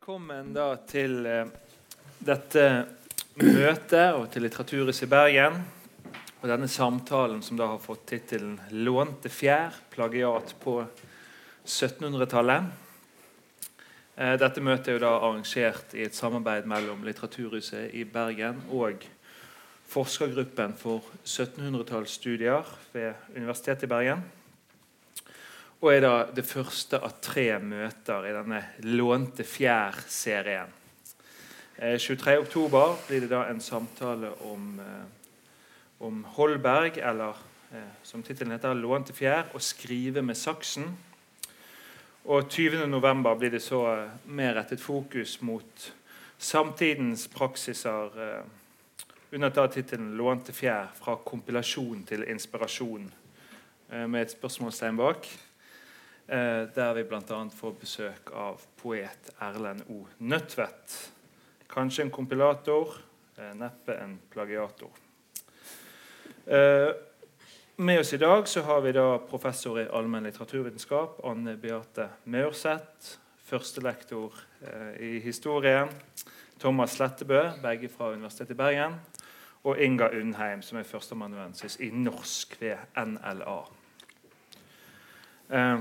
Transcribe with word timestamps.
Velkommen 0.00 0.54
da 0.56 0.78
til 0.88 1.26
eh, 1.28 1.48
dette 2.24 2.62
møtet 3.36 4.14
og 4.16 4.30
til 4.32 4.46
Litteraturhuset 4.46 5.04
i 5.04 5.08
Bergen. 5.12 5.58
Og 6.40 6.46
denne 6.48 6.70
samtalen 6.72 7.42
som 7.44 7.58
da 7.60 7.66
har 7.68 7.82
fått 7.84 8.06
tittelen 8.08 8.54
'Lånte 8.72 9.28
fjær 9.28 9.76
plagiat 9.92 10.54
på 10.64 10.78
1700-tallet'. 11.66 12.72
Eh, 14.16 14.38
dette 14.40 14.64
møtet 14.64 14.88
er 14.88 14.96
jo 14.96 15.04
da 15.04 15.12
arrangert 15.18 15.92
i 15.92 16.08
et 16.08 16.16
samarbeid 16.16 16.64
mellom 16.64 17.04
Litteraturhuset 17.04 17.92
i 17.92 18.08
Bergen 18.08 18.64
og 18.72 19.04
forskergruppen 19.84 20.80
for 20.80 21.04
1700-tallsstudier 21.26 22.72
ved 22.96 23.36
Universitetet 23.36 23.84
i 23.84 23.92
Bergen. 23.98 24.24
Og 25.80 25.94
er 25.94 26.02
da 26.04 26.14
det 26.36 26.44
første 26.44 26.98
av 27.00 27.14
tre 27.24 27.54
møter 27.64 28.26
i 28.28 28.34
denne 28.36 28.58
Lånte 28.84 29.46
fjær-serien. 29.48 30.68
Eh, 31.80 31.96
23.10 31.96 32.98
blir 33.06 33.24
det 33.24 33.30
da 33.30 33.46
en 33.48 33.62
samtale 33.64 34.34
om, 34.44 34.74
eh, 34.84 36.04
om 36.04 36.20
Holberg, 36.36 36.98
eller 36.98 37.40
eh, 37.72 37.88
som 38.02 38.22
tittelen 38.22 38.52
heter 38.52 38.74
'Lånte 38.74 39.16
fjær' 39.16 39.54
og 39.54 39.60
'Skrive 39.62 40.22
med 40.22 40.36
saksen'. 40.36 40.92
Og 42.24 42.50
20.11 42.50 43.38
blir 43.38 43.50
det 43.50 43.62
så 43.62 44.08
mer 44.26 44.54
rettet 44.54 44.80
fokus 44.80 45.40
mot 45.40 45.92
samtidens 46.38 47.28
praksiser 47.28 48.44
under 49.32 49.48
da 49.48 49.66
tittelen 49.66 50.16
'Lånte 50.16 50.52
fjær 50.52 50.92
fra 50.94 51.16
kompilasjon 51.16 52.04
til 52.04 52.22
inspirasjon', 52.28 53.10
med 54.06 54.22
et 54.22 54.30
spørsmålstegn 54.30 54.96
bak. 54.96 55.26
Eh, 56.30 56.68
der 56.74 56.92
vi 56.94 57.02
bl.a. 57.02 57.38
får 57.50 57.72
besøk 57.80 58.28
av 58.38 58.60
poet 58.78 59.32
Erlend 59.42 59.82
O. 59.90 60.04
Nødtvedt. 60.22 60.92
Kanskje 61.66 62.04
en 62.04 62.12
kompilator, 62.14 62.92
eh, 63.36 63.50
neppe 63.58 63.96
en 63.98 64.14
plagiator. 64.30 64.92
Eh, 66.46 66.92
med 67.76 67.98
oss 67.98 68.12
i 68.12 68.16
dag 68.16 68.46
så 68.48 68.62
har 68.62 68.80
vi 68.80 68.92
da 68.92 69.18
professor 69.18 69.80
i 69.80 69.88
allmenn 69.90 70.28
litteraturvitenskap 70.28 71.18
Anne 71.24 71.56
Beate 71.56 72.08
Maurseth. 72.24 73.18
Førstelektor 73.42 74.34
i 75.00 75.18
historie 75.18 75.88
Thomas 76.60 76.90
Slettebø, 76.90 77.40
begge 77.62 77.88
fra 77.88 78.12
Universitetet 78.12 78.50
i 78.50 78.54
Bergen. 78.54 79.00
Og 79.64 79.80
Inga 79.80 80.08
Undheim, 80.20 80.62
som 80.62 80.78
er 80.78 80.82
førsteamanuensis 80.82 81.80
i 81.80 81.90
norsk 81.90 82.60
ved 82.60 82.76
NLA. 82.96 83.64
Eh, 85.50 85.78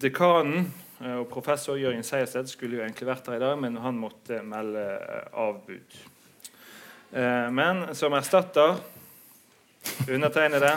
dekanen 0.00 0.66
eh, 1.00 1.14
og 1.20 1.28
professor 1.30 1.78
Jørgen 1.78 2.04
Sejersted 2.06 2.50
skulle 2.50 2.78
jo 2.78 2.84
egentlig 2.84 3.08
vært 3.08 3.30
her 3.30 3.38
i 3.38 3.44
dag, 3.44 3.56
men 3.60 3.78
han 3.82 3.98
måtte 4.00 4.40
melde 4.46 4.84
eh, 4.98 5.40
avbud. 5.44 5.96
Eh, 7.14 7.48
Men 7.54 7.86
som 7.94 8.14
erstatter 8.16 8.78
undertegnede 10.08 10.76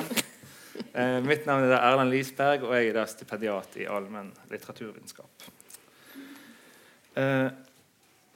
Mitt 1.25 1.45
navn 1.47 1.63
er 1.65 1.79
Erlend 1.79 2.11
Lisberg, 2.13 2.67
og 2.67 2.75
jeg 2.75 2.91
er 2.91 3.09
stipendiat 3.09 3.79
i 3.81 3.87
allmenn 3.89 4.27
litteraturvitenskap. 4.51 5.45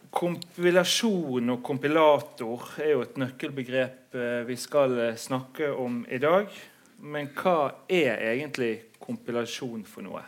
Kompilasjon 0.10 1.54
og 1.54 1.62
kompilator 1.66 2.66
er 2.82 2.96
jo 2.96 3.04
et 3.06 3.22
nøkkelbegrep 3.22 4.18
vi 4.50 4.58
skal 4.58 4.98
snakke 5.22 5.70
om 5.70 6.02
i 6.10 6.22
dag. 6.22 6.50
Men 7.06 7.30
hva 7.38 7.58
er 7.86 8.26
egentlig 8.32 8.74
kompilasjon 9.02 9.86
for 9.86 10.06
noe? 10.06 10.26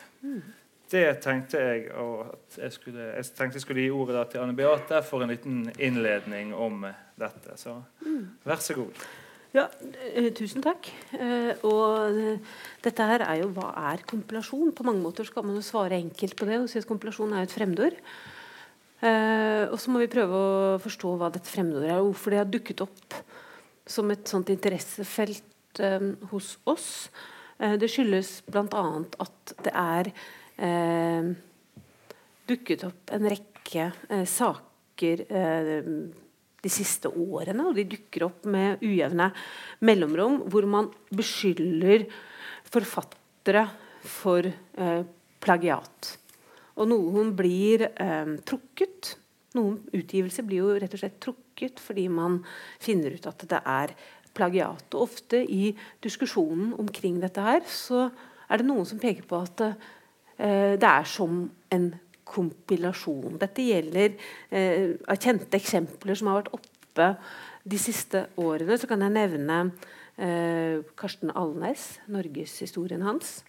Det 0.94 1.08
tenkte 1.24 1.58
jeg 1.58 1.88
at 1.90 2.60
jeg 2.60 2.76
skulle, 2.76 3.10
jeg 3.16 3.26
tenkte 3.34 3.58
jeg 3.58 3.66
skulle 3.66 3.86
gi 3.86 3.94
ordet 3.94 4.28
til 4.32 4.44
Anne 4.44 4.56
Beate 4.58 5.02
for 5.06 5.26
en 5.26 5.34
liten 5.34 5.66
innledning 5.80 6.54
om 6.54 6.86
dette. 7.20 7.58
Så 7.58 7.80
vær 8.46 8.62
så 8.62 8.78
god. 8.78 9.04
Ja, 9.54 9.68
eh, 10.02 10.32
tusen 10.34 10.64
takk. 10.66 10.88
Eh, 11.14 11.52
og 11.70 12.17
eh, 12.17 12.54
dette 12.82 13.06
her 13.06 13.22
er 13.22 13.44
jo 13.44 13.52
hva 13.54 13.70
er 13.92 14.02
kompilasjon? 14.10 14.72
På 14.73 14.86
mange 14.88 15.04
måter 15.04 15.28
skal 15.28 15.45
man 15.45 15.60
jo 15.60 15.66
svare 15.66 16.00
enkelt 16.02 16.33
på 16.39 16.48
det 16.50 16.58
og 16.64 16.66
si 16.72 16.80
at 16.82 16.89
kompilasjon 16.89 17.36
er 17.38 17.45
et 17.45 17.54
fremmedord. 17.54 18.00
Og 19.04 19.76
så 19.83 19.92
må 19.92 20.00
vi 20.00 20.08
prøve 20.08 20.38
å 20.39 20.76
forstå 20.80 21.10
hva 21.20 21.28
dette 21.33 21.52
fremmedordet 21.52 21.89
er, 21.89 21.98
og 22.00 22.14
hvorfor 22.14 22.32
det 22.32 22.38
har 22.39 22.48
dukket 22.48 22.83
opp 22.86 23.17
som 23.92 24.14
et 24.14 24.32
sånt 24.32 24.48
interessefelt 24.54 25.82
hos 26.32 26.54
oss. 26.72 26.88
Eh, 27.59 27.77
det 27.80 27.89
skyldes 27.91 28.41
bl.a. 28.49 28.83
at 29.25 29.55
det 29.65 29.73
er 29.73 30.11
eh, 30.58 31.31
dukket 32.49 32.86
opp 32.89 33.14
en 33.15 33.30
rekke 33.31 33.89
eh, 34.09 34.25
saker 34.30 35.25
eh, 35.30 35.71
de 36.64 36.71
siste 36.71 37.11
årene, 37.11 37.65
og 37.67 37.75
de 37.75 37.87
dukker 37.91 38.27
opp 38.30 38.45
med 38.47 38.83
ujevne 38.86 39.30
mellomrom, 39.83 40.43
hvor 40.47 40.67
man 40.69 40.87
beskylder 41.11 42.08
forfattere 42.71 43.65
for 44.08 44.47
eh, 44.47 45.03
plagiat. 45.43 46.14
Og 46.80 46.89
noen 46.89 47.33
blir 47.37 47.85
eh, 47.91 48.33
trukket. 48.47 49.17
Noen 49.58 49.83
utgivelser 49.93 50.47
blir 50.47 50.64
jo 50.64 50.77
rett 50.81 50.95
og 50.95 51.03
slett 51.03 51.20
trukket 51.21 51.81
fordi 51.83 52.08
man 52.09 52.39
finner 52.81 53.14
ut 53.14 53.27
at 53.30 53.43
det 53.52 53.59
er 53.70 53.93
plagiat. 54.33 54.88
Og 54.94 55.08
ofte 55.08 55.42
i 55.44 55.71
diskusjonen 56.04 56.73
omkring 56.80 57.20
dette 57.21 57.44
her, 57.44 57.61
så 57.70 58.08
er 58.49 58.61
det 58.61 58.67
noen 58.67 58.88
som 58.88 59.02
peker 59.02 59.26
på 59.30 59.39
at 59.44 59.66
eh, 59.67 60.73
det 60.80 60.89
er 60.89 61.08
som 61.10 61.45
en 61.73 61.88
kompilasjon. 62.33 63.38
Dette 63.42 63.66
gjelder 63.66 64.16
eh, 64.54 65.16
kjente 65.20 65.60
eksempler 65.60 66.17
som 66.17 66.32
har 66.32 66.42
vært 66.42 66.54
oppe 66.58 67.10
de 67.64 67.80
siste 67.80 68.27
årene. 68.42 68.77
Så 68.80 68.89
kan 68.89 69.04
jeg 69.05 69.16
nevne 69.16 69.60
eh, 70.17 70.83
Karsten 71.00 71.33
Alnes, 71.36 71.88
norgeshistorien 72.11 73.05
hans. 73.05 73.42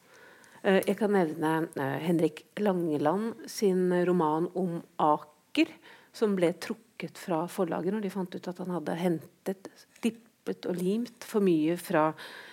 Eh, 0.64 0.80
jeg 0.86 0.98
kan 1.00 1.12
nevne 1.14 1.56
eh, 1.76 1.98
Henrik 2.04 2.44
Langeland 2.62 3.46
sin 3.50 3.90
roman 4.06 4.48
om 4.56 4.78
Aker, 5.02 5.72
som 6.14 6.36
ble 6.38 6.54
trukket 6.62 7.18
fra 7.18 7.44
forlaget 7.50 7.94
når 7.94 8.06
de 8.06 8.12
fant 8.12 8.36
ut 8.36 8.50
at 8.50 8.62
han 8.62 8.76
hadde 8.76 9.00
hentet, 9.00 9.68
dippet 10.44 10.68
og 10.68 10.76
limt 10.78 11.24
for 11.24 11.44
mye 11.44 11.76
fra 11.80 12.12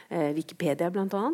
eh, 0.09 0.31
Wikipedia, 0.35 0.89
bl.a. 0.89 1.31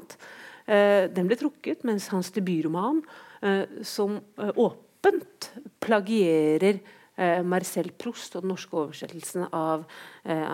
Eh, 0.67 1.07
den 1.13 1.27
ble 1.29 1.37
trukket, 1.37 1.85
mens 1.85 2.09
hans 2.11 2.31
debutroman, 2.31 3.03
eh, 3.41 3.65
som 3.83 4.17
eh, 4.37 4.51
åpent 4.55 5.51
plagierer 5.79 6.79
eh, 7.15 7.43
Marcel 7.43 7.91
Proust 7.97 8.35
og 8.35 8.43
den 8.43 8.53
norske 8.55 8.77
oversettelsen 8.77 9.47
av 9.51 9.85
eh, 10.25 10.47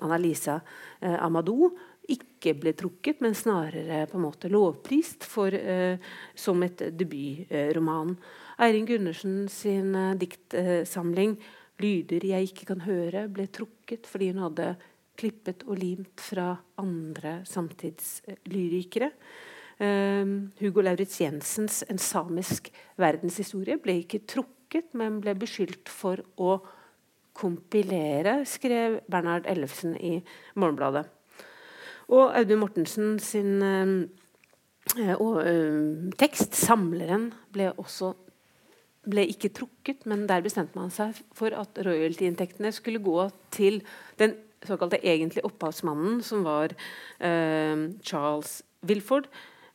Annalisa 0.00 0.60
Amadou, 1.00 1.74
ikke 2.04 2.52
ble 2.60 2.74
trukket, 2.76 3.22
men 3.24 3.32
snarere 3.32 4.02
på 4.10 4.18
en 4.18 4.24
måte 4.26 4.50
lovprist 4.52 5.24
for, 5.24 5.54
som 6.36 6.60
et 6.66 6.82
debutroman. 6.92 8.10
Eirin 8.60 8.84
Gundersen 8.84 9.46
sin 9.48 9.96
diktsamling 10.20 11.38
'Lyder 11.80 12.22
jeg 12.28 12.50
ikke 12.50 12.68
kan 12.68 12.84
høre' 12.84 13.24
ble 13.32 13.48
trukket 13.50 14.06
fordi 14.06 14.28
hun 14.30 14.44
hadde 14.44 14.74
klippet 15.18 15.64
og 15.68 15.78
limt 15.80 16.20
fra 16.20 16.52
andre 16.80 17.40
samtidslyrikere. 17.48 19.10
Um, 19.78 20.52
Hugo 20.60 20.84
Lauritz 20.84 21.18
Jensens 21.20 21.82
'En 21.88 21.98
samisk 21.98 22.70
verdenshistorie' 22.98 23.80
ble 23.82 24.04
ikke 24.04 24.26
trukket, 24.26 24.94
men 24.94 25.20
ble 25.20 25.34
beskyldt 25.34 25.88
for 25.88 26.22
å 26.38 26.60
kompilere, 27.34 28.44
skrev 28.46 29.00
Bernhard 29.10 29.46
Ellefsen 29.46 29.96
i 29.96 30.22
Morgenbladet. 30.54 31.08
Og 32.08 32.36
Audun 32.36 32.60
Mortensen 32.60 33.18
sin 33.18 33.62
eh, 33.62 35.16
og, 35.18 35.46
eh, 35.46 36.12
tekst, 36.16 36.52
'Samleren', 36.54 37.32
ble 37.50 37.72
også 37.72 38.14
ble 39.10 39.26
ikke 39.28 39.52
trukket, 39.52 40.06
men 40.06 40.26
der 40.26 40.44
bestemte 40.44 40.78
man 40.78 40.92
seg 40.94 41.18
for 41.36 41.54
at 41.56 41.78
royalty-inntektene 41.84 42.72
skulle 42.72 43.02
gå 43.04 43.30
til 43.54 43.82
den 44.20 44.36
såkalte 44.68 45.00
egentlig 45.02 45.44
opphavsmannen, 45.46 46.22
som 46.22 46.44
var 46.46 46.74
eh, 47.20 47.90
Charles 48.02 48.62
Wilford, 48.86 49.28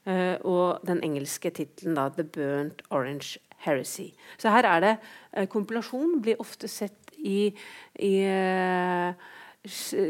eh, 0.05 0.37
og 0.41 0.85
den 0.87 1.03
engelske 1.03 1.51
tittelen 1.51 1.95
'The 1.97 2.23
Burnt 2.23 2.81
Orange 2.89 3.39
Heresy'. 3.65 4.13
Så 4.37 4.49
her 4.49 4.65
er 4.65 4.79
det 4.79 4.95
eh, 5.33 5.47
Kompilasjon 5.47 6.21
blir 6.21 6.39
ofte 6.39 6.67
sett 6.67 7.13
i, 7.17 7.51
i 7.99 8.15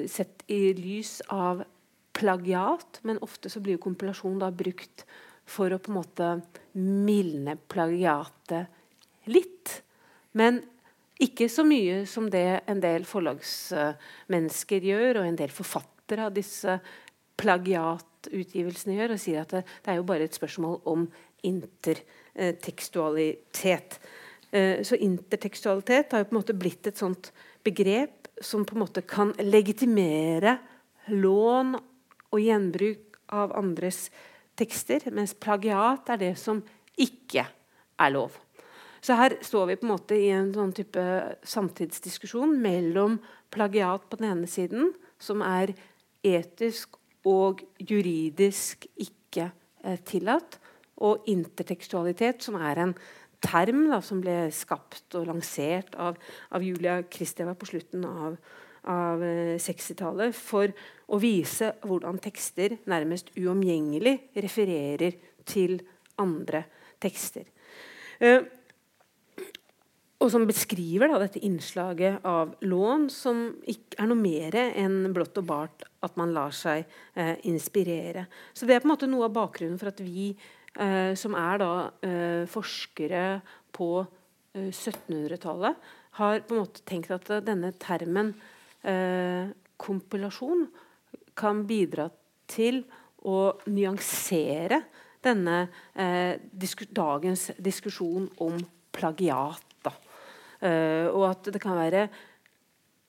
sett 0.07 0.43
i 0.47 0.73
lys 0.77 1.21
av 1.29 1.63
plagiat, 2.13 2.99
men 3.01 3.21
ofte 3.25 3.49
så 3.49 3.61
blir 3.63 3.77
jo 3.77 3.85
kompilasjon 3.87 4.39
da 4.41 4.51
brukt 4.53 5.05
for 5.49 5.73
å 5.73 5.79
på 5.81 5.89
en 5.89 5.97
måte 5.97 6.27
mildne 6.77 7.55
plagiatet 7.71 8.69
litt. 9.29 9.79
Men 10.37 10.61
ikke 11.19 11.49
så 11.51 11.65
mye 11.67 12.05
som 12.07 12.29
det 12.31 12.61
en 12.69 12.81
del 12.83 13.05
forlagsmennesker 13.07 14.81
gjør, 14.87 15.17
og 15.19 15.25
en 15.27 15.39
del 15.39 15.51
forfattere 15.51 16.25
av 16.29 16.33
disse 16.35 16.79
plagiatutgivelsene 17.39 18.95
gjør, 18.95 19.11
og 19.15 19.21
sier 19.21 19.39
at 19.43 19.51
det, 19.57 19.63
det 19.83 19.89
er 19.91 19.97
jo 19.99 20.07
bare 20.07 20.25
et 20.27 20.39
spørsmål 20.39 20.75
om 20.89 21.01
intertekstualitet. 21.47 23.89
Eh, 24.51 24.83
så 24.83 24.95
intertekstualitet 24.95 26.11
har 26.11 26.19
jo 26.23 26.27
på 26.29 26.35
en 26.35 26.41
måte 26.41 26.57
blitt 26.57 26.87
et 26.89 26.99
sånt 26.99 27.31
begrep 27.67 28.27
som 28.41 28.65
på 28.65 28.75
en 28.75 28.83
måte 28.85 29.01
kan 29.07 29.33
legitimere 29.43 30.57
lån 31.11 31.75
og 32.29 32.39
gjenbruk 32.39 33.17
av 33.35 33.51
andres 33.57 34.11
tekster, 34.59 34.99
mens 35.13 35.33
plagiat 35.35 36.09
er 36.13 36.17
det 36.21 36.35
som 36.39 36.63
ikke 36.99 37.45
er 37.99 38.13
lov. 38.13 38.31
Så 39.01 39.15
her 39.15 39.37
står 39.45 39.69
vi 39.69 39.77
på 39.79 39.87
en 39.87 39.93
måte 39.93 40.17
i 40.17 40.29
en 40.35 40.51
sånn 40.55 40.73
type 40.75 41.03
samtidsdiskusjon 41.47 42.57
mellom 42.61 43.19
plagiat 43.53 44.07
på 44.09 44.19
den 44.19 44.31
ene 44.33 44.49
siden, 44.49 44.91
som 45.19 45.43
er 45.45 45.73
etisk 46.25 46.99
og 47.27 47.63
juridisk 47.79 48.87
ikke 48.99 49.49
eh, 49.83 49.99
tillatt, 50.07 50.59
og 50.99 51.27
intertekstualitet, 51.31 52.43
som 52.43 52.57
er 52.59 52.81
en 52.83 52.93
term 53.39 53.85
da, 53.87 54.01
som 54.03 54.19
ble 54.19 54.49
skapt 54.51 55.15
og 55.15 55.29
lansert 55.29 55.95
av, 55.95 56.17
av 56.51 56.65
Julia 56.65 56.99
Kristeva 57.07 57.53
på 57.55 57.69
slutten 57.69 58.03
av, 58.07 58.35
av 58.91 59.23
60-tallet 59.63 60.33
eh, 60.33 60.35
for 60.35 60.73
å 61.09 61.21
vise 61.23 61.71
hvordan 61.87 62.19
tekster 62.23 62.75
nærmest 62.91 63.31
uomgjengelig 63.39 64.17
refererer 64.43 65.15
til 65.47 65.79
andre 66.19 66.65
tekster. 66.99 67.47
Uh, 68.19 68.43
og 70.19 70.27
som 70.33 70.43
beskriver 70.47 71.07
da, 71.07 71.19
dette 71.21 71.39
innslaget 71.47 72.25
av 72.27 72.51
lån, 72.67 73.07
som 73.13 73.45
ikke 73.71 74.01
er 74.03 74.09
noe 74.11 74.19
mer 74.19 74.57
enn 74.59 75.13
blått 75.15 75.39
og 75.39 75.47
bart 75.47 75.85
at 76.03 76.17
man 76.19 76.33
lar 76.35 76.51
seg 76.55 76.83
eh, 77.15 77.37
inspirere. 77.47 78.25
Så 78.53 78.67
Det 78.67 78.75
er 78.75 78.83
på 78.83 78.89
en 78.89 78.93
måte 78.93 79.07
noe 79.07 79.29
av 79.29 79.35
bakgrunnen 79.37 79.79
for 79.79 79.93
at 79.93 80.01
vi 80.03 80.33
eh, 80.75 81.15
som 81.15 81.37
er 81.39 81.61
da 81.63 81.71
eh, 82.03 82.43
forskere 82.51 83.23
på 83.75 83.91
1700-tallet, 84.59 85.79
eh, 85.79 85.95
har 86.19 86.43
på 86.43 86.55
en 86.55 86.63
måte 86.65 86.83
tenkt 86.83 87.13
at 87.15 87.31
denne 87.47 87.71
termen 87.79 88.33
eh, 88.83 89.51
kompilasjon 89.79 90.65
kan 91.39 91.63
bidra 91.69 92.09
til 92.49 92.81
å 93.23 93.53
nyansere 93.71 94.81
denne 95.23 95.61
eh, 95.95 96.35
disku 96.51 96.89
dagens 96.91 97.49
diskusjon 97.59 98.27
om 98.43 98.59
plagiat. 98.95 99.68
Uh, 100.59 101.07
og 101.15 101.23
at 101.29 101.49
det 101.53 101.61
kan 101.63 101.77
være 101.77 102.07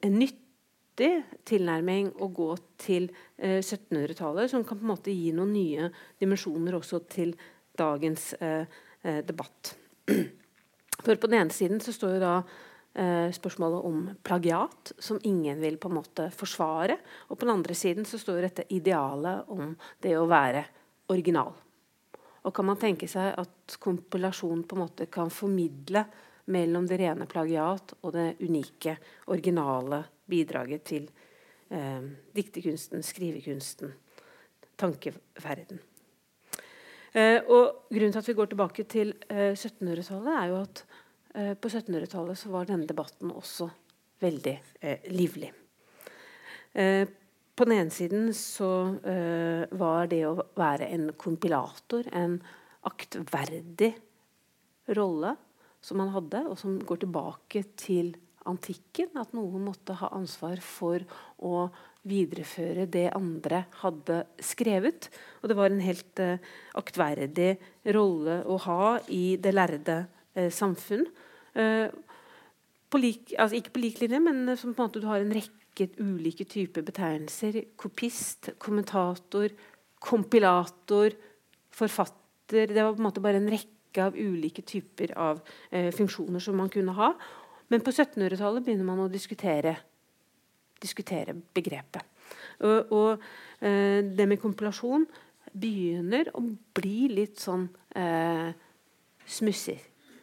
en 0.07 0.17
nyttig 0.21 1.11
tilnærming 1.49 2.13
å 2.23 2.29
gå 2.31 2.51
til 2.79 3.09
uh, 3.11 3.59
1700-tallet, 3.59 4.53
som 4.53 4.63
kan 4.67 4.79
på 4.79 4.87
en 4.87 4.93
måte 4.93 5.15
gi 5.15 5.33
noen 5.35 5.53
nye 5.57 5.89
dimensjoner 6.23 6.79
også 6.79 7.03
til 7.11 7.35
dagens 7.79 8.33
uh, 8.39 8.63
debatt. 9.27 9.75
For 11.05 11.17
på 11.17 11.31
den 11.31 11.41
ene 11.41 11.55
siden 11.55 11.81
så 11.83 11.95
står 11.97 12.19
jo 12.19 12.27
da 12.27 12.35
spørsmålet 12.91 13.85
om 13.87 13.99
plagiat, 14.27 14.91
som 14.99 15.21
ingen 15.25 15.61
vil 15.63 15.77
på 15.79 15.87
en 15.89 15.95
måte 15.95 16.25
forsvare. 16.35 16.97
Og 17.31 17.39
på 17.39 17.47
den 17.47 17.53
andre 17.55 17.77
siden 17.79 18.05
så 18.05 18.19
står 18.19 18.41
dette 18.43 18.65
idealet 18.75 19.47
om 19.55 19.71
det 20.03 20.17
å 20.19 20.27
være 20.29 20.65
original. 21.15 21.55
Og 22.43 22.55
kan 22.57 22.67
man 22.67 22.81
tenke 22.83 23.09
seg 23.09 23.31
at 23.39 23.79
kompilasjon 23.81 24.67
på 24.67 24.77
en 24.77 24.83
måte 24.83 25.07
kan 25.13 25.31
formidle 25.33 26.03
mellom 26.51 26.87
det 26.89 26.99
rene 27.01 27.27
plagiat 27.31 27.95
og 28.01 28.15
det 28.15 28.35
unike, 28.43 28.97
originale 29.31 30.03
bidraget 30.31 30.85
til 30.91 31.07
eh, 31.71 32.03
diktekunsten, 32.35 33.05
skrivekunsten, 33.07 33.93
tankeverden. 34.81 35.81
Eh, 37.13 37.39
og 37.51 37.87
Grunnen 37.91 38.15
til 38.15 38.23
at 38.23 38.29
vi 38.31 38.37
går 38.39 38.51
tilbake 38.53 38.87
til 38.91 39.15
eh, 39.29 39.53
1700-tallet, 39.55 40.35
er 40.37 40.51
jo 40.53 40.61
at 40.61 40.85
eh, 41.35 41.55
på 41.59 41.71
1700-tallet 41.71 42.45
var 42.53 42.69
denne 42.69 42.87
debatten 42.91 43.33
også 43.35 43.71
veldig 44.23 44.57
eh, 44.81 45.11
livlig. 45.11 45.51
Eh, 46.73 47.07
på 47.61 47.67
den 47.67 47.77
ene 47.77 47.93
siden 47.93 48.31
så 48.33 48.71
var 49.77 50.07
det 50.09 50.23
å 50.25 50.47
være 50.57 50.87
en 50.95 51.11
kompilator 51.21 52.07
en 52.17 52.39
aktverdig 52.89 53.91
rolle 54.97 55.35
som 55.85 56.01
man 56.01 56.13
hadde, 56.15 56.45
og 56.49 56.59
som 56.61 56.79
går 56.85 57.05
tilbake 57.05 57.65
til 57.81 58.13
antikken. 58.49 59.13
At 59.21 59.33
noen 59.37 59.65
måtte 59.67 59.97
ha 60.01 60.11
ansvar 60.17 60.61
for 60.65 61.05
å 61.39 61.69
videreføre 62.09 62.87
det 62.91 63.09
andre 63.17 63.65
hadde 63.83 64.23
skrevet. 64.45 65.11
Og 65.41 65.51
det 65.51 65.57
var 65.59 65.73
en 65.73 65.85
helt 65.85 66.23
eh, 66.23 66.41
aktverdig 66.79 67.53
rolle 67.97 68.41
å 68.49 68.57
ha 68.67 68.85
i 69.13 69.37
det 69.41 69.53
lærde 69.57 69.99
eh, 70.35 70.49
samfunn. 70.53 71.05
Eh, 71.55 71.89
på 72.91 72.99
like, 72.99 73.37
altså 73.37 73.59
ikke 73.59 73.75
på 73.77 73.83
lik 73.85 74.01
linje, 74.03 74.21
men 74.25 74.57
som 74.59 74.73
på 74.75 74.81
en 74.81 74.89
måte 74.89 75.03
du 75.03 75.09
har 75.11 75.23
en 75.23 75.35
rekke 75.35 75.91
ulike 76.01 76.47
typer 76.49 76.85
betegnelser. 76.87 77.61
Kopist, 77.79 78.51
kommentator, 78.61 79.53
kompilator, 80.01 81.15
forfatter. 81.77 82.73
Det 82.73 82.81
var 82.81 82.97
på 82.97 83.03
en 83.03 83.07
måte 83.07 83.23
bare 83.23 83.39
en 83.39 83.53
rekke 83.53 83.80
rekke 83.91 84.07
av 84.07 84.17
ulike 84.17 84.63
typer 84.63 85.13
av 85.19 85.41
eh, 85.71 85.93
funksjoner 85.93 86.41
som 86.41 86.57
man 86.57 86.69
kunne 86.69 86.93
ha. 86.93 87.15
Men 87.69 87.81
på 87.81 87.91
1700-tallet 87.91 88.65
begynner 88.65 88.85
man 88.85 89.01
å 89.01 89.09
diskutere, 89.09 89.77
diskutere 90.81 91.35
begrepet. 91.35 92.03
Og, 92.63 92.93
og 92.93 93.23
eh, 93.61 94.03
det 94.05 94.27
med 94.27 94.41
kompilasjon 94.41 95.07
begynner 95.53 96.31
å 96.35 96.43
bli 96.75 97.09
litt 97.11 97.41
sånn 97.41 97.69
eh, 97.97 98.51
smussig. 99.27 99.81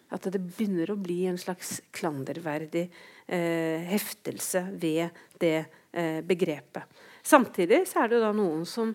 At 0.10 0.24
det 0.24 0.40
begynner 0.40 0.92
å 0.92 1.00
bli 1.00 1.26
en 1.28 1.38
slags 1.38 1.82
klanderverdig 1.92 2.88
eh, 3.28 3.84
heftelse 3.92 4.70
ved 4.80 5.10
det 5.40 5.66
eh, 5.92 6.24
begrepet. 6.24 6.88
Samtidig 7.28 7.84
er 7.84 8.08
det 8.08 8.22
noen 8.38 8.64
som 8.66 8.94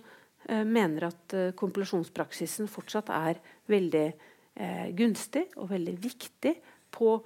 eh, 0.49 0.65
mener 0.65 1.11
at 1.11 1.37
eh, 1.37 1.53
kompilasjonspraksisen 1.53 2.71
fortsatt 2.73 3.13
er 3.13 3.43
veldig 3.69 4.07
eh, 4.55 4.89
gunstig 4.97 5.47
og 5.57 5.71
veldig 5.73 5.95
viktig 6.03 6.55
på 6.93 7.17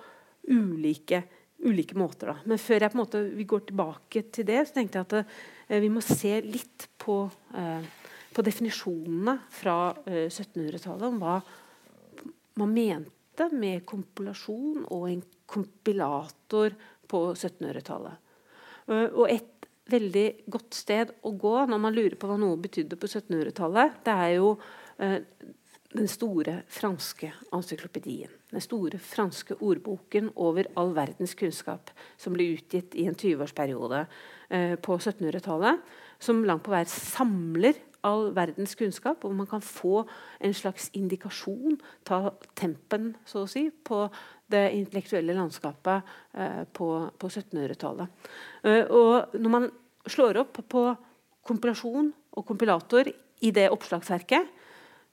ulike, 0.53 1.23
ulike 1.67 1.99
måter. 1.99 2.33
Da. 2.33 2.37
Men 2.47 2.61
før 2.63 2.85
jeg 2.85 2.93
på 2.93 2.99
en 2.99 3.03
måte, 3.03 3.23
vi 3.37 3.49
går 3.49 3.67
tilbake 3.71 4.25
til 4.35 4.49
det, 4.49 4.63
så 4.67 4.79
tenkte 4.79 5.01
jeg 5.01 5.09
at 5.09 5.17
eh, 5.21 5.81
vi 5.83 5.91
må 5.93 6.03
se 6.05 6.39
litt 6.45 6.89
på, 7.03 7.23
eh, 7.59 7.89
på 8.35 8.45
definisjonene 8.47 9.39
fra 9.53 9.79
1700-tallet 10.07 11.07
eh, 11.07 11.13
om 11.13 11.23
hva 11.23 11.41
man 12.57 12.73
mente 12.73 13.51
med 13.53 13.85
kompilasjon 13.89 14.87
og 14.87 15.11
en 15.11 15.25
kompilator 15.47 16.73
på 17.07 17.21
1700-tallet. 17.35 18.23
Uh, 18.87 19.09
og 19.11 19.27
et 19.31 19.69
veldig 19.91 20.27
godt 20.51 20.75
sted 20.79 21.13
å 21.27 21.33
gå 21.39 21.55
når 21.69 21.81
man 21.83 21.95
lurer 21.95 22.17
på 22.19 22.31
hva 22.31 22.39
noe 22.41 22.59
betydde 22.59 22.99
på 22.99 23.11
1700-tallet, 23.11 24.01
det 24.07 24.15
er 24.15 24.33
jo 24.39 24.53
uh, 24.57 25.19
den 25.97 26.09
store 26.11 26.61
franske 26.73 27.33
encyklopedien. 27.55 28.33
Den 28.53 28.63
store 28.65 28.99
franske 29.03 29.57
ordboken 29.65 30.31
over 30.37 30.69
all 30.79 30.93
verdens 30.97 31.35
kunnskap, 31.39 31.91
som 32.21 32.37
ble 32.37 32.53
utgitt 32.55 32.95
i 32.99 33.07
en 33.09 33.17
20-årsperiode 33.17 34.05
eh, 34.51 34.75
på 34.81 34.99
1700-tallet. 34.99 35.83
Som 36.23 36.45
langt 36.49 36.65
på 36.65 36.73
vei 36.73 36.85
samler 36.89 37.77
all 38.07 38.31
verdens 38.37 38.77
kunnskap, 38.79 39.25
og 39.27 39.35
man 39.35 39.49
kan 39.51 39.65
få 39.65 40.05
en 40.41 40.55
slags 40.55 40.89
indikasjon, 40.97 41.79
ta 42.07 42.31
tempen, 42.59 43.15
så 43.27 43.45
å 43.45 43.51
si, 43.51 43.67
på 43.71 44.05
det 44.53 44.69
intellektuelle 44.77 45.35
landskapet 45.37 46.15
eh, 46.39 46.63
på, 46.77 46.91
på 47.19 47.33
1700-tallet. 47.33 48.31
Eh, 48.63 48.85
og 48.87 49.35
når 49.37 49.57
man 49.57 49.69
slår 50.07 50.43
opp 50.45 50.63
på 50.71 50.87
kompilasjon 51.47 52.13
og 52.37 52.47
kompilator 52.47 53.11
i 53.11 53.51
det 53.55 53.69
oppslagsverket, 53.75 54.53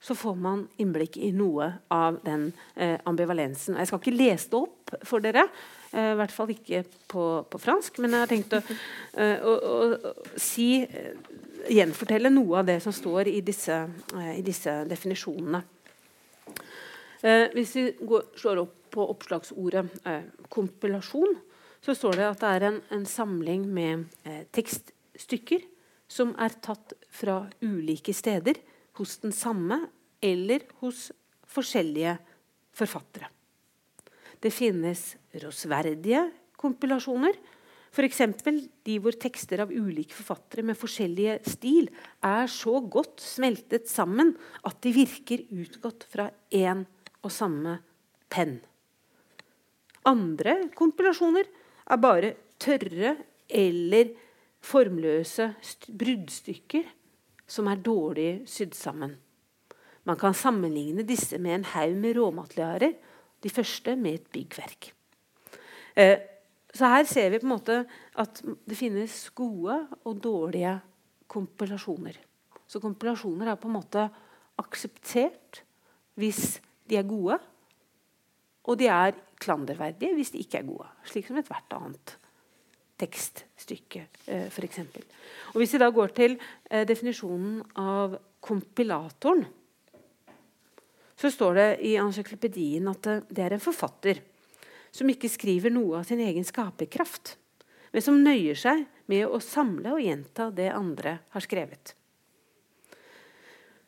så 0.04 0.16
får 0.16 0.36
man 0.36 0.66
innblikk 0.84 1.16
i 1.18 1.30
noe 1.32 1.70
av 1.88 2.18
den 2.26 2.50
eh, 2.76 2.98
ambivalensen. 3.08 3.78
Jeg 3.80 3.88
skal 3.88 4.02
ikke 4.02 4.12
lese 4.18 4.50
det 4.52 4.60
opp 4.60 4.92
for 5.08 5.24
dere, 5.24 5.46
eh, 5.94 6.10
i 6.12 6.18
hvert 6.20 6.34
fall 6.36 6.52
ikke 6.52 6.82
på, 7.08 7.28
på, 7.48 7.62
fransk, 7.64 8.02
men 8.04 8.12
jeg 8.12 8.26
har 8.26 8.32
tenkt 8.32 8.56
å, 8.58 8.60
eh, 9.24 9.46
å, 9.48 9.54
å, 9.56 10.12
si 10.36 10.68
eh, 10.84 11.16
Gjenfortelle 11.64 12.28
noe 12.28 12.58
av 12.60 12.66
det 12.68 12.82
som 12.84 12.92
står 12.92 13.30
i 13.32 13.38
disse, 13.48 13.78
eh, 14.20 14.34
i 14.36 14.42
disse 14.44 14.74
definisjonene. 14.84 15.62
Eh, 17.24 17.46
hvis 17.56 17.72
vi 17.78 17.86
går, 18.04 18.26
slår 18.36 18.60
opp 18.66 18.74
på 18.92 19.06
oppslagsordet 19.14 20.04
kompilasjon, 20.52 21.38
så 21.80 21.96
står 21.96 22.20
det 22.20 22.28
at 22.28 22.44
det 22.44 22.52
er 22.58 22.66
en, 22.68 22.82
en 22.94 23.08
samling 23.08 23.64
med 23.72 24.04
tekststykker 24.54 25.64
som 26.12 26.36
er 26.36 26.60
tatt 26.62 26.94
fra 27.10 27.40
ulike 27.64 28.14
steder 28.14 28.60
hos 29.00 29.18
den 29.24 29.34
samme 29.36 29.80
eller 30.24 30.66
hos 30.82 31.10
forskjellige 31.50 32.18
forfattere. 32.74 33.30
Det 34.42 34.52
finnes 34.52 35.14
rosverdige 35.44 36.26
kompilasjoner, 36.60 37.36
f.eks. 37.94 38.22
de 38.84 38.98
hvor 39.00 39.16
tekster 39.22 39.62
av 39.64 39.72
ulike 39.72 40.16
forfattere 40.18 40.66
med 40.66 40.78
forskjellige 40.80 41.38
stil 41.46 41.90
er 42.26 42.50
så 42.50 42.80
godt 42.82 43.22
smeltet 43.22 43.88
sammen 43.92 44.34
at 44.66 44.80
de 44.82 44.94
virker 44.96 45.46
utgått 45.54 46.08
fra 46.10 46.30
én 46.50 46.84
og 47.22 47.32
samme 47.32 47.78
penn. 48.34 48.58
Andre 50.10 50.58
kompilasjoner 50.76 51.48
er 51.48 52.02
bare 52.02 52.34
tørre 52.60 53.16
eller 53.48 54.12
formløse 54.64 55.52
bruddstykker 55.88 56.90
som 57.48 57.68
er 57.70 57.82
dårlig 57.84 58.44
sydd 58.50 58.76
sammen. 58.78 59.16
Man 60.04 60.20
kan 60.20 60.36
sammenligne 60.36 61.06
disse 61.08 61.40
med 61.40 61.60
en 61.60 61.70
haug 61.74 61.96
med 62.00 62.18
råmaterialer, 62.18 62.94
de 63.44 63.52
første 63.52 63.96
med 64.00 64.20
et 64.20 64.30
byggverk. 64.32 64.90
Eh, 65.96 66.18
så 66.74 66.90
her 66.90 67.06
ser 67.06 67.30
vi 67.30 67.40
på 67.40 67.48
en 67.48 67.54
måte 67.54 67.80
at 68.20 68.42
det 68.42 68.78
finnes 68.78 69.30
gode 69.36 69.76
og 70.04 70.22
dårlige 70.24 70.74
kompilasjoner. 71.30 72.18
Så 72.68 72.82
kompilasjoner 72.82 73.52
er 73.52 73.60
på 73.60 73.70
en 73.70 73.78
måte 73.78 74.08
akseptert 74.60 75.62
hvis 76.20 76.60
de 76.90 76.98
er 76.98 77.08
gode, 77.08 77.38
og 78.64 78.80
de 78.80 78.88
er 78.88 79.16
klanderverdige 79.44 80.16
hvis 80.16 80.34
de 80.34 80.42
ikke 80.44 80.62
er 80.62 80.68
gode. 80.68 80.90
Slik 81.10 81.28
som 81.28 81.40
ethvert 81.40 81.78
annet 81.78 82.18
tekststykke, 83.04 84.08
eh, 84.26 84.48
f.eks. 84.48 84.80
Hvis 85.54 85.76
vi 85.76 85.82
da 85.84 85.92
går 85.94 86.16
til 86.16 86.38
eh, 86.40 86.88
definisjonen 86.88 87.62
av 87.80 88.18
kompilatoren, 88.44 89.46
så 91.20 91.32
står 91.32 91.56
det 91.56 91.68
i 91.88 91.96
encyklopedien 92.02 92.90
at 92.92 93.08
det 93.30 93.44
er 93.46 93.56
en 93.56 93.64
forfatter 93.64 94.20
som 94.94 95.10
ikke 95.10 95.32
skriver 95.32 95.72
noe 95.74 96.02
av 96.02 96.08
sin 96.10 96.22
egen 96.22 96.46
skaperkraft, 96.46 97.38
men 97.94 98.04
som 98.04 98.20
nøyer 98.20 98.58
seg 98.58 98.86
med 99.12 99.28
å 99.28 99.40
samle 99.44 99.94
og 99.96 100.04
gjenta 100.04 100.50
det 100.54 100.72
andre 100.74 101.20
har 101.34 101.46
skrevet. 101.46 101.94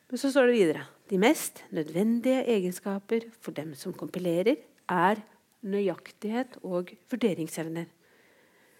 Men 0.06 0.22
så 0.22 0.30
står 0.30 0.48
det 0.48 0.56
videre 0.56 0.86
de 1.10 1.18
mest 1.22 1.62
nødvendige 1.74 2.44
egenskaper 2.50 3.28
for 3.42 3.54
dem 3.54 3.74
som 3.78 3.94
kompilerer, 3.94 4.58
er 4.86 5.22
nøyaktighet 5.66 6.60
og 6.62 6.92
vurderingsevner. 7.10 7.88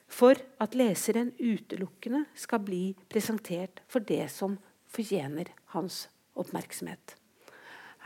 For 0.06 0.38
at 0.62 0.74
leseren 0.78 1.32
utelukkende 1.38 2.24
skal 2.38 2.62
bli 2.64 2.82
presentert 3.10 3.82
for 3.90 4.04
det 4.06 4.28
som 4.32 4.58
fortjener 4.92 5.50
hans 5.74 6.06
oppmerksomhet. 6.38 7.16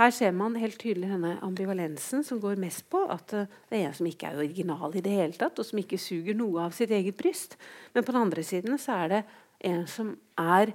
Her 0.01 0.13
ser 0.17 0.33
man 0.33 0.57
helt 0.57 0.79
tydelig 0.81 1.11
denne 1.11 1.35
ambivalensen 1.45 2.23
som 2.25 2.39
går 2.41 2.61
mest 2.63 2.87
på 2.93 3.03
at 3.13 3.35
eh, 3.37 3.51
det 3.69 3.81
er 3.81 3.91
en 3.91 3.97
som 3.99 4.07
ikke 4.09 4.31
er 4.31 4.39
original 4.41 4.95
i 4.97 5.03
det 5.05 5.13
hele 5.13 5.37
tatt, 5.37 5.59
og 5.61 5.67
som 5.67 5.81
ikke 5.83 5.99
suger 6.01 6.39
noe 6.39 6.63
av 6.65 6.73
sitt 6.77 6.95
eget 6.95 7.19
bryst. 7.19 7.59
Men 7.93 8.07
på 8.07 8.15
den 8.15 8.23
andre 8.23 8.45
siden 8.47 8.81
så 8.81 8.97
er 9.03 9.13
det 9.13 9.21
en 9.69 9.85
som 9.91 10.15
er 10.41 10.73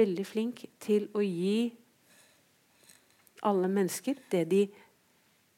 veldig 0.00 0.24
flink 0.24 0.64
til 0.80 1.10
å 1.12 1.20
gi 1.20 1.74
alle 3.44 3.68
mennesker 3.68 4.22
det 4.32 4.46
de 4.48 4.62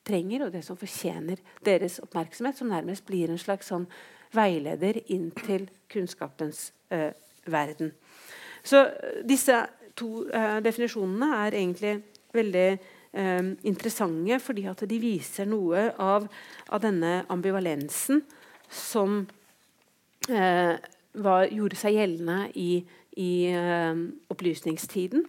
trenger, 0.04 0.46
og 0.46 0.52
det 0.56 0.64
som 0.66 0.78
fortjener 0.80 1.38
deres 1.64 2.00
oppmerksomhet, 2.02 2.58
som 2.58 2.72
nærmest 2.72 3.06
blir 3.06 3.30
en 3.30 3.40
slags 3.40 3.70
sånn 3.70 3.86
veileder 4.34 4.98
inn 5.12 5.30
til 5.44 5.68
kunnskapens 5.90 6.68
uh, 6.92 7.10
verden. 7.50 7.92
Så 8.64 8.86
disse 9.26 9.60
to 9.98 10.26
uh, 10.28 10.58
definisjonene 10.64 11.30
er 11.44 11.58
egentlig 11.60 11.94
veldig 12.34 12.68
uh, 12.74 13.50
interessante, 13.66 14.40
fordi 14.42 14.66
at 14.70 14.84
de 14.90 15.00
viser 15.02 15.48
noe 15.50 15.88
av, 16.00 16.28
av 16.68 16.84
denne 16.84 17.22
ambivalensen 17.32 18.24
som 18.74 19.24
var, 20.24 21.50
gjorde 21.52 21.76
seg 21.76 21.98
gjeldende 21.98 22.46
i, 22.56 22.78
i 23.20 23.32
opplysningstiden. 24.32 25.26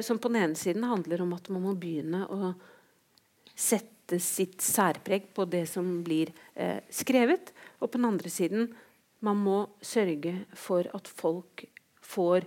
som 0.00 0.16
på 0.18 0.30
den 0.32 0.38
ene 0.40 0.56
siden 0.56 0.86
handler 0.88 1.20
om 1.20 1.34
at 1.36 1.50
man 1.52 1.66
må 1.66 1.74
begynne 1.76 2.22
å 2.32 2.54
sette 3.52 3.95
sitt 4.22 4.62
særpreg 4.62 5.30
på 5.34 5.44
det 5.50 5.64
som 5.70 5.88
blir 6.06 6.30
skrevet. 6.94 7.50
Og 7.80 7.90
på 7.90 7.98
den 7.98 8.06
andre 8.08 8.30
siden 8.30 8.68
man 9.24 9.38
må 9.40 9.62
sørge 9.82 10.34
for 10.56 10.86
at 10.94 11.08
folk 11.08 11.64
får 12.04 12.46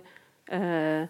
eh, 0.52 1.08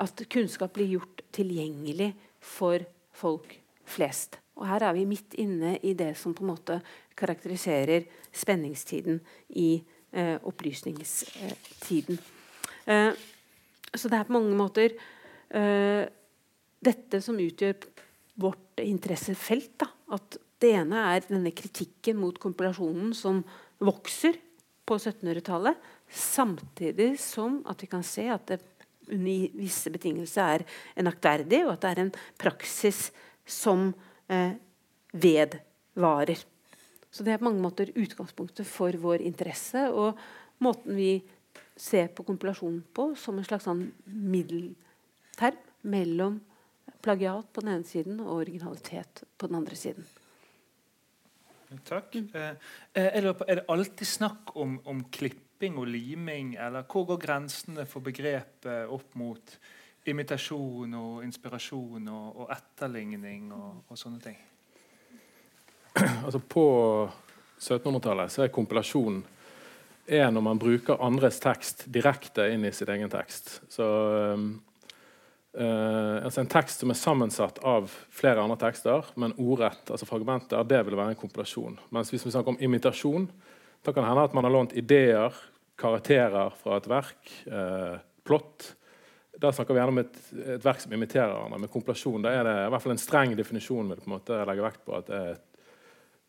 At 0.00 0.22
kunnskap 0.32 0.72
blir 0.72 0.88
gjort 0.96 1.20
tilgjengelig 1.36 2.14
for 2.40 2.80
folk 3.12 3.50
flest. 3.84 4.38
Og 4.56 4.64
her 4.64 4.86
er 4.86 4.94
vi 4.96 5.04
midt 5.04 5.34
inne 5.36 5.74
i 5.84 5.92
det 5.92 6.14
som 6.16 6.32
på 6.32 6.46
en 6.46 6.52
måte 6.54 6.78
karakteriserer 7.12 8.06
spenningstiden 8.32 9.20
i 9.60 9.82
eh, 10.12 10.38
opplysningstiden. 10.40 12.18
Eh, 12.86 13.12
så 13.92 14.08
det 14.08 14.16
er 14.16 14.24
på 14.24 14.36
mange 14.38 14.56
måter 14.56 14.96
eh, 15.52 16.08
dette 16.80 17.20
som 17.20 17.36
utgjør 17.36 17.76
vårt 18.40 18.64
interessefelt. 18.86 19.72
Da, 19.80 19.88
at 20.16 20.38
det 20.60 20.74
ene 20.76 21.04
er 21.14 21.26
denne 21.28 21.52
kritikken 21.56 22.18
mot 22.20 22.38
kompilasjonen 22.40 23.14
som 23.16 23.42
vokser 23.80 24.36
på 24.88 24.98
1700-tallet, 24.98 25.78
samtidig 26.10 27.14
som 27.22 27.60
at 27.70 27.82
vi 27.82 27.88
kan 27.90 28.04
se 28.06 28.26
at 28.32 28.48
det 28.50 28.60
under 29.10 29.58
visse 29.58 29.90
betingelser 29.90 30.60
er 30.60 30.64
en 30.98 31.10
aktverdig, 31.10 31.64
og 31.64 31.74
at 31.74 31.84
det 31.84 31.90
er 31.90 32.02
en 32.04 32.12
praksis 32.38 33.08
som 33.46 33.90
eh, 34.30 34.54
vedvarer. 35.10 36.44
Så 37.10 37.26
det 37.26 37.34
er 37.34 37.40
på 37.40 37.48
mange 37.48 37.62
måter 37.62 37.90
utgangspunktet 37.98 38.68
for 38.70 38.94
vår 39.02 39.24
interesse 39.26 39.88
og 39.90 40.18
måten 40.62 40.94
vi 40.94 41.16
ser 41.80 42.10
på 42.14 42.26
kompilasjonen 42.28 42.82
på 42.94 43.10
som 43.18 43.38
en 43.40 43.46
slags 43.46 43.66
sånn 43.66 43.88
middelterm 44.06 45.58
mellom 45.90 46.38
plagiat 47.02 47.52
på 47.52 47.62
den 47.64 47.76
ene 47.76 47.86
siden 47.86 48.20
og 48.24 48.40
originalitet 48.40 49.24
på 49.38 49.48
den 49.50 49.60
andre 49.60 49.78
siden. 49.78 50.06
Takk. 51.86 52.16
Eh, 52.16 52.56
er, 52.92 53.20
det, 53.22 53.34
er, 53.46 53.60
det, 53.60 53.64
alltid 53.70 54.06
snakk 54.06 54.56
om, 54.58 54.80
om, 54.90 55.04
klipping 55.12 55.78
og 55.78 55.86
liming, 55.86 56.56
eller 56.58 56.86
hvor 56.90 57.06
går 57.12 57.20
grensene 57.22 57.86
for 57.86 58.02
begrepet 58.02 58.90
opp 58.90 59.14
mot 59.20 59.54
imitasjon 60.10 60.94
og 60.96 61.24
inspirasjon 61.24 62.08
og, 62.10 62.40
og 62.42 62.54
etterligning 62.54 63.52
og, 63.54 63.84
og, 63.86 63.98
sånne 63.98 64.22
ting? 64.24 64.40
Altså 66.24 66.40
På 66.40 66.64
1700-tallet 67.60 68.32
så 68.32 68.46
er 68.46 68.54
kompilasjon 68.54 69.20
er 70.10 70.30
når 70.32 70.42
man 70.42 70.58
bruker 70.58 71.02
andres 71.04 71.38
tekst 71.42 71.84
direkte 71.92 72.48
inn 72.50 72.64
i 72.66 72.72
sin 72.74 72.90
egen 72.90 73.10
tekst. 73.12 73.60
Så 73.70 73.86
um, 74.34 74.48
Uh, 75.50 76.22
altså 76.22 76.44
En 76.44 76.50
tekst 76.50 76.82
som 76.82 76.92
er 76.92 76.98
sammensatt 76.98 77.56
av 77.66 77.90
flere 78.14 78.42
andre 78.42 78.58
tekster, 78.60 79.08
men 79.18 79.34
ordrett, 79.34 79.82
altså 79.90 80.06
fragmenter, 80.06 80.62
det 80.68 80.82
vil 80.86 80.98
være 80.98 81.16
en 81.16 81.18
kompilasjon. 81.18 81.78
Mens 81.90 82.12
hvis 82.12 82.26
vi 82.26 82.30
snakker 82.30 82.54
om 82.54 82.60
imitasjon, 82.62 83.26
da 83.82 83.90
kan 83.90 84.04
det 84.04 84.12
hende 84.12 84.26
at 84.28 84.36
man 84.36 84.46
har 84.46 84.54
lånt 84.54 84.76
ideer, 84.78 85.34
karakterer 85.80 86.54
fra 86.60 86.78
et 86.78 86.86
verk, 86.90 87.34
uh, 87.50 87.98
plott. 88.26 88.74
Da 89.40 89.50
snakker 89.56 89.74
vi 89.74 89.80
gjerne 89.80 89.94
om 89.96 90.02
et, 90.04 90.18
et 90.54 90.64
verk 90.64 90.82
som 90.84 90.94
imiterer 90.94 91.32
hverandre. 91.32 91.62
Med 91.64 91.72
kompilasjon 91.72 92.22
da 92.22 92.34
er 92.36 92.46
det 92.46 92.56
i 92.62 92.72
hvert 92.74 92.84
fall 92.84 92.94
en 92.94 93.02
streng 93.02 93.34
definisjon 93.38 93.90
vil 93.90 94.02
på 94.02 94.10
en 94.10 94.18
måte 94.18 94.42
legge 94.46 94.66
vekt 94.66 94.84
på 94.86 94.98
at 94.98 95.08
det 95.08 95.18
er 95.18 95.30
et 95.34 95.49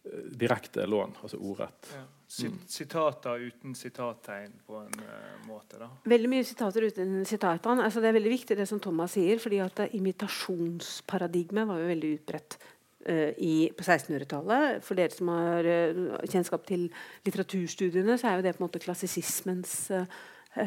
direkte 0.04 0.86
lån, 0.86 1.14
altså 1.22 1.38
ordrett. 1.38 1.92
Ja. 1.94 2.02
Mm. 2.42 2.58
Sitater 2.68 3.40
uten 3.40 3.76
sitattegn 3.76 4.54
på 4.66 4.76
en 4.80 5.00
uh, 5.04 5.48
måte? 5.48 5.78
da? 5.78 5.90
Veldig 6.10 6.30
mye 6.32 6.46
sitater 6.48 6.88
uten 6.88 7.26
sitattegn. 7.28 7.84
Altså, 7.84 8.02
det 8.02 8.10
er 8.10 8.18
veldig 8.18 8.32
viktig 8.34 8.58
det 8.58 8.68
som 8.70 8.80
Thomas 8.82 9.18
sier, 9.18 9.42
fordi 9.42 9.60
at 9.62 9.84
imitasjonsparadigmet 9.92 11.68
var 11.70 11.84
jo 11.84 11.90
veldig 11.92 12.14
utbredt 12.18 12.58
uh, 12.58 13.30
i, 13.36 13.70
på 13.76 13.86
1600-tallet. 13.86 14.82
For 14.88 14.98
dere 14.98 15.14
som 15.14 15.32
har 15.36 15.70
uh, 15.70 16.18
kjennskap 16.24 16.66
til 16.72 16.88
litteraturstudiene, 17.28 18.18
så 18.18 18.32
er 18.32 18.40
jo 18.40 18.48
det 18.48 18.56
på 18.58 18.64
en 18.64 18.70
måte 18.70 18.84
klassisismens 18.84 19.92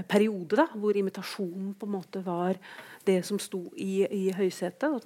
periode, 0.08 0.56
da, 0.56 0.64
hvor 0.80 0.96
imitasjonen 0.96 1.74
på 1.76 1.84
en 1.84 1.92
måte 1.92 2.22
var 2.24 2.56
det 3.04 3.18
som 3.28 3.36
sto 3.36 3.66
i, 3.76 4.06
i 4.08 4.22
høysetet. 4.32 5.04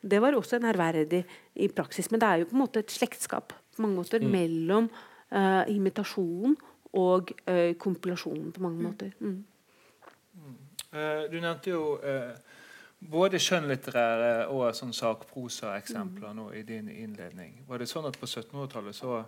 Det 0.00 0.20
var 0.24 0.32
også 0.32 0.56
en 0.56 0.70
ærverdig 0.70 1.20
i 1.60 1.68
praksis. 1.68 2.08
Men 2.08 2.22
det 2.22 2.30
er 2.30 2.40
jo 2.40 2.48
på 2.48 2.56
en 2.56 2.62
måte 2.62 2.80
et 2.80 2.94
slektskap 2.94 3.52
på 3.76 3.84
mange 3.84 3.98
måter 3.98 4.22
mm. 4.22 4.30
mellom 4.32 4.88
uh, 4.90 5.64
imitasjon 5.70 6.56
og 6.94 7.32
uh, 7.48 7.72
kompilasjon 7.80 8.50
på 8.54 8.64
mange 8.64 8.80
mm. 8.80 8.88
måter. 8.88 9.14
Mm. 9.20 9.44
Uh, 10.94 11.22
du 11.30 11.38
nevnte 11.40 11.72
jo 11.72 11.84
både 13.04 13.40
skjønnlitterære 13.42 14.46
og 14.48 14.68
sånn 14.76 14.94
sakprosaeksempler 14.96 16.30
mm. 16.30 16.36
nå 16.38 16.50
i 16.56 16.62
din 16.66 16.88
innledning. 16.88 17.58
Var 17.68 17.82
det 17.82 17.90
sånn 17.90 18.06
at 18.08 18.16
på 18.20 18.28
1700-tallet 18.30 18.96
så 18.96 19.24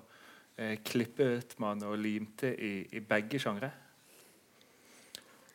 klippet 0.88 1.58
man 1.60 1.82
og 1.84 1.98
limte 2.00 2.48
i, 2.48 2.78
i 2.96 3.02
begge 3.04 3.36
sjangre? 3.42 3.68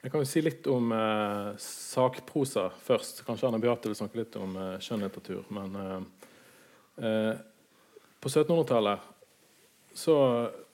Jeg 0.02 0.10
kan 0.10 0.24
jo 0.24 0.26
si 0.26 0.42
litt 0.42 0.66
om 0.72 0.90
eh, 0.96 1.52
sakprosa 1.62 2.72
først. 2.74 3.22
Kanskje 3.26 3.52
Anna 3.52 3.60
Beate 3.62 3.90
vil 3.92 3.98
snakke 4.00 4.18
litt 4.18 4.38
om 4.40 4.56
eh, 4.58 4.80
skjønnlitteratur. 4.82 5.44
Men 5.54 5.76
eh, 5.78 7.28
på 8.22 8.30
1700-tallet 8.30 9.10
så 9.94 10.16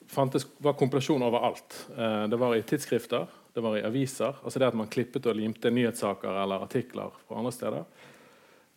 fantes, 0.06 0.46
var 0.58 0.76
kompilasjon 0.78 1.22
overalt. 1.22 1.86
Eh, 1.96 2.24
det 2.28 2.36
var 2.36 2.56
i 2.56 2.62
tidsskrifter, 2.62 3.26
det 3.52 3.64
var 3.64 3.78
i 3.78 3.84
aviser. 3.84 4.36
altså 4.44 4.58
det 4.58 4.68
at 4.68 4.74
Man 4.74 4.88
klippet 4.88 5.26
og 5.26 5.36
limte 5.36 5.70
nyhetssaker 5.70 6.42
eller 6.42 6.64
artikler 6.64 7.10
fra 7.26 7.38
andre 7.38 7.52
steder. 7.52 7.84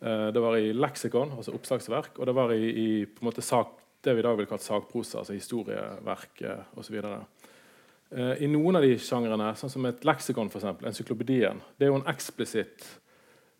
Eh, 0.00 0.26
det 0.32 0.40
var 0.40 0.56
i 0.56 0.72
leksikon, 0.72 1.36
altså 1.36 1.54
oppslagsverk, 1.54 2.18
og 2.18 2.26
det 2.26 2.34
var 2.34 2.52
i, 2.52 2.64
i 2.70 3.04
på 3.06 3.22
en 3.22 3.30
måte 3.30 3.42
sak, 3.42 3.78
det 4.02 4.14
vi 4.14 4.20
i 4.20 4.26
dag 4.26 4.36
vil 4.36 4.48
kalle 4.50 4.64
sakprosa, 4.64 5.20
altså 5.20 5.36
historieverk 5.36 6.42
eh, 6.42 6.64
osv. 6.76 6.98
I 8.12 8.44
noen 8.50 8.76
av 8.76 8.82
de 8.84 8.98
sjangrene, 9.00 9.54
sånn 9.56 9.70
som 9.72 9.86
et 9.88 10.02
leksikon, 10.04 10.50
for 10.52 10.60
eksempel, 10.60 10.90
encyklopedien, 10.90 11.62
det 11.78 11.86
er 11.86 11.88
jo 11.94 11.96
en 11.96 12.10
eksplisitt 12.12 12.84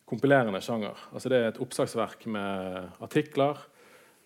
kompilerende 0.05 0.61
sjanger. 0.61 0.99
Altså 1.09 1.31
Det 1.33 1.39
er 1.39 1.47
et 1.49 1.61
oppslagsverk 1.63 2.27
med 2.29 2.91
artikler. 3.01 3.63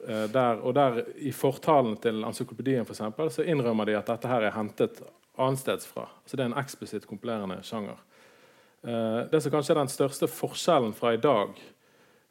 Eh, 0.04 0.26
der, 0.28 0.60
og 0.60 0.74
der 0.74 1.00
I 1.16 1.32
fortalen 1.32 1.96
til 1.96 2.24
encyklopedien 2.24 2.84
for 2.84 2.94
eksempel, 2.94 3.30
så 3.32 3.46
innrømmer 3.46 3.88
de 3.88 3.96
at 3.96 4.10
dette 4.10 4.28
her 4.28 4.44
er 4.44 4.54
hentet 4.56 5.00
annensteds 5.36 5.88
fra. 5.88 6.08
Altså 6.22 6.36
Det 6.36 6.44
er 6.44 6.50
en 6.52 6.60
eksplisitt 6.60 7.06
kompilerende 7.08 7.62
sjanger. 7.64 7.98
Eh, 8.84 9.24
det 9.32 9.42
som 9.42 9.54
kanskje 9.54 9.74
er 9.74 9.80
den 9.80 9.92
største 9.92 10.28
forskjellen 10.28 10.94
fra 10.94 11.14
i 11.14 11.20
dag, 11.20 11.56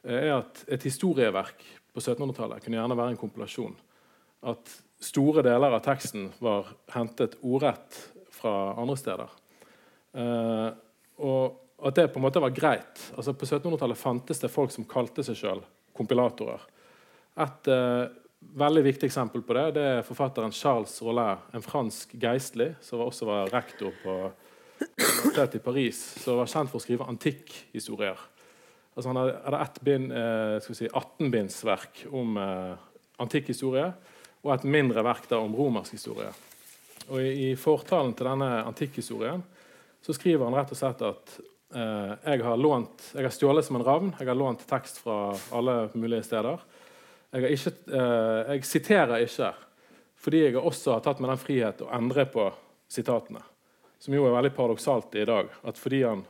eh, 0.04 0.20
er 0.28 0.34
at 0.38 0.64
et 0.68 0.82
historieverk 0.82 1.64
på 1.92 2.00
1700-tallet 2.00 2.62
kunne 2.62 2.78
gjerne 2.78 2.96
være 2.96 3.16
en 3.16 3.20
kompilasjon. 3.20 3.76
At 4.46 4.82
store 5.00 5.42
deler 5.42 5.74
av 5.74 5.82
teksten 5.82 6.30
var 6.40 6.70
hentet 6.94 7.36
ordrett 7.42 7.98
fra 8.30 8.74
andre 8.78 8.96
steder. 8.96 9.32
Og 11.18 11.56
at 11.88 11.94
det 11.94 12.08
på 12.12 12.20
en 12.20 12.24
måte 12.24 12.40
var 12.40 12.50
greit. 12.50 13.00
Altså 13.16 13.32
På 13.32 13.44
1700-tallet 13.44 13.98
fantes 13.98 14.40
det 14.40 14.52
folk 14.52 14.72
som 14.72 14.84
kalte 14.88 15.24
seg 15.24 15.36
sjøl 15.36 15.62
kompilatorer. 15.96 16.60
Et 17.36 17.68
uh, 17.68 18.06
veldig 18.56 18.82
viktig 18.86 19.08
eksempel 19.10 19.42
på 19.44 19.56
det 19.56 19.66
det 19.76 19.84
er 19.96 20.06
forfatteren 20.06 20.54
Charles 20.54 20.94
Rollet, 21.04 21.44
en 21.52 21.64
fransk 21.64 22.14
geistlig 22.20 22.72
som 22.84 23.02
også 23.04 23.28
var 23.28 23.52
rektor 23.52 23.92
på 24.02 24.16
universitetet 24.76 25.58
i 25.58 25.64
Paris, 25.64 26.00
som 26.22 26.40
var 26.40 26.50
kjent 26.50 26.72
for 26.72 26.80
å 26.80 26.84
skrive 26.84 27.08
antikkhistorier. 27.08 28.20
Altså 28.96 29.12
han 29.12 29.20
hadde 29.20 29.60
ett 29.60 29.80
bind, 29.84 30.12
eh, 30.12 30.68
si, 30.72 30.88
18-bindsverk 30.88 32.06
om 32.16 32.36
eh, 32.40 32.84
antikk 33.20 33.50
historie 33.52 33.90
og 34.44 34.52
et 34.54 34.64
mindre 34.68 35.04
verk 35.04 35.28
da, 35.28 35.40
om 35.40 35.56
romersk 35.56 35.96
historie. 35.96 36.30
Og 37.08 37.20
I, 37.20 37.50
i 37.50 37.58
fortalen 37.60 38.14
til 38.16 38.28
denne 38.28 38.50
antikkhistorien 38.64 39.44
så 40.04 40.16
skriver 40.16 40.46
han 40.46 40.56
rett 40.56 40.72
og 40.72 40.80
slett 40.80 41.04
at 41.04 41.36
jeg, 41.76 42.40
har 42.46 42.56
lånt, 42.56 43.08
jeg 43.10 43.26
har 43.26 43.32
stjålet 43.34 43.66
som 43.66 43.76
en 43.76 43.84
ravn. 43.84 44.12
Jeg 44.20 44.28
har 44.30 44.38
lånt 44.38 44.62
tekst 44.70 45.00
fra 45.02 45.34
alle 45.52 45.74
mulige 45.98 46.22
steder. 46.24 46.62
Jeg, 47.36 47.58
ikke, 47.58 47.72
eh, 47.92 48.52
jeg, 48.54 48.64
siterer 48.64 49.24
ikke 49.26 49.52
fordi 50.26 50.40
jeg 50.46 50.56
også 50.56 50.96
har 50.96 51.02
tatt 51.04 51.20
meg 51.20 51.34
den 51.34 51.42
frihet 51.42 51.82
å 51.84 51.90
endre 51.94 52.24
på 52.32 52.48
sitatene. 52.90 53.42
Som 54.00 54.16
jo 54.16 54.24
er 54.26 54.34
veldig 54.34 54.52
paradoksalt 54.56 55.14
i 55.20 55.26
dag. 55.28 55.50
At 55.68 55.78
fordi 55.78 56.00
han 56.02 56.24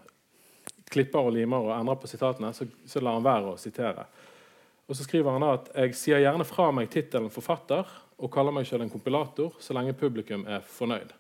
klipper 0.91 1.29
og 1.29 1.35
limer 1.35 1.69
og 1.69 1.75
endrer 1.77 1.99
på 2.01 2.11
sitatene, 2.11 2.53
så, 2.55 2.67
så 2.87 3.03
lar 3.03 3.17
han 3.19 3.27
være 3.27 3.53
å 3.55 3.61
sitere. 3.61 4.07
Og 4.87 4.99
så 4.99 5.07
skriver 5.07 5.35
han 5.35 5.47
da 5.47 5.55
at 5.57 5.71
jeg 5.75 5.97
sier 5.99 6.23
gjerne 6.23 6.47
fra 6.47 6.69
meg 6.75 6.91
tittelen 6.93 7.33
forfatter 7.33 7.89
og 8.17 8.33
kaller 8.33 8.55
meg 8.55 8.69
selv 8.69 8.85
en 8.85 8.93
kompilator 8.93 9.57
så 9.63 9.75
lenge 9.77 9.97
publikum 9.99 10.47
er 10.49 10.63
fornøyd. 10.67 11.15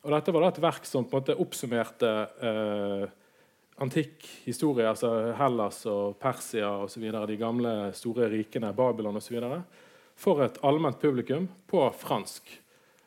Og 0.00 0.14
Dette 0.14 0.32
var 0.32 0.46
da 0.46 0.50
et 0.54 0.62
verk 0.62 0.86
som 0.88 1.04
på 1.04 1.16
en 1.16 1.22
måte 1.22 1.36
oppsummerte 1.42 2.10
eh, 2.48 3.04
antikk 3.80 4.26
historie, 4.44 4.88
altså 4.88 5.32
Hellas 5.38 5.84
og 5.88 6.18
Persia 6.20 6.68
osv., 6.84 7.06
de 7.26 7.36
gamle 7.40 7.74
store 7.96 8.28
rikene, 8.32 8.74
Babylon 8.76 9.16
osv., 9.20 9.38
for 10.20 10.42
et 10.44 10.58
allment 10.68 10.98
publikum 11.00 11.46
på 11.70 11.86
fransk. 11.96 12.50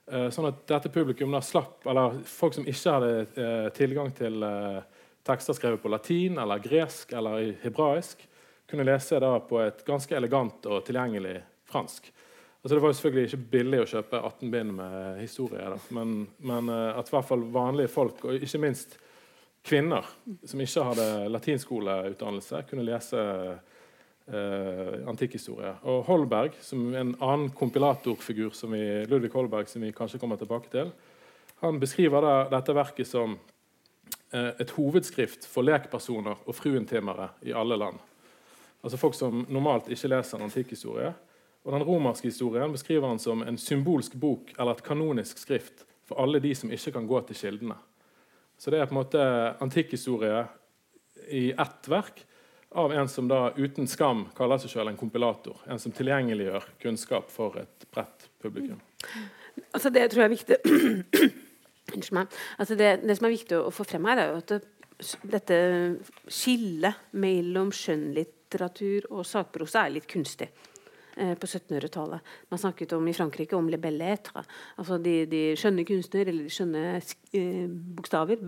Eh, 0.10 0.28
sånn 0.34 0.50
at 0.50 0.64
dette 0.68 0.90
publikum 0.92 1.32
da 1.32 1.44
slapp, 1.46 1.86
eller 1.88 2.18
Folk 2.28 2.58
som 2.58 2.66
ikke 2.68 2.96
hadde 2.96 3.12
eh, 3.38 3.70
tilgang 3.78 4.10
til 4.18 4.42
eh, 4.44 4.82
tekster 5.24 5.56
skrevet 5.56 5.84
på 5.84 5.92
latin 5.94 6.42
eller 6.42 6.64
gresk 6.64 7.14
eller 7.16 7.54
hebraisk, 7.62 8.26
kunne 8.68 8.88
lese 8.88 9.22
da 9.22 9.38
på 9.46 9.62
et 9.62 9.86
ganske 9.86 10.18
elegant 10.18 10.66
og 10.66 10.82
tilgjengelig 10.88 11.38
fransk. 11.70 12.10
Altså 12.64 12.74
Det 12.74 12.82
var 12.82 12.90
jo 12.90 12.98
selvfølgelig 12.98 13.30
ikke 13.30 13.52
billig 13.54 13.80
å 13.84 13.88
kjøpe 13.94 14.20
18 14.20 14.52
bind 14.52 14.76
med 14.80 15.22
historie, 15.22 15.70
da. 15.70 15.80
Men, 15.96 16.24
men 16.40 16.70
at 16.72 17.10
i 17.10 17.14
hvert 17.14 17.28
fall 17.28 17.44
vanlige 17.54 17.92
folk, 17.92 18.24
og 18.24 18.40
ikke 18.40 18.62
minst 18.64 18.98
kvinner 19.64 20.06
som 20.44 20.62
ikke 20.62 20.84
hadde 20.90 21.08
latinskoleutdannelse, 21.32 22.64
kunne 22.70 22.86
lese 22.88 23.22
eh, 24.28 25.00
antikkhistorie. 25.08 25.74
Og 25.88 26.04
Holberg, 26.10 26.58
som 26.62 26.90
en 26.92 27.16
annen 27.20 27.50
kompilatorfigur 27.56 28.52
som 28.58 28.76
vi, 28.76 28.84
Ludvig 29.08 29.32
Holberg, 29.34 29.72
som 29.72 29.86
vi 29.86 29.94
kanskje 29.96 30.20
kommer 30.22 30.40
tilbake 30.42 30.72
til, 30.74 30.92
han 31.64 31.80
beskriver 31.80 32.26
da, 32.26 32.34
dette 32.52 32.76
verket 32.76 33.08
som 33.08 33.38
eh, 34.34 34.52
et 34.60 34.76
hovedskrift 34.76 35.48
for 35.48 35.64
lekpersoner 35.64 36.44
og 36.44 36.58
fruentimmere 36.58 37.32
i 37.48 37.56
alle 37.56 37.80
land. 37.80 38.02
Altså 38.84 39.00
folk 39.00 39.16
som 39.16 39.46
normalt 39.48 39.88
ikke 39.96 40.12
leser 40.12 40.44
antikkhistorie. 40.44 41.14
Og 41.64 41.72
Den 41.72 41.86
romerske 41.88 42.28
historien 42.28 42.72
beskriver 42.72 43.08
han 43.08 43.20
som 43.20 43.46
en 43.48 43.58
symbolsk 43.58 44.18
bok 44.20 44.52
eller 44.58 44.76
et 44.76 44.84
kanonisk 44.84 45.40
skrift 45.40 45.86
for 46.04 46.20
alle 46.20 46.42
de 46.44 46.52
som 46.56 46.72
ikke 46.72 46.92
kan 46.92 47.08
gå 47.08 47.22
til 47.30 47.40
kildene. 47.40 47.78
Så 48.64 48.72
det 48.72 48.80
er 48.80 48.88
på 48.88 48.96
en 48.96 49.02
måte 49.02 49.24
antikkhistorie 49.60 50.46
i 51.36 51.50
ett 51.52 51.88
verk 51.92 52.22
av 52.80 52.94
en 52.96 53.10
som 53.12 53.28
da 53.28 53.50
uten 53.58 53.90
skam 53.92 54.22
kaller 54.38 54.62
seg 54.64 54.72
selv 54.72 54.94
en 54.94 55.00
kompilator. 55.00 55.58
En 55.68 55.82
som 55.84 55.92
tilgjengeliggjør 55.92 56.70
kunnskap 56.80 57.28
for 57.34 57.60
et 57.60 57.84
bredt 57.92 58.30
publikum. 58.40 58.80
Altså 59.76 59.92
Det 59.92 60.06
tror 60.14 60.24
jeg 60.24 60.30
er 60.30 60.38
viktig 60.38 60.60
Unnskyld 61.94 62.16
meg. 62.16 62.38
Altså 62.56 62.78
det, 62.80 62.94
det, 63.04 63.18
som 63.20 63.28
er 63.28 63.36
viktig 63.36 63.60
å 63.60 63.74
få 63.76 63.84
frem 63.84 64.08
her, 64.08 64.22
er 64.22 64.32
jo 64.32 64.40
at 64.40 64.54
det, 64.56 64.62
dette 65.36 65.58
skillet 66.32 67.12
mellom 67.20 67.74
skjønnlitteratur 67.76 69.10
og 69.12 69.28
sakprosa 69.28 69.84
er 69.84 69.98
litt 69.98 70.08
kunstig. 70.08 70.48
Eh, 71.18 71.36
på 71.36 71.46
1700-tallet. 71.46 72.22
Man 72.50 72.60
snakket 72.60 72.94
om 72.94 73.08
i 73.08 73.14
Frankrike 73.14 73.56
om 73.56 73.68
le 73.70 73.78
belle 73.78 74.08
etre. 74.16 74.42
Altså 74.82 74.98
de, 74.98 75.12
de 75.30 75.42
skjønne 75.60 75.84
kunstner, 75.86 76.26
eller 76.26 76.48
de 76.48 76.54
skjønne 76.54 76.82
eh, 76.98 77.68
bokstaver, 77.70 78.40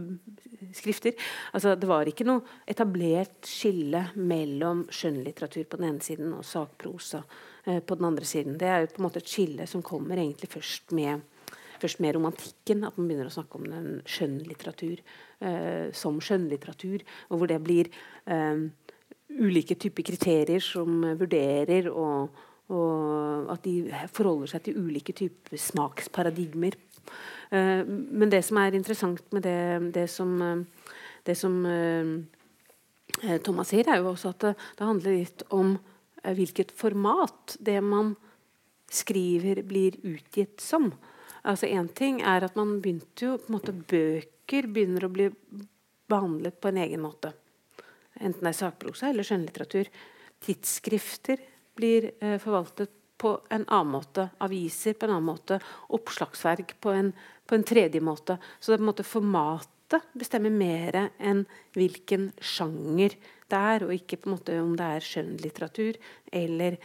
skrifter. 0.74 1.14
Altså 1.54 1.76
det 1.78 1.90
var 1.90 2.10
ikke 2.10 2.26
noe 2.26 2.42
etablert 2.66 3.46
skille 3.46 4.08
mellom 4.18 4.82
skjønnlitteratur 4.90 5.68
på 5.70 5.78
den 5.78 5.92
ene 5.92 6.02
siden 6.06 6.34
og 6.34 6.42
sakprosa 6.48 7.22
eh, 7.68 7.84
på 7.86 8.00
den 8.00 8.10
andre 8.10 8.26
siden. 8.26 8.58
Det 8.58 8.72
er 8.72 8.82
jo 8.82 8.90
på 8.96 9.04
en 9.04 9.06
måte 9.06 9.22
et 9.22 9.30
skille 9.30 9.70
som 9.70 9.86
kommer 9.86 10.18
egentlig 10.18 10.50
først 10.56 10.96
med 10.98 11.22
først 11.76 12.00
med 12.00 12.16
romantikken 12.16 12.86
at 12.88 12.96
man 12.98 13.10
begynner 13.10 13.28
å 13.28 13.36
snakke 13.36 13.60
om 13.60 13.66
den 13.68 13.88
skjønnlitteratur 14.10 15.04
eh, 15.44 15.94
som 15.94 16.18
skjønnlitteratur, 16.24 17.04
og 17.30 17.42
hvor 17.42 17.52
det 17.52 17.60
blir 17.62 17.92
eh, 18.26 18.64
ulike 19.36 19.78
typer 19.78 20.08
kriterier 20.08 20.64
som 20.64 21.04
vurderer 21.20 21.92
og, 21.92 22.32
og 22.74 23.52
at 23.54 23.66
de 23.66 23.92
forholder 24.14 24.50
seg 24.50 24.66
til 24.66 24.80
ulike 24.82 25.14
typer 25.14 25.60
smaksparadigmer. 25.62 26.78
Uh, 27.54 27.86
men 27.86 28.32
det 28.32 28.42
som 28.48 28.58
er 28.62 28.78
interessant 28.78 29.22
med 29.36 29.46
det, 29.46 29.92
det 29.94 30.08
som, 30.10 30.32
uh, 30.42 30.94
det 31.28 31.38
som 31.38 31.60
uh, 31.66 33.38
Thomas 33.46 33.70
sier, 33.74 33.86
er 33.88 34.02
jo 34.02 34.14
også 34.16 34.34
at 34.34 34.48
det, 34.48 34.56
det 34.80 34.90
handler 34.90 35.20
litt 35.20 35.46
om 35.54 35.76
hvilket 36.26 36.72
format 36.74 37.54
det 37.62 37.78
man 37.86 38.16
skriver, 38.90 39.62
blir 39.62 39.98
utgitt 40.02 40.62
som. 40.64 40.90
Altså 41.46 41.70
Én 41.70 41.88
ting 41.94 42.22
er 42.26 42.48
at 42.48 42.56
man 42.58 42.80
begynte 42.82 43.28
jo 43.28 43.38
på 43.38 43.52
en 43.52 43.58
måte 43.60 43.76
Bøker 43.76 44.70
begynner 44.72 45.06
å 45.06 45.14
bli 45.14 45.30
behandlet 46.10 46.58
på 46.62 46.72
en 46.72 46.80
egen 46.82 47.04
måte. 47.04 47.34
Enten 48.16 48.46
det 48.46 48.54
er 48.54 48.58
sakprosa 48.58 49.10
eller 49.12 49.28
skjønnlitteratur. 49.28 49.90
Tidsskrifter 50.46 51.42
blir 51.76 52.12
eh, 52.20 52.38
forvaltet 52.42 52.94
på 53.18 53.40
en 53.50 53.66
annen 53.68 53.94
måte. 53.96 54.30
Aviser 54.44 54.94
på 54.94 55.08
en 55.08 55.16
annen 55.18 55.30
måte. 55.30 55.60
Oppslagsverk 55.96 56.76
på 56.82 56.92
en, 56.96 57.14
på 57.48 57.56
en 57.56 57.64
tredje 57.64 58.02
måte. 58.04 58.38
Så 58.60 58.72
det 58.72 58.78
er 58.78 58.82
på 58.82 58.86
en 58.86 58.92
måte 58.92 59.08
formatet 59.08 60.12
bestemmer 60.18 60.52
mer 60.52 60.98
enn 61.22 61.46
hvilken 61.78 62.32
sjanger 62.42 63.16
det 63.52 63.58
er, 63.58 63.86
og 63.86 63.94
ikke 63.94 64.18
på 64.18 64.30
en 64.30 64.34
måte 64.34 64.56
om 64.58 64.74
det 64.78 64.86
er 64.96 65.06
skjønnlitteratur 65.06 66.00
eller 66.34 66.78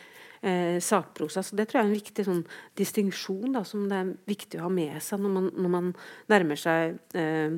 eh, 0.43 0.77
sakprosa. 0.85 1.43
Så 1.43 1.57
Det 1.57 1.69
tror 1.69 1.81
jeg 1.81 1.87
er 1.87 1.91
en 1.91 1.99
viktig 1.99 2.27
sånn, 2.27 2.43
distinksjon 2.77 3.57
som 3.65 3.89
det 3.89 4.03
er 4.03 4.13
viktig 4.29 4.61
å 4.61 4.67
ha 4.69 4.73
med 4.75 5.01
seg 5.03 5.23
når 5.25 5.37
man, 5.39 5.49
når 5.57 5.75
man 5.77 5.93
nærmer 6.33 6.61
seg 6.61 7.01
eh, 7.17 7.57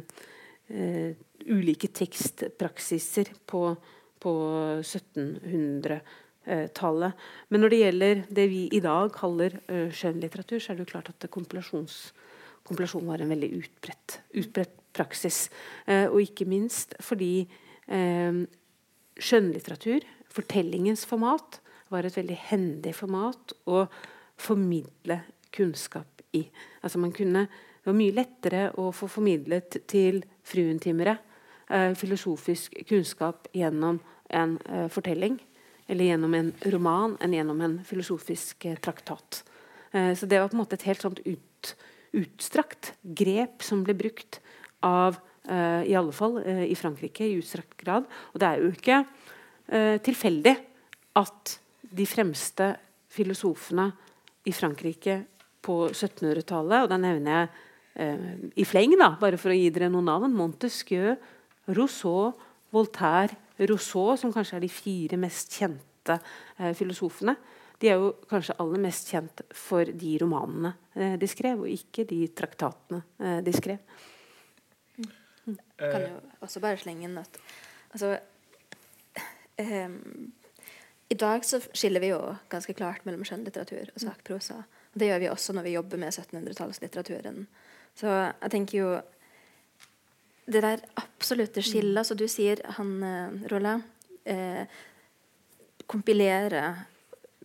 eh, 0.70 1.10
ulike 1.50 1.90
tekstpraksiser 1.90 3.34
på, 3.50 3.64
på 4.22 4.34
1700 4.78 5.98
tallet. 6.74 7.18
Men 7.48 7.62
når 7.62 7.72
det 7.72 7.80
gjelder 7.82 8.22
det 8.34 8.46
vi 8.50 8.62
i 8.74 8.80
dag 8.82 9.12
kaller 9.14 9.54
uh, 9.70 9.90
skjønnlitteratur, 9.94 10.58
så 10.58 10.72
er 10.72 10.78
det 10.78 10.86
jo 10.86 10.92
klart 10.92 11.10
at 11.12 11.30
kompilasjon 11.30 13.08
var 13.08 13.22
en 13.22 13.32
veldig 13.32 13.50
utbredt, 13.60 14.16
utbredt 14.42 14.74
praksis. 14.96 15.44
Uh, 15.86 16.06
og 16.10 16.22
ikke 16.24 16.50
minst 16.50 16.96
fordi 17.02 17.48
skjønnlitteratur, 17.92 20.06
fortellingens 20.32 21.02
format, 21.04 21.58
var 21.92 22.06
et 22.06 22.16
veldig 22.16 22.38
hendig 22.46 22.94
format 22.96 23.52
å 23.68 23.82
formidle 24.40 25.18
kunnskap 25.52 26.22
i. 26.38 26.46
Altså 26.80 27.02
man 27.02 27.12
kunne, 27.12 27.48
Det 27.82 27.90
var 27.90 27.98
mye 27.98 28.14
lettere 28.14 28.62
å 28.78 28.92
få 28.94 29.10
formidlet 29.10 29.82
til 29.90 30.22
fruentimere 30.46 31.16
filosofisk 31.98 32.78
kunnskap 32.86 33.48
gjennom 33.52 33.98
en 34.30 34.54
fortelling 34.88 35.40
eller 35.92 36.08
gjennom 36.08 36.34
en 36.34 36.50
roman 36.72 37.16
enn 37.20 37.34
gjennom 37.36 37.60
en 37.64 37.78
filosofisk 37.86 38.66
eh, 38.68 38.78
traktat. 38.80 39.42
Eh, 39.92 40.12
så 40.16 40.28
det 40.28 40.40
var 40.40 40.50
på 40.50 40.56
en 40.56 40.62
måte 40.62 40.78
et 40.78 40.86
helt 40.88 41.04
sånt 41.04 41.20
ut, 41.26 41.74
utstrakt 42.16 42.94
grep 43.02 43.64
som 43.64 43.84
ble 43.84 43.96
brukt 43.96 44.40
av 44.82 45.20
uh, 45.46 45.82
I 45.86 45.94
alle 45.94 46.12
fall 46.12 46.40
i 46.42 46.74
Frankrike 46.74 47.24
i 47.24 47.36
utstrakt 47.38 47.76
grad. 47.78 48.08
Og 48.34 48.40
det 48.42 48.48
er 48.48 48.58
jo 48.60 48.72
ikke 48.74 48.96
tilfeldig 50.04 50.52
at 51.16 51.52
de 51.80 52.04
fremste 52.04 52.66
filosofene 53.14 53.86
i 54.44 54.52
Frankrike 54.52 55.14
på 55.64 55.76
1700-tallet, 55.86 56.82
og 56.82 56.90
da 56.90 56.98
nevner 57.00 57.38
jeg 57.38 58.58
i 58.58 58.66
fleng, 58.66 58.96
da, 58.98 59.12
bare 59.22 59.38
for 59.40 59.54
å 59.54 59.56
gi 59.56 59.70
dere 59.72 59.88
noen 59.92 60.10
navn 60.10 60.34
Montesquieu, 60.36 61.14
Rousseau, 61.70 62.34
Voltaire, 62.74 63.38
Rousseau, 63.70 64.16
som 64.18 64.32
kanskje 64.34 64.58
er 64.58 64.64
de 64.64 64.70
fire 64.72 65.18
mest 65.20 65.54
kjente 65.58 66.18
filosofene, 66.76 67.36
de 67.82 67.90
er 67.90 67.98
jo 67.98 68.12
kanskje 68.30 68.54
aller 68.62 68.82
mest 68.84 69.08
kjent 69.10 69.42
for 69.58 69.88
de 69.98 70.12
romanene 70.22 70.70
eh, 70.94 71.16
de 71.18 71.28
skrev, 71.30 71.64
og 71.64 71.70
ikke 71.70 72.04
de 72.06 72.20
traktatene 72.30 73.00
eh, 73.18 73.40
de 73.42 73.54
skrev. 73.56 73.80
Mm. 74.98 75.08
Mm. 75.48 75.56
Kan 75.80 76.04
jo 76.06 76.20
også 76.46 76.62
bare 76.62 76.78
slenge 76.78 77.08
inn 77.08 77.18
at 77.18 77.40
altså, 77.90 78.12
eh, 79.58 79.96
I 81.10 81.18
dag 81.18 81.48
så 81.48 81.58
skiller 81.64 82.04
vi 82.04 82.12
jo 82.12 82.20
ganske 82.52 82.76
klart 82.78 83.02
mellom 83.08 83.26
skjønnlitteratur 83.26 83.90
og 83.90 84.04
sakprosa. 84.04 84.60
Det 84.94 85.10
gjør 85.10 85.24
vi 85.24 85.32
også 85.32 85.56
når 85.56 85.66
vi 85.66 85.74
jobber 85.74 86.04
med 86.04 86.14
1700-tallslitteraturen. 86.14 87.42
Så 87.98 88.14
jeg 88.14 88.54
tenker 88.54 88.78
jo 88.78 88.94
Det 90.44 90.62
der 90.64 90.82
absolutte 90.98 91.62
skillet 91.62 92.06
så 92.06 92.16
du 92.18 92.26
sier, 92.30 92.62
han 92.78 92.96
eh, 93.06 93.36
Rolla 93.52 93.76
eh, 94.24 94.64
kompilere 95.86 96.64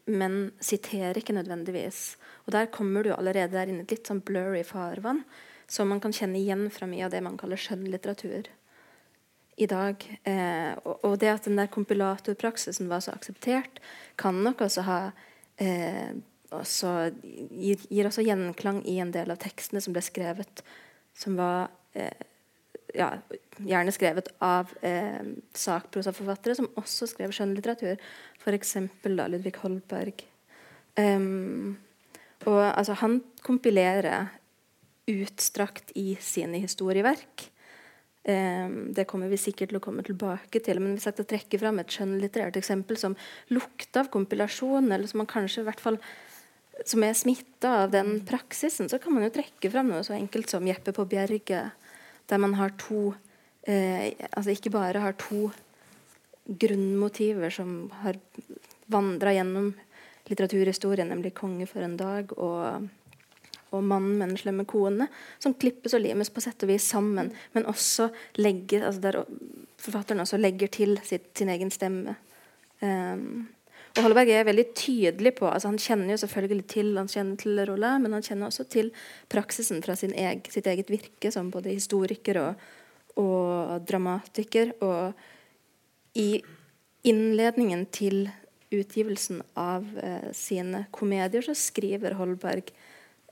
men 0.08 0.52
siterer 0.64 1.20
ikke 1.20 1.36
nødvendigvis. 1.36 2.18
Og 2.46 2.54
Der 2.54 2.66
kommer 2.66 3.04
du 3.04 3.14
allerede 3.14 3.52
der 3.52 3.68
inn 3.68 3.82
i 3.82 3.84
et 3.84 3.92
litt 3.92 4.08
sånn 4.08 4.24
blurry 4.24 4.64
farvann, 4.64 5.24
som 5.68 5.90
man 5.92 6.00
kan 6.00 6.16
kjenne 6.16 6.40
igjen 6.40 6.70
fra 6.72 6.88
mye 6.88 7.06
av 7.06 7.12
det 7.12 7.22
man 7.24 7.36
kaller 7.38 7.60
skjønnlitteratur 7.60 8.48
i 9.58 9.68
dag. 9.68 10.06
Eh, 10.24 10.74
og, 10.86 11.04
og, 11.04 11.18
det 11.20 11.34
at 11.34 11.50
den 11.50 11.60
der 11.60 11.68
kompilatorpraksisen 11.74 12.88
var 12.88 13.04
så 13.04 13.18
akseptert, 13.18 13.82
kan 14.16 14.40
nok 14.46 14.64
også 14.64 14.86
ha 14.88 15.00
eh, 15.60 16.16
også, 16.56 17.12
gir, 17.52 17.84
gir, 17.90 18.08
også 18.08 18.24
gjenklang 18.24 18.80
i 18.88 19.00
en 19.04 19.12
del 19.12 19.34
av 19.34 19.42
tekstene 19.44 19.84
som 19.84 19.96
ble 19.96 20.06
skrevet, 20.06 20.64
som 21.18 21.36
var 21.36 21.68
eh, 21.98 22.27
ja, 22.96 23.10
gjerne 23.58 23.94
skrevet 23.96 24.30
av 24.44 24.72
eh, 24.86 25.24
sakprosaforfattere 25.58 26.56
som 26.60 26.70
også 26.80 27.10
skrev 27.10 27.34
skjønnlitteratur. 27.36 28.00
F.eks. 28.42 28.76
Ludvig 29.04 29.56
Holberg. 29.62 30.24
Um, 30.98 31.78
og 32.48 32.62
altså, 32.64 32.96
han 33.02 33.20
kompilerer 33.46 34.30
utstrakt 35.08 35.94
i 36.00 36.16
sine 36.22 36.62
historieverk. 36.64 37.50
Um, 38.28 38.94
det 38.96 39.08
kommer 39.08 39.32
vi 39.32 39.40
sikkert 39.40 39.72
til 39.72 39.80
å 39.80 39.84
komme 39.84 40.06
tilbake 40.08 40.62
til. 40.64 40.82
Men 40.84 40.96
hvis 40.96 41.10
jeg 41.10 41.18
skal 41.18 41.30
trekke 41.34 41.60
fram 41.62 41.84
et 41.84 41.92
skjønnlitterært 41.94 42.60
eksempel 42.60 43.00
som 43.00 43.18
lukter 43.54 44.06
av 44.06 44.12
kompilasjon, 44.14 44.92
eller 44.92 45.10
som 45.10 45.24
man 45.24 45.32
kanskje 45.32 45.64
i 45.64 45.70
hvert 45.70 45.84
fall 45.84 46.02
som 46.86 47.02
er 47.02 47.16
smitta 47.18 47.72
av 47.84 47.92
den 47.94 48.20
praksisen, 48.28 48.90
så 48.90 49.00
kan 49.02 49.16
man 49.16 49.26
jo 49.26 49.34
trekke 49.34 49.72
fram 49.74 49.90
noe 49.90 50.04
så 50.06 50.14
enkelt 50.14 50.52
som 50.52 50.68
Jeppe 50.68 50.94
på 50.94 51.08
Bjerget 51.10 51.87
der 52.28 52.38
man 52.38 52.54
har 52.60 52.76
to 52.80 53.14
eh, 53.68 54.14
altså 54.32 54.52
ikke 54.54 54.74
bare 54.74 55.02
har 55.04 55.18
to 55.20 55.50
grunnmotiver 56.48 57.52
som 57.52 57.90
har 58.04 58.20
vandra 58.88 59.34
gjennom 59.36 59.74
litteraturhistorien, 60.28 61.08
nemlig 61.08 61.34
'Konge 61.34 61.68
for 61.68 61.84
en 61.84 61.98
dag' 61.98 62.34
og, 62.38 62.88
og 63.72 63.84
'Mannen 63.84 64.18
med 64.18 64.28
den 64.30 64.38
slemme 64.38 64.66
kone', 64.66 65.08
som 65.40 65.54
klippes 65.54 65.94
og 65.94 66.02
limes 66.02 66.30
på 66.30 66.42
sett 66.42 66.64
og 66.64 66.70
vis 66.70 66.84
sammen, 66.84 67.32
men 67.54 67.66
også 67.66 68.10
legger, 68.36 68.86
altså 68.86 69.02
der 69.02 69.24
forfatteren 69.78 70.20
også 70.20 70.38
legger 70.38 70.68
til 70.68 71.00
sitt, 71.04 71.38
sin 71.38 71.50
egen 71.50 71.72
stemme. 71.72 72.16
Um, 72.82 73.48
og 73.98 74.06
Holberg 74.06 74.30
er 74.30 74.46
veldig 74.46 74.66
tydelig 74.78 75.32
på 75.40 75.48
altså 75.50 75.72
Han 75.72 75.80
kjenner 75.82 76.14
jo 76.14 76.20
selvfølgelig 76.22 76.66
til 76.70 76.92
han 77.00 77.10
kjenner 77.10 77.40
til 77.42 77.62
Rolla, 77.66 77.96
men 78.02 78.14
han 78.14 78.26
kjenner 78.26 78.52
også 78.52 78.68
til 78.70 78.92
praksisen 79.32 79.82
fra 79.86 79.96
eg, 79.98 80.46
sitt 80.54 80.70
eget 80.70 80.92
virke 80.94 81.32
som 81.34 81.50
både 81.54 81.74
historiker 81.74 82.40
og, 82.44 82.68
og 83.18 83.82
dramatiker. 83.90 84.76
Og 84.86 85.18
i 86.22 86.44
innledningen 87.10 87.88
til 87.94 88.28
utgivelsen 88.74 89.42
av 89.58 89.86
eh, 90.04 90.30
sine 90.36 90.86
komedier 90.94 91.46
så 91.46 91.56
skriver 91.58 92.18
Holberg 92.20 92.70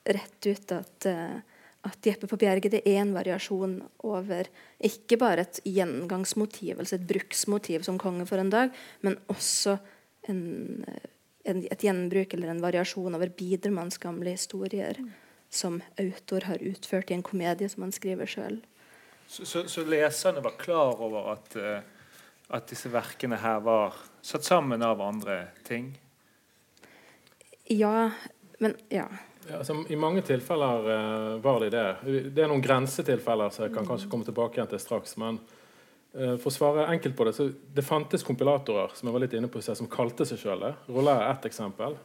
rett 0.06 0.48
ut 0.48 0.74
at, 0.76 1.08
eh, 1.10 1.42
at 1.86 2.10
Jeppe 2.10 2.30
på 2.32 2.40
Bjerget 2.42 2.80
er 2.80 3.02
en 3.02 3.14
variasjon 3.16 3.80
over 4.08 4.50
ikke 4.80 5.20
bare 5.22 5.46
et 5.46 5.60
gjengangsmotiv, 5.68 6.80
altså 6.80 6.98
et 6.98 7.10
bruksmotiv 7.10 7.86
som 7.86 8.00
konge 8.02 8.26
for 8.30 8.42
en 8.42 8.54
dag, 8.54 8.74
men 9.06 9.20
også 9.30 9.78
en, 10.30 10.86
en, 11.44 11.62
et 11.72 11.84
gjenbruk 11.84 12.34
eller 12.34 12.54
en 12.54 12.62
variasjon 12.64 13.18
over 13.18 13.32
Bidermanns 13.38 14.00
gamle 14.02 14.36
historier 14.36 14.98
mm. 15.00 15.12
som 15.50 15.82
autor 16.02 16.48
har 16.50 16.64
utført 16.64 17.12
i 17.12 17.18
en 17.18 17.26
komedie 17.26 17.70
som 17.72 17.86
han 17.86 17.94
skriver 17.96 18.30
sjøl. 18.30 18.62
Så, 19.28 19.46
så, 19.46 19.66
så, 19.70 19.86
leserne 19.90 20.44
var 20.46 20.58
klar 20.62 21.02
over 21.02 21.32
at, 21.34 21.56
uh, 21.58 21.80
at 22.54 22.68
disse 22.70 22.92
verkene 22.94 23.40
her 23.42 23.62
var 23.66 23.98
satt 24.22 24.46
sammen 24.46 24.86
av 24.86 25.02
andre 25.02 25.48
ting? 25.66 25.96
Ja, 27.74 28.12
men 28.62 28.76
ja. 28.94 29.08
ja 29.50 29.58
altså, 29.58 29.80
I 29.90 29.98
mange 29.98 30.22
tilfeller 30.22 30.86
uh, 30.86 31.42
var 31.42 31.66
de 31.66 31.72
det. 31.74 31.88
Det 32.30 32.46
er 32.46 32.52
noen 32.52 32.62
grensetilfeller 32.66 33.50
som 33.50 33.66
jeg 33.66 33.74
kan 33.74 33.90
kanskje 33.90 34.12
komme 34.12 34.28
tilbake 34.28 34.60
igjen 34.60 34.70
til 34.76 34.84
straks. 34.84 35.18
men 35.18 35.42
Eh, 35.42 35.55
for 36.16 36.48
å 36.48 36.54
svare 36.54 36.86
enkelt 36.88 37.16
på 37.18 37.26
Det 37.28 37.34
så 37.36 37.50
det 37.76 37.84
fantes 37.84 38.24
kompilatorer 38.24 38.94
som 38.96 39.10
jeg 39.10 39.14
var 39.14 39.24
litt 39.26 39.34
inne 39.36 39.50
på 39.52 39.62
som 39.62 39.90
kalte 39.92 40.26
seg 40.28 40.40
sjøl 40.40 40.64
det. 40.64 40.74
Rollet 40.88 41.18
er 41.18 41.32
ett 41.34 41.48
eksempel. 41.50 41.98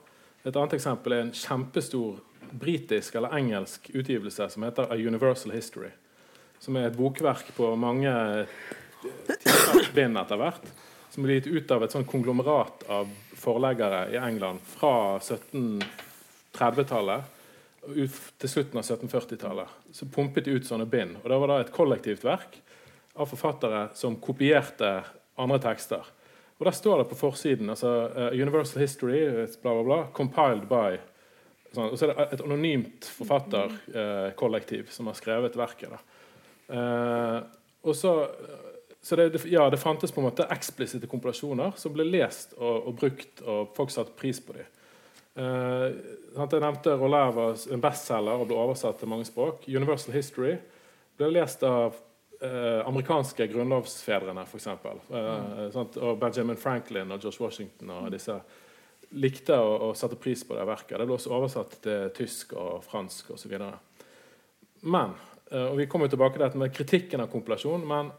Et 0.42 0.56
annet 0.56 0.74
eksempel 0.74 1.14
er 1.14 1.20
en 1.26 1.36
kjempestor 1.36 2.18
britisk 2.50 3.14
eller 3.14 3.36
engelsk 3.38 3.90
utgivelse 3.94 4.48
som 4.50 4.62
heter 4.66 4.90
A 4.90 4.96
Universal 4.96 5.52
History. 5.54 5.90
Som 6.58 6.76
er 6.76 6.86
et 6.88 6.96
bokverk 6.96 7.54
på 7.56 7.76
mange 7.78 8.12
bind 9.94 10.18
etter 10.18 10.36
hvert. 10.40 10.64
Som 11.10 11.24
ble 11.26 11.34
gitt 11.38 11.50
ut 11.50 11.70
av 11.74 11.82
et 11.84 11.92
sånn 11.94 12.08
konglomerat 12.08 12.84
av 12.90 13.06
forleggere 13.40 14.00
i 14.14 14.16
England 14.20 14.58
fra 14.74 15.18
1730-tallet 15.18 17.20
til 17.80 18.50
slutten 18.50 18.78
av 18.78 18.84
1740-tallet. 18.84 19.68
Så 19.94 20.02
pumpet 20.12 20.50
ut 20.50 20.66
sånne 20.66 20.86
bind. 20.90 21.16
Og 21.22 21.28
det 21.30 21.40
var 21.42 21.48
da 21.50 21.56
et 21.62 21.74
kollektivt 21.74 22.24
verk 22.26 22.52
av 23.14 23.26
forfattere 23.26 23.88
som 23.94 24.16
kopierte 24.22 25.00
andre 25.40 25.58
tekster. 25.62 26.06
Og 26.60 26.66
Der 26.66 26.76
står 26.76 26.98
det 26.98 27.08
på 27.08 27.14
forsiden 27.14 27.70
altså, 27.70 28.10
uh, 28.16 28.32
'Universal 28.32 28.82
History', 28.82 29.46
bla, 29.62 29.72
bla, 29.74 29.82
bla, 29.82 30.06
'compiled 30.12 30.68
by' 30.68 30.98
sånn, 31.72 31.90
Og 31.90 31.98
så 31.98 32.06
er 32.06 32.14
det 32.14 32.32
et 32.32 32.40
anonymt 32.44 33.04
forfatterkollektiv 33.04 34.84
uh, 34.84 34.90
som 34.90 35.06
har 35.06 35.14
skrevet 35.14 35.56
verket. 35.56 35.92
Uh, 36.68 37.40
og 37.82 37.96
så, 37.96 38.28
så 39.02 39.16
det, 39.16 39.44
ja, 39.44 39.70
det, 39.70 39.78
fantes 39.78 40.12
på 40.12 40.20
en 40.20 40.28
måte 40.28 40.46
eksplisitte 40.50 41.06
kompilasjoner 41.06 41.72
som 41.76 41.92
ble 41.92 42.04
lest 42.04 42.52
og, 42.58 42.86
og 42.86 42.96
brukt, 42.96 43.40
og 43.42 43.72
folk 43.76 43.90
satte 43.90 44.12
pris 44.12 44.40
på 44.40 44.52
dem. 44.52 44.66
Jeg 45.40 46.60
nevnte 46.60 46.96
Roller 46.98 47.30
var 47.32 47.56
en 47.72 47.80
bestselger 47.80 48.42
og 48.42 48.48
ble 48.50 48.56
oversatt 48.58 48.98
til 48.98 49.08
mange 49.08 49.24
språk. 49.24 49.64
'Universal 49.64 50.12
History' 50.12 50.58
ble 51.16 51.30
lest 51.32 51.62
av 51.62 51.96
eh, 52.40 52.80
amerikanske 52.86 53.46
grunnlovsfedrene, 53.52 54.44
f.eks. 54.46 54.66
Eh, 54.66 54.80
mm. 55.10 56.00
Og 56.00 56.18
Benjamin 56.20 56.60
Franklin 56.60 57.12
og 57.12 57.22
George 57.22 57.44
Washington 57.44 57.94
og 57.96 58.10
disse 58.14 58.36
likte 59.20 59.56
å, 59.58 59.90
å 59.90 59.92
sette 59.98 60.18
pris 60.20 60.42
på 60.46 60.54
det 60.56 60.66
verket. 60.68 60.98
Det 60.98 61.06
ble 61.08 61.16
også 61.16 61.34
oversatt 61.34 61.78
til 61.84 62.10
tysk 62.16 62.54
og 62.58 62.84
fransk 62.86 63.32
osv. 63.34 63.56
Men 64.86 65.14
eh, 65.50 65.66
og 65.66 65.78
Vi 65.80 65.88
kommer 65.90 66.10
tilbake 66.10 66.38
til 66.38 66.46
dette 66.46 66.60
med 66.60 66.74
kritikken 66.74 67.24
av 67.24 67.32
kompilasjon. 67.32 67.86
Men 67.86 68.12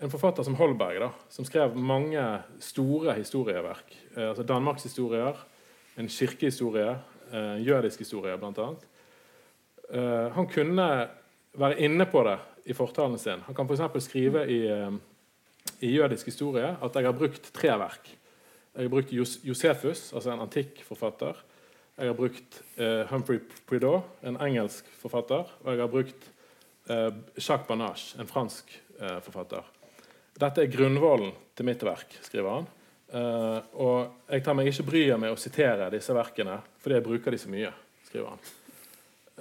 en 0.00 0.12
forfatter 0.12 0.46
som 0.46 0.56
Holberg, 0.56 1.00
da, 1.02 1.10
som 1.32 1.44
skrev 1.44 1.76
mange 1.76 2.24
store 2.64 3.16
historieverk, 3.18 3.96
eh, 4.16 4.28
altså 4.30 4.46
danmarkshistorier, 4.48 5.40
en 6.00 6.08
kirkehistorie, 6.08 6.94
eh, 7.32 7.56
jødisk 7.66 8.04
historie 8.04 8.36
bl.a. 8.40 8.68
Eh, 9.90 10.28
han 10.32 10.46
kunne 10.46 10.86
være 11.58 11.80
inne 11.82 12.06
på 12.06 12.22
det 12.24 12.38
i 12.64 12.76
fortalen 12.76 13.18
sin. 13.18 13.44
Han 13.46 13.56
kan 13.56 13.68
f.eks. 13.68 14.04
skrive 14.04 14.44
i, 14.50 14.60
eh, 14.70 14.96
i, 15.80 15.92
jødisk 15.94 16.32
historie 16.32 16.74
at 16.76 16.96
jeg 16.96 17.08
har 17.08 17.16
brukt 17.16 17.52
tre 17.56 17.72
verk. 17.80 18.10
Jeg 18.74 18.86
har 18.86 18.92
brukt 18.92 19.12
Josefus, 19.12 20.12
altså 20.14 20.32
en 20.32 20.44
antikk 20.44 20.82
forfatter. 20.86 21.38
Jeg 22.00 22.08
har 22.08 22.16
brukt 22.16 22.60
eh, 22.80 23.02
Humphrey 23.10 23.42
Prideaux, 23.68 24.06
en 24.22 24.38
engelsk 24.40 24.86
forfatter. 25.02 25.48
Og 25.64 25.72
jeg 25.72 25.82
har 25.82 25.90
brukt 25.92 26.28
eh, 26.88 27.10
Jacques 27.36 27.68
Banache, 27.68 28.14
en 28.20 28.30
fransk 28.30 28.72
eh, 29.00 29.18
forfatter. 29.26 29.66
Dette 30.40 30.64
er 30.64 30.72
grunnvollen 30.72 31.34
til 31.58 31.68
mitt 31.68 31.82
verk, 31.84 32.14
skriver 32.24 32.54
han. 32.54 32.70
Uh, 33.10 33.58
og 33.82 34.28
jeg 34.30 34.44
tar 34.46 34.54
meg 34.54 34.68
ikke 34.70 34.84
bryet 34.86 35.18
med 35.18 35.32
å 35.34 35.38
sitere 35.40 35.88
disse 35.90 36.14
verkene 36.14 36.60
fordi 36.78 36.94
jeg 36.94 37.04
bruker 37.08 37.34
de 37.34 37.40
så 37.42 37.50
mye. 37.50 37.72
skriver 38.06 38.28
han. 38.30 38.44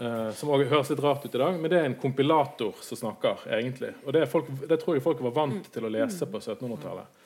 Uh, 0.01 0.31
som 0.31 0.47
også 0.53 0.69
høres 0.71 0.89
litt 0.93 1.01
rart 1.03 1.25
ut 1.25 1.33
i 1.35 1.39
dag, 1.41 1.57
men 1.59 1.71
det 1.71 1.75
er 1.75 1.87
en 1.89 1.97
kompilator 1.99 2.77
som 2.81 2.97
snakker. 2.97 3.41
egentlig. 3.51 3.91
Og 4.05 4.13
Det, 4.13 4.25
folk, 4.31 4.47
det 4.69 4.77
tror 4.79 4.95
jeg 4.95 5.03
folk 5.03 5.21
var 5.25 5.33
vant 5.35 5.65
til 5.73 5.83
å 5.83 5.91
lese 5.91 6.23
på 6.25 6.39
1700-tallet. 6.39 7.25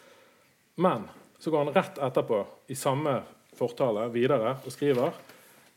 Men 0.82 1.04
så 1.38 1.52
går 1.52 1.66
han 1.66 1.74
rett 1.76 2.00
etterpå 2.02 2.40
i 2.74 2.76
samme 2.76 3.20
fortale 3.54 4.08
videre 4.10 4.56
og 4.66 4.74
skriver 4.74 5.14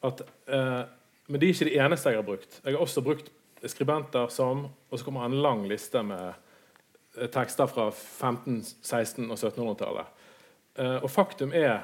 at 0.06 0.22
uh, 0.48 0.84
Men 1.26 1.40
de 1.42 1.48
er 1.48 1.52
ikke 1.52 1.66
de 1.68 1.78
eneste 1.82 2.12
jeg 2.14 2.20
har 2.20 2.24
brukt. 2.24 2.60
Jeg 2.62 2.72
har 2.72 2.80
også 2.80 3.02
brukt 3.02 3.28
skribenter 3.66 4.28
som 4.30 4.68
Og 4.88 4.98
så 4.98 5.04
kommer 5.04 5.24
en 5.26 5.42
lang 5.42 5.64
liste 5.68 6.00
med 6.06 6.32
uh, 7.18 7.26
tekster 7.34 7.66
fra 7.66 7.90
15-, 7.90 8.62
16- 8.62 9.26
og 9.26 9.36
1700-tallet. 9.36 10.06
og 11.02 11.10
faktum 11.10 11.52
er 11.52 11.82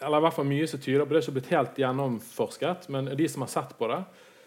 eller 0.00 0.18
i 0.18 0.24
hvert 0.24 0.34
fall 0.34 0.48
mye 0.48 0.66
som 0.70 0.80
tyder 0.80 1.04
på 1.04 1.12
det, 1.12 1.20
er 1.20 1.26
ikke 1.26 1.36
blitt 1.36 1.52
helt 1.52 1.78
gjennomforsket, 1.82 2.88
men 2.88 3.10
de 3.16 3.28
som 3.28 3.42
har 3.44 3.50
sett 3.52 3.74
på 3.78 3.88
det, 3.90 3.98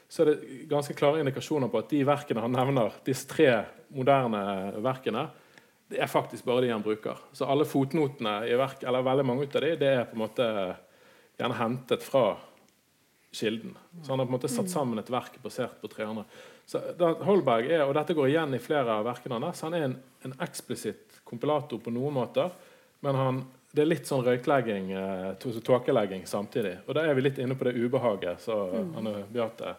så 0.10 0.24
er 0.24 0.32
det 0.32 0.66
ganske 0.70 0.96
klare 0.98 1.22
indikasjoner 1.24 1.72
på 1.72 1.80
at 1.82 1.90
de 1.94 2.04
verkene 2.08 2.44
han 2.44 2.54
nevner, 2.54 3.00
disse 3.06 3.30
tre 3.30 3.50
moderne 3.94 4.74
verkene, 4.84 5.28
det 5.94 6.00
er 6.02 6.10
faktisk 6.10 6.46
bare 6.48 6.64
de 6.66 6.72
han 6.74 6.84
bruker. 6.84 7.20
Så 7.34 7.46
alle 7.50 7.68
fotnotene 7.70 8.40
i 8.50 8.56
verk, 8.58 8.82
eller 8.88 9.06
veldig 9.06 9.26
mange 9.28 9.46
av 9.50 9.62
de, 9.62 9.76
det 9.78 9.92
er 9.92 10.08
på 10.10 10.18
en 10.18 10.24
måte 10.24 10.48
gjerne 11.38 11.60
hentet 11.60 12.06
fra 12.06 12.26
kilden. 13.34 13.76
Så 14.02 14.12
han 14.14 14.20
har 14.20 14.26
på 14.26 14.32
en 14.32 14.38
måte 14.38 14.52
satt 14.52 14.70
sammen 14.70 15.02
et 15.02 15.12
verk 15.14 15.40
basert 15.44 15.80
på 15.82 15.90
tre 15.92 16.06
andre. 16.06 16.26
Så 16.66 16.80
Holberg 17.26 17.70
er, 17.72 17.84
og 17.86 17.96
Dette 17.98 18.16
går 18.16 18.30
igjen 18.32 18.54
i 18.56 18.62
flere 18.62 19.00
av 19.00 19.08
verkene 19.08 19.42
hans. 19.42 19.64
Han 19.66 19.76
er 19.78 19.88
en, 19.88 19.96
en 20.26 20.36
eksplisitt 20.46 21.22
kompilator 21.28 21.82
på 21.82 21.94
noen 21.94 22.16
måter, 22.16 22.54
men 23.04 23.18
han, 23.20 23.42
det 23.74 23.84
er 23.84 23.90
litt 23.90 24.08
sånn 24.08 24.24
røyklegging, 24.26 24.94
eh, 24.96 25.32
tåkelegging 25.42 26.28
samtidig. 26.30 26.78
Og 26.88 26.96
da 26.96 27.08
er 27.08 27.18
vi 27.18 27.26
litt 27.26 27.42
inne 27.42 27.58
på 27.58 27.68
det 27.68 27.76
ubehaget. 27.76 28.46
så 28.46 28.60
mm. 28.72 28.94
Anne 29.02 29.16
Beate 29.34 29.76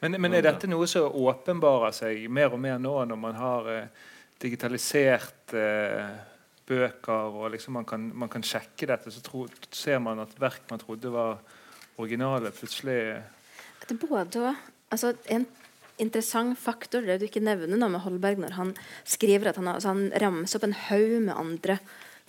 men, 0.00 0.16
men, 0.16 0.34
er 0.34 0.46
dette 0.46 0.68
noe 0.70 0.88
som 0.88 1.12
åpenbarer 1.12 1.92
seg 1.92 2.24
mer 2.32 2.54
og 2.56 2.60
mer 2.62 2.78
nå 2.80 2.94
når 3.10 3.18
man 3.20 3.36
har 3.36 3.70
eh, 3.72 4.04
digitalisert 4.40 5.54
eh, 5.56 6.10
bøker, 6.70 7.36
og 7.36 7.50
liksom 7.52 7.76
man, 7.76 7.86
kan, 7.88 8.06
man, 8.14 8.30
kan, 8.32 8.44
sjekke 8.46 8.88
dette, 8.88 9.12
så 9.12 9.22
tro, 9.24 9.44
ser 9.74 10.00
man 10.02 10.22
at 10.22 10.36
verk 10.40 10.68
man 10.70 10.80
trodde 10.80 11.12
var 11.12 11.40
originale, 12.00 12.52
plutselig 12.54 13.00
Det 13.82 13.96
er 13.96 14.00
både 14.00 14.54
altså, 14.88 15.12
En 15.28 15.44
interessant 16.00 16.56
faktor 16.56 17.04
det 17.04 17.18
du 17.20 17.26
ikke 17.26 17.44
nevner 17.44 17.76
nå 17.76 17.90
med 17.92 18.00
Holberg 18.00 18.40
når 18.40 18.56
han 18.56 18.70
skriver 19.04 19.50
at 19.50 19.58
han, 19.60 19.68
altså, 19.68 19.92
han 19.92 20.08
ramser 20.22 20.56
opp 20.56 20.68
en 20.70 20.78
haug 20.86 21.16
med 21.26 21.34
andre 21.36 21.76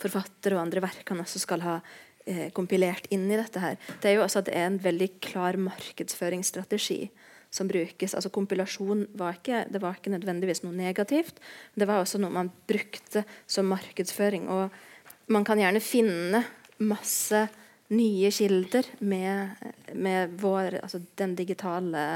forfattere 0.02 0.58
og 0.58 0.66
andre 0.66 0.82
verk 0.84 1.08
han 1.08 1.22
også 1.22 1.40
skal 1.40 1.64
ha 1.64 1.78
eh, 2.26 2.50
kompilert 2.52 3.06
inn 3.14 3.30
i 3.30 3.38
dette 3.38 3.62
her. 3.62 3.78
Det 4.02 4.10
er 4.10 4.18
jo 4.18 4.26
også 4.26 4.42
at 4.42 4.50
det 4.50 4.58
er 4.58 4.68
en 4.68 4.80
veldig 4.82 5.08
klar 5.24 5.56
markedsføringsstrategi 5.70 7.06
som 7.52 7.68
brukes. 7.68 8.14
Altså 8.16 8.32
Kompilasjon 8.32 9.06
var 9.18 9.36
ikke, 9.36 9.66
det 9.68 9.82
var 9.82 9.98
ikke 9.98 10.14
nødvendigvis 10.14 10.62
noe 10.64 10.72
negativt. 10.76 11.40
Det 11.76 11.88
var 11.88 12.00
også 12.00 12.20
noe 12.22 12.32
man 12.32 12.50
brukte 12.68 13.26
som 13.46 13.68
markedsføring. 13.68 14.48
Og 14.48 15.32
man 15.32 15.44
kan 15.44 15.60
gjerne 15.60 15.82
finne 15.84 16.42
masse 16.82 17.44
nye 17.92 18.30
kilder 18.32 18.88
med, 19.04 19.52
med 19.92 20.32
vår, 20.40 20.80
altså 20.80 21.02
den 21.20 21.36
digitale 21.36 22.06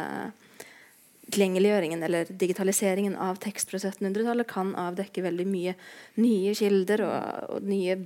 tilgjengeliggjøringen 1.26 2.02
eller 2.06 2.28
digitaliseringen 2.30 3.16
av 3.20 3.40
tekst 3.42 3.72
fra 3.72 3.80
1700-tallet 3.82 4.48
kan 4.48 4.72
avdekke 4.78 5.24
veldig 5.26 5.46
mye 5.50 5.74
nye 6.22 6.54
kilder 6.56 7.02
og, 7.04 7.56
og 7.56 7.66
nye, 7.66 7.98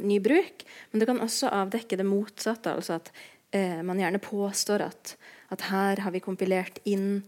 ny 0.00 0.18
bruk. 0.24 0.64
Men 0.90 1.02
det 1.02 1.08
kan 1.10 1.22
også 1.22 1.52
avdekke 1.52 2.00
det 2.00 2.08
motsatte. 2.08 2.72
altså 2.72 2.98
at 2.98 3.12
eh, 3.54 3.80
man 3.86 4.02
gjerne 4.02 4.20
påstår 4.22 4.84
at 4.90 5.14
at 5.54 5.68
her 5.70 6.02
har 6.04 6.14
vi 6.14 6.22
kompilert 6.24 6.80
inn 6.88 7.22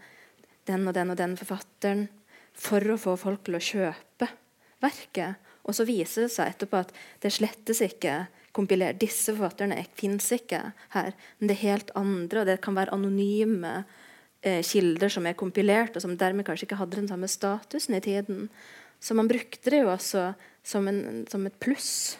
den 0.66 0.86
og 0.88 0.96
den 0.96 1.12
og 1.12 1.18
den 1.20 1.36
forfatteren 1.38 2.06
for 2.56 2.82
å 2.90 2.98
få 3.00 3.16
folk 3.20 3.44
til 3.46 3.58
å 3.58 3.62
kjøpe 3.62 4.30
verket. 4.82 5.42
Og 5.66 5.76
så 5.76 5.86
viser 5.86 6.26
det 6.26 6.32
seg 6.34 6.54
etterpå 6.54 6.80
at 6.80 6.92
det 7.22 7.34
slettes 7.34 7.82
ikke 7.84 8.24
kompilert. 8.56 8.98
Disse 9.02 9.34
forfatterne 9.34 9.78
fins 9.98 10.30
ikke 10.34 10.62
her. 10.94 11.14
Men 11.38 11.50
det 11.50 11.56
er 11.56 11.64
helt 11.66 11.92
andre, 11.98 12.42
og 12.42 12.50
det 12.50 12.60
kan 12.64 12.78
være 12.78 12.94
anonyme 12.96 13.74
eh, 14.40 14.62
kilder 14.64 15.12
som 15.12 15.26
er 15.28 15.38
kompilert, 15.38 15.96
og 15.96 16.04
som 16.04 16.16
dermed 16.18 16.46
kanskje 16.48 16.70
ikke 16.70 16.80
hadde 16.80 17.02
den 17.02 17.10
samme 17.10 17.30
statusen 17.30 17.98
i 17.98 18.02
tiden. 18.04 18.46
Så 19.02 19.14
man 19.18 19.28
brukte 19.28 19.70
det 19.70 19.82
jo 19.82 19.92
også 19.92 20.30
som, 20.66 20.88
en, 20.88 21.26
som 21.30 21.44
et 21.46 21.58
pluss 21.62 22.16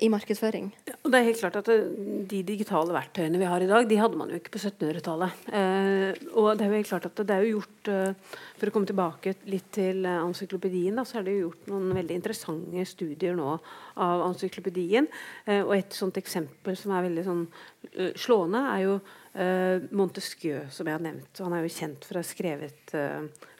i 0.00 0.08
markedsføring. 0.10 0.70
og 1.04 1.10
det 1.12 1.18
er 1.18 1.26
helt 1.26 1.40
klart 1.40 1.56
at 1.60 1.68
eh, 1.70 1.84
De 2.28 2.42
digitale 2.46 2.94
verktøyene 2.94 3.38
vi 3.38 3.48
har 3.48 3.62
i 3.62 3.68
dag, 3.70 3.86
de 3.88 3.98
hadde 4.00 4.18
man 4.18 4.30
jo 4.32 4.38
ikke 4.40 4.54
på 4.56 4.62
1700-tallet. 4.62 5.44
Eh, 5.52 6.22
og 6.32 6.56
det 6.56 6.64
er 6.64 6.70
jo 6.72 6.78
helt 6.80 6.90
klart 6.90 7.08
at 7.10 7.22
det 7.28 7.34
er 7.36 7.44
jo 7.44 7.58
gjort 7.58 7.90
eh, 7.92 8.36
For 8.58 8.70
å 8.70 8.74
komme 8.74 8.90
tilbake 8.90 9.34
litt 9.52 9.70
til 9.74 10.04
eh, 10.08 10.18
encyklopedien, 10.24 10.98
da, 10.98 11.06
så 11.06 11.20
er 11.20 11.26
det 11.26 11.36
jo 11.36 11.48
gjort 11.48 11.70
noen 11.72 11.92
veldig 12.00 12.18
interessante 12.18 12.86
studier 12.88 13.36
nå 13.38 13.56
av 14.02 14.24
ansyklopedien. 14.30 15.10
Eh, 15.46 15.62
og 15.62 15.74
et 15.76 15.96
sånt 15.96 16.18
eksempel 16.18 16.78
som 16.78 16.94
er 16.96 17.06
veldig 17.08 17.26
sånn, 17.26 17.44
slående, 18.18 18.62
er 18.72 18.86
jo 18.86 19.02
Montesquieu, 19.96 20.66
som 20.68 20.84
jeg 20.84 20.92
har 20.92 21.00
nevnt. 21.00 21.38
Han 21.40 21.54
er 21.56 21.62
jo 21.64 21.70
kjent 21.72 22.04
for 22.04 22.18
å 22.18 22.20
ha 22.20 22.26
skrevet 22.26 22.92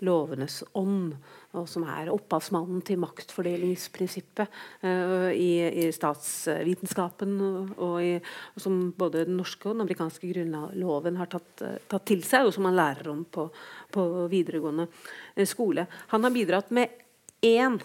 'Lovenes 0.05 0.59
ånd' 0.77 1.15
og 1.59 1.67
som 1.69 1.85
er 1.89 2.11
opphavsmannen 2.13 2.81
til 2.87 3.01
maktfordelingsprinsippet 3.03 4.49
uh, 4.85 5.29
i, 5.35 5.51
i, 5.85 5.89
statsvitenskapen, 5.93 7.35
og, 7.45 7.75
og, 7.77 7.97
i, 8.05 8.15
og, 8.55 8.63
som 8.65 8.79
både 8.97 9.27
den 9.29 9.37
norske 9.41 9.69
og 9.69 9.77
den 9.77 9.85
amerikanske 9.85 10.31
grunnloven 10.33 11.21
har 11.21 11.31
tatt, 11.33 11.53
uh, 11.61 11.77
tatt, 11.91 12.07
til 12.09 12.25
seg, 12.27 12.49
og 12.49 12.57
som 12.57 12.67
man 12.69 12.79
lærer 12.79 13.13
om 13.13 13.25
på, 13.29 13.49
på 13.93 14.07
videregående 14.33 14.89
uh, 14.89 15.45
skole. 15.49 15.87
Han 16.15 16.25
har 16.25 16.35
bidratt 16.35 16.73
med 16.73 16.99
én 17.45 17.77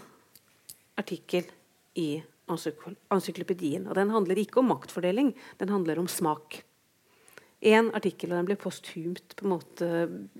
artikkel 0.97 1.49
i 1.99 2.11
encyklopedien. 2.47 3.87
Og 3.89 3.97
den 3.97 4.13
handler 4.13 4.39
ikke 4.39 4.61
om 4.61 4.71
maktfordeling, 4.71 5.33
den 5.59 5.73
handler 5.73 5.99
om 5.99 6.07
smak 6.07 6.61
én 7.61 7.89
artikkel, 7.97 8.31
og 8.31 8.39
den 8.39 8.49
ble 8.49 8.57
posthumt 8.59 9.33
på 9.37 9.45
en 9.45 9.53
måte 9.53 9.87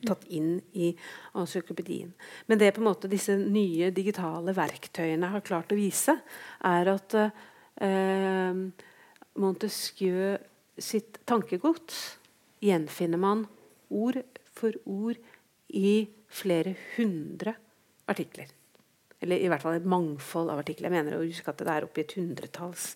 tatt 0.06 0.26
inn 0.34 0.60
i 0.78 0.92
encyklopedien. 1.38 2.12
Men 2.48 2.62
det 2.62 2.74
på 2.76 2.84
en 2.84 2.90
måte 2.90 3.10
disse 3.12 3.36
nye 3.40 3.90
digitale 3.96 4.54
verktøyene 4.58 5.32
har 5.34 5.46
klart 5.46 5.74
å 5.74 5.80
vise, 5.80 6.20
er 6.62 6.92
at 6.94 7.18
eh, 7.18 8.62
Montesquieu 9.38 10.38
sitt 10.78 11.22
tankegods 11.26 12.18
gjenfinner 12.62 13.22
man 13.22 13.48
ord 13.90 14.22
for 14.58 14.78
ord 14.86 15.18
i 15.74 16.08
flere 16.28 16.76
hundre 16.96 17.58
artikler. 18.10 18.57
Eller 19.24 19.42
i 19.42 19.48
hvert 19.50 19.64
fall 19.64 19.80
et 19.80 19.88
mangfold 19.90 20.52
av 20.54 20.62
artikler. 20.62 20.92
Jeg 20.92 20.96
mener 20.98 21.18
å 21.18 21.24
huske 21.24 21.50
at 21.50 21.64
det 21.64 21.74
er 21.74 21.88
oppi 21.88 22.04
et 22.04 22.14
hundretalls 22.20 22.92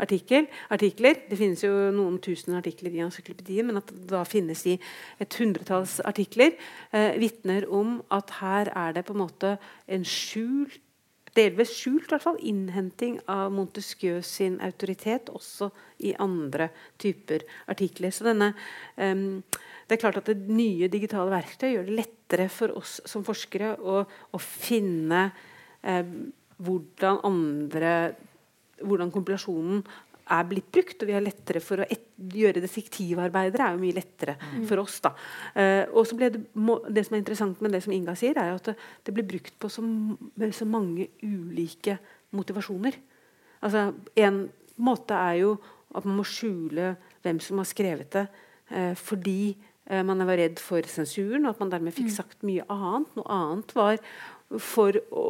artikkel, 0.00 0.48
artikler. 0.72 1.20
Det 1.28 1.36
finnes 1.36 1.64
jo 1.64 1.72
noen 1.92 2.16
tusen 2.24 2.56
artikler 2.56 2.96
i 2.96 3.02
encyklopedien, 3.04 3.68
men 3.68 3.82
at 3.82 3.92
det 3.92 4.08
da 4.12 4.22
finnes 4.28 4.64
i 4.70 4.78
et 5.20 5.38
hundretalls 5.40 5.98
artikler, 6.08 6.56
eh, 6.96 7.20
vitner 7.20 7.68
om 7.68 8.00
at 8.14 8.38
her 8.40 8.72
er 8.72 8.96
det 8.96 9.04
på 9.08 9.16
en 9.16 9.24
måte 9.26 9.56
en 9.86 10.04
skjult 10.08 10.80
delvis 11.36 11.72
skjult 11.76 12.10
hvert 12.10 12.24
fall, 12.24 12.38
innhenting 12.40 13.18
av 13.28 13.50
Montesquieu 13.54 14.22
sin 14.24 14.58
autoritet 14.64 15.30
også 15.32 15.70
i 16.08 16.14
andre 16.22 16.70
typer 17.00 17.44
artikler. 17.70 18.14
Så 18.14 18.26
denne, 18.26 18.52
um, 18.96 19.42
det 19.86 19.96
er 19.96 20.02
klart 20.02 20.20
at 20.22 20.30
det 20.30 20.48
nye 20.48 20.88
digitale 20.92 21.34
verktøy 21.34 21.68
gjør 21.74 21.90
det 21.90 21.98
lettere 22.00 22.48
for 22.52 22.72
oss 22.78 22.98
som 23.08 23.26
forskere 23.26 23.74
å, 23.76 24.00
å 24.06 24.40
finne 24.42 25.28
um, 25.86 26.16
hvordan 26.66 27.22
andre 27.26 27.92
hvordan 28.84 29.08
kompilasjonen 29.12 29.84
er 30.26 30.46
blitt 30.48 30.70
brukt. 30.74 31.00
og 31.00 31.08
vi 31.08 31.14
har 31.14 31.22
lettere 31.24 31.62
for 31.62 31.82
å 31.82 31.86
gjøre 32.16 32.62
detektivarbeidere 32.64 33.68
er 33.68 33.76
jo 33.76 33.82
mye 33.82 33.96
lettere 33.96 34.36
mm. 34.40 34.64
for 34.68 34.82
oss. 34.82 34.98
da. 35.04 35.12
Eh, 35.54 35.84
og 35.92 36.06
så 36.08 36.18
ble 36.18 36.30
det, 36.34 36.42
må, 36.58 36.80
det 36.90 37.06
som 37.06 37.16
er 37.16 37.22
interessant 37.22 37.62
med 37.62 37.76
det 37.76 37.82
som 37.84 37.94
Inga 37.94 38.16
sier, 38.18 38.38
er 38.40 38.56
at 38.56 38.72
det, 38.72 38.76
det 39.06 39.14
blir 39.14 39.28
brukt 39.28 39.54
på 39.62 39.70
så, 39.70 39.84
så, 40.50 40.66
mange 40.68 41.08
ulike 41.22 41.98
motivasjoner. 42.36 42.98
Altså, 43.62 43.92
En 44.16 44.46
måte 44.76 45.14
er 45.14 45.40
jo 45.44 45.54
at 45.96 46.04
man 46.04 46.18
må 46.18 46.26
skjule 46.28 46.96
hvem 47.24 47.38
som 47.40 47.62
har 47.62 47.70
skrevet 47.70 48.10
det, 48.12 48.26
eh, 48.74 48.94
fordi 48.98 49.54
uh, 49.88 50.02
man 50.04 50.26
var 50.26 50.36
redd 50.36 50.58
for 50.60 50.84
sensuren, 50.90 51.46
og 51.46 51.54
at 51.54 51.62
man 51.62 51.70
dermed 51.72 51.94
fikk 51.94 52.10
mm. 52.10 52.16
sagt 52.18 52.44
mye 52.44 52.66
annet. 52.68 53.14
Noe 53.16 53.38
annet 53.38 53.72
var 53.78 54.02
for 54.60 54.98
å 55.14 55.24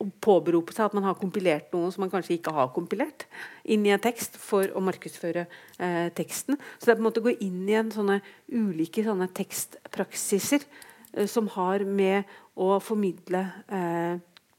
å 0.00 0.06
påberope 0.22 0.74
seg 0.74 0.88
at 0.88 0.96
man 0.96 1.06
har 1.06 1.16
kompilert 1.18 1.72
noe 1.74 1.90
som 1.92 2.04
man 2.04 2.12
kanskje 2.12 2.36
ikke 2.36 2.54
har 2.56 2.72
kompilert, 2.74 3.26
inn 3.64 3.86
i 3.86 3.92
en 3.94 4.02
tekst 4.02 4.36
for 4.40 4.68
å 4.76 4.82
markedsføre 4.84 5.46
eh, 5.46 6.08
teksten. 6.16 6.58
Så 6.76 6.86
det 6.86 6.94
er 6.94 6.98
på 6.98 7.04
en 7.04 7.08
måte 7.08 7.22
å 7.22 7.26
gå 7.26 7.36
inn 7.44 7.62
i 7.68 7.78
en 7.78 7.92
sånne 7.94 8.20
ulike 8.52 9.04
sånne 9.06 9.30
tekstpraksiser 9.36 10.66
eh, 10.66 11.28
som 11.30 11.48
har 11.56 11.86
med 11.88 12.28
å 12.60 12.76
formidle 12.84 13.44
eh, 13.72 14.16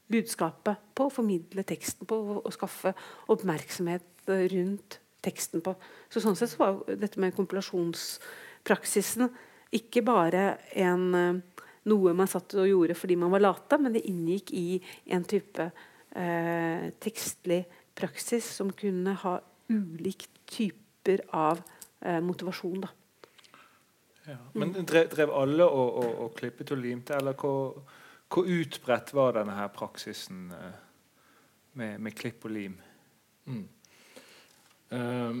budskapet 0.08 0.80
på, 0.96 1.10
formidle 1.12 1.64
teksten 1.68 2.08
på, 2.08 2.22
og, 2.38 2.52
skaffe 2.54 2.94
oppmerksomhet 3.32 4.06
rundt 4.28 4.98
teksten 5.24 5.62
på. 5.64 5.74
Så 6.12 6.22
sånn 6.22 6.36
sett 6.38 6.52
så 6.52 6.62
var 6.62 6.80
dette 6.88 7.20
med 7.20 7.36
kompilasjonspraksisen 7.36 9.28
ikke 9.74 10.02
bare 10.02 10.58
en, 10.72 11.14
eh, 11.14 11.40
noe 11.88 12.14
man 12.16 12.30
satt 12.30 12.56
og 12.58 12.68
gjorde 12.68 12.96
fordi 12.98 13.16
man 13.20 13.32
var 13.32 13.44
lata, 13.44 13.78
men 13.78 13.94
det 13.94 14.06
inngikk 14.10 14.52
i 14.56 14.80
en 15.14 15.26
type 15.28 15.70
eh, 16.10 16.88
tekstlig 17.00 17.62
praksis 17.98 18.46
som 18.58 18.72
kunne 18.72 19.14
ha 19.22 19.38
ulike 19.68 20.30
typer 20.48 21.22
av 21.36 21.62
eh, 22.00 22.20
motivasjon. 22.24 22.80
Da. 22.84 22.92
Ja. 24.28 24.36
Men 24.52 24.72
drev, 24.72 25.08
drev 25.12 25.32
alle 25.32 25.64
og, 25.64 25.94
og, 26.02 26.10
og, 26.24 26.34
klippet 26.36 26.72
og 26.74 26.82
limte, 26.82 27.16
eller 27.16 27.36
hvor, 27.38 27.80
hvor 28.28 28.48
utbredt 28.48 29.14
var 29.16 29.38
denne 29.38 29.56
her 29.56 29.70
praksisen 29.72 30.50
eh, 30.52 30.80
med, 31.80 31.98
med, 31.98 32.16
klipp 32.16 32.44
og 32.44 32.52
lim? 32.52 32.74
Mm. 33.48 33.64
Um, 34.88 35.40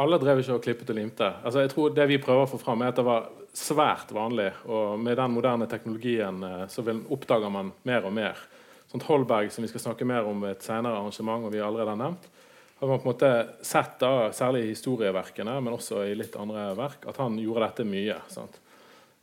alle 0.00 0.18
drev 0.20 0.40
ikke 0.40 0.56
og 0.56 0.64
klippet 0.64 0.90
og 0.92 0.96
limte. 0.96 1.28
Altså, 1.44 1.60
jeg 1.64 1.70
tror 1.72 1.94
Det 1.96 2.08
vi 2.08 2.20
prøver 2.20 2.44
å 2.44 2.50
få 2.50 2.60
fram, 2.60 2.82
er 2.84 2.92
at 2.92 3.00
det 3.00 3.06
var 3.06 3.28
svært 3.54 4.12
vanlig. 4.14 4.50
Og 4.66 4.98
med 5.00 5.16
den 5.18 5.34
moderne 5.34 5.68
teknologien 5.70 6.42
eh, 6.42 6.66
så 6.70 6.84
vil, 6.86 7.02
oppdager 7.14 7.52
man 7.52 7.72
mer 7.86 8.06
og 8.08 8.14
mer. 8.16 8.40
Sånt 8.90 9.06
Holberg, 9.08 9.50
som 9.52 9.64
vi 9.64 9.70
skal 9.70 9.88
snakke 9.88 10.06
mer 10.06 10.26
om 10.28 10.42
ved 10.44 10.56
et 10.56 10.66
senere 10.66 10.98
arrangement, 10.98 11.46
og 11.46 11.54
vi 11.54 11.62
allerede 11.62 11.94
har 11.94 12.00
nevnt, 12.00 12.28
har 12.78 12.90
man 12.90 13.00
på 13.00 13.08
en 13.08 13.12
måte 13.12 13.30
sett, 13.64 13.96
da, 14.02 14.28
særlig 14.34 14.64
i 14.64 14.72
historieverkene, 14.74 15.56
men 15.62 15.74
også 15.74 16.02
i 16.08 16.16
litt 16.18 16.34
andre 16.38 16.72
verk, 16.78 17.06
at 17.08 17.18
han 17.22 17.38
gjorde 17.40 17.68
dette 17.68 17.86
mye. 17.88 18.16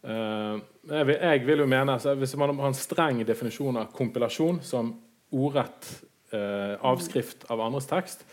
Uh, 0.02 0.58
jeg, 0.90 1.08
vil, 1.08 1.16
jeg, 1.16 1.44
vil, 1.46 1.62
jo 1.62 1.68
mene, 1.70 1.94
altså, 1.94 2.16
Hvis 2.18 2.34
man 2.40 2.56
har 2.58 2.72
en 2.72 2.78
streng 2.78 3.20
definisjon 3.28 3.78
av 3.84 3.92
kompilasjon 3.94 4.64
som 4.66 4.96
ordrett 5.32 5.92
uh, 6.34 6.80
avskrift 6.90 7.46
av 7.54 7.62
andres 7.62 7.90
tekst, 7.92 8.26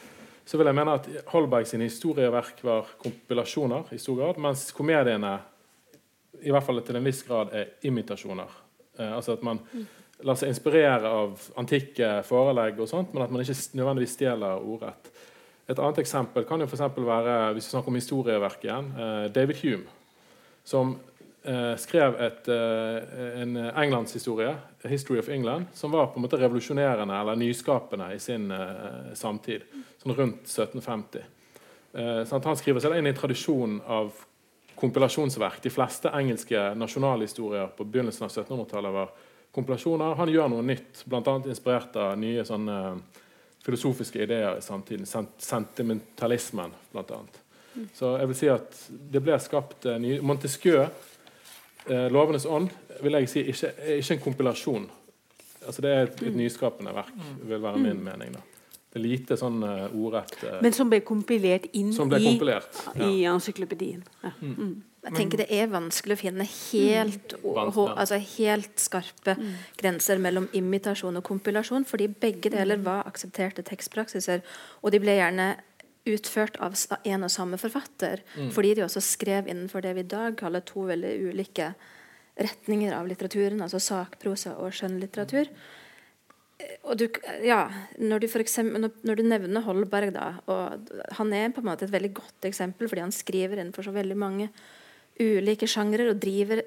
så 0.49 0.57
vil 0.57 0.71
jeg 0.71 0.79
mene 0.79 0.97
at 0.97 1.11
Holberg 1.35 1.69
sine 1.69 1.91
historieverk 1.91 2.63
var 2.65 2.89
kompilasjoner, 3.03 3.91
i 3.93 4.01
stor 4.01 4.17
grad, 4.23 4.41
mens 4.41 4.71
komediene 4.73 5.37
i 6.43 6.53
hvert 6.55 6.67
fall 6.67 6.83
til 6.87 6.99
en 6.99 7.07
viss 7.09 7.23
grad 7.27 7.55
er 7.57 7.73
imitasjoner. 7.89 8.53
Eh, 8.99 9.13
altså 9.13 9.37
at 9.37 9.45
man 9.47 9.61
lar 10.27 10.39
seg 10.39 10.51
inspirere 10.51 11.11
av 11.11 11.51
antikke 11.61 12.19
forelegg, 12.27 12.81
og 12.83 12.91
sånt, 12.91 13.13
men 13.15 13.25
at 13.25 13.35
man 13.35 13.45
ikke 13.45 13.59
nødvendigvis 13.79 14.17
stjeler 14.19 14.65
ordrett. 14.65 15.13
Et 15.69 15.79
annet 15.79 16.01
eksempel 16.01 16.47
kan 16.49 16.61
jo 16.61 16.67
for 16.71 17.05
være 17.05 17.53
hvis 17.53 17.69
vi 17.69 17.75
snakker 17.75 17.93
om 17.93 18.01
historieverk 18.01 18.65
igjen, 18.65 18.91
eh, 18.97 19.29
David 19.33 19.63
Hume, 19.63 19.85
som 20.65 20.97
eh, 21.45 21.77
skrev 21.77 22.17
et, 22.25 22.49
eh, 22.49 23.43
en 23.43 23.57
englandshistorie, 23.57 24.57
History 24.85 25.19
of 25.19 25.29
England', 25.29 25.67
som 25.73 25.91
var 25.91 26.07
på 26.07 26.17
en 26.17 26.23
måte 26.23 26.41
revolusjonerende 26.41 27.15
eller 27.21 27.37
nyskapende 27.37 28.15
i 28.15 28.19
sin 28.19 28.51
eh, 28.51 29.15
samtid, 29.15 29.63
sånn 30.03 30.17
rundt 30.17 30.49
1750. 30.49 31.23
Eh, 31.95 32.25
sånn 32.29 32.45
han 32.45 32.57
skriver 32.57 32.81
seg 32.85 32.97
inn 32.97 33.09
i 33.09 33.13
en 33.13 33.17
tradisjon 33.17 33.79
av 33.87 34.13
kompilasjonsverk. 34.81 35.63
De 35.63 35.71
fleste 35.71 36.11
engelske 36.15 36.61
nasjonalhistorier 36.79 37.73
på 37.77 37.85
begynnelsen 37.85 38.27
av 38.27 38.31
1700-tallet 38.31 38.95
var 38.95 39.13
kompilasjoner. 39.55 40.15
Han 40.19 40.33
gjør 40.33 40.53
noe 40.53 40.67
nytt, 40.67 41.03
bl.a. 41.09 41.35
inspirert 41.51 41.97
av 41.99 42.17
nye 42.21 42.45
sånne, 42.47 42.79
uh, 42.95 43.25
filosofiske 43.67 44.23
ideer 44.23 44.59
i 44.59 44.65
samtiden. 44.65 45.07
Sentimentalismen, 45.39 46.75
bl.a. 46.93 47.23
Mm. 47.75 47.89
Så 47.95 48.15
jeg 48.19 48.31
vil 48.31 48.39
si 48.39 48.51
at 48.53 48.83
det 48.89 49.23
ble 49.25 49.39
skapt 49.43 49.89
uh, 49.89 49.97
nye 50.03 50.21
Montesquieu, 50.23 50.85
uh, 50.85 52.07
'Lovenes 52.13 52.47
ånd', 52.47 52.71
vil 53.03 53.19
jeg 53.21 53.33
si 53.33 53.45
ikke, 53.53 53.73
er 53.79 54.03
ikke 54.03 54.19
en 54.19 54.25
kompilasjon. 54.29 54.87
Altså 55.67 55.83
Det 55.83 55.91
er 55.91 56.07
et, 56.07 56.23
et 56.23 56.33
mm. 56.33 56.39
nyskapende 56.45 56.95
verk, 56.95 57.15
mm. 57.15 57.43
vil 57.51 57.63
være 57.63 57.83
min 57.83 58.05
mening. 58.05 58.39
da. 58.39 58.58
Det 58.89 58.97
er 58.97 59.05
lite 59.05 59.37
sånn 59.37 59.61
uh, 59.61 59.87
ordrett 59.93 60.39
uh, 60.47 60.61
Men 60.65 60.73
som 60.77 60.89
ble 60.89 61.03
kompilert 61.05 61.67
inn 61.77 61.91
ble 61.93 62.21
kompilert, 62.25 62.79
i, 62.95 63.01
ja. 63.03 63.09
i 63.09 63.27
encyklopedien. 63.35 64.05
Ja. 64.25 64.33
Mm. 64.41 64.55
mm. 64.55 64.77
Jeg 65.09 65.15
tenker 65.15 65.41
Det 65.41 65.47
er 65.55 65.69
vanskelig 65.71 66.17
å 66.17 66.21
finne 66.21 66.45
helt, 66.45 67.35
mm. 67.41 67.69
altså 67.87 68.19
helt 68.19 68.83
skarpe 68.83 69.37
mm. 69.39 69.53
grenser 69.79 70.19
mellom 70.21 70.49
imitasjon 70.59 71.21
og 71.21 71.25
kompilasjon, 71.25 71.87
fordi 71.89 72.09
begge 72.11 72.51
deler 72.53 72.83
var 72.83 73.07
aksepterte 73.09 73.63
tekstpraksiser, 73.65 74.43
og 74.83 74.93
de 74.93 75.01
ble 75.01 75.15
gjerne 75.17 75.47
utført 76.09 76.59
av 76.65 76.75
en 76.99 77.27
og 77.27 77.33
samme 77.33 77.61
forfatter, 77.61 78.25
mm. 78.35 78.51
fordi 78.57 78.75
de 78.77 78.85
også 78.85 79.03
skrev 79.05 79.49
innenfor 79.49 79.87
det 79.87 79.95
vi 79.97 80.05
i 80.05 80.11
dag 80.11 80.37
kaller 80.41 80.67
to 80.67 80.89
veldig 80.89 81.15
ulike 81.31 81.73
retninger 82.39 82.95
av 82.95 83.09
litteraturen, 83.11 83.63
altså 83.65 83.81
sakprosa 83.83 84.57
og 84.63 84.75
skjønnlitteratur. 84.77 85.51
Og 86.89 86.97
du, 86.99 87.05
ja, 87.47 87.69
når, 88.03 88.25
du 88.25 88.41
eksempel, 88.41 88.83
når, 88.83 88.97
når, 89.07 89.21
du 89.21 89.29
nevner 89.31 89.63
Holberg, 89.63 90.11
da, 90.17 90.33
og 90.51 90.91
han 91.21 91.31
er 91.37 91.53
på 91.55 91.63
en 91.63 91.69
måte 91.69 91.87
et 91.87 91.93
veldig 91.93 92.11
godt 92.17 92.49
eksempel 92.49 92.91
fordi 92.91 93.05
han 93.05 93.15
skriver 93.15 93.61
innenfor 93.61 93.87
så 93.87 93.95
veldig 93.95 94.17
mange 94.19 94.49
ulike 95.23 95.69
sjangre 95.71 96.09
og 96.11 96.19
driver 96.23 96.65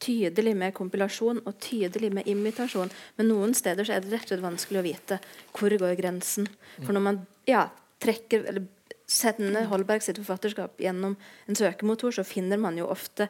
tydelig 0.00 0.54
med 0.56 0.74
kompilasjon 0.76 1.42
og 1.44 1.58
tydelig 1.60 2.10
med 2.16 2.28
imitasjon. 2.28 2.92
Men 3.18 3.30
noen 3.32 3.54
steder 3.56 3.86
så 3.86 3.96
er 3.96 4.04
det 4.04 4.12
rett 4.14 4.26
og 4.28 4.32
slett 4.32 4.44
vanskelig 4.44 4.80
å 4.80 4.86
vite 4.88 5.20
hvor 5.56 5.76
går 5.84 5.96
grensen. 6.00 6.48
For 6.80 6.96
når 6.96 7.04
man 7.04 7.22
ja, 7.48 7.66
trekker 8.00 8.44
eller 8.48 8.68
sender 9.10 9.66
Holberg 9.70 10.04
sitt 10.04 10.20
forfatterskap 10.20 10.80
gjennom 10.80 11.16
en 11.50 11.58
søkemotor, 11.58 12.14
så 12.14 12.24
finner 12.26 12.60
man 12.60 12.78
jo 12.78 12.88
ofte 12.88 13.28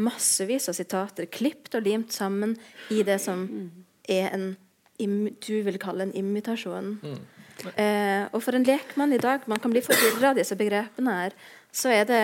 massevis 0.00 0.68
av 0.70 0.76
sitater 0.78 1.28
klipt 1.30 1.74
og 1.76 1.86
limt 1.86 2.14
sammen 2.14 2.56
i 2.90 3.04
det 3.06 3.20
som 3.22 3.46
er 4.10 4.30
en 4.34 4.50
du 5.06 5.62
vil 5.66 5.78
kalle 5.82 6.08
en 6.08 6.16
imitasjon. 6.16 6.96
Mm. 7.02 7.20
Eh, 7.76 8.24
og 8.32 8.40
for 8.40 8.56
en 8.56 8.64
lekmann 8.64 9.12
i 9.12 9.18
dag 9.20 9.42
Man 9.44 9.60
kan 9.60 9.68
bli 9.68 9.82
forvirra 9.84 10.30
av 10.30 10.38
disse 10.38 10.56
begrepene 10.56 11.12
her 11.12 11.34
så 11.70 11.90
er 11.92 12.06
det 12.08 12.20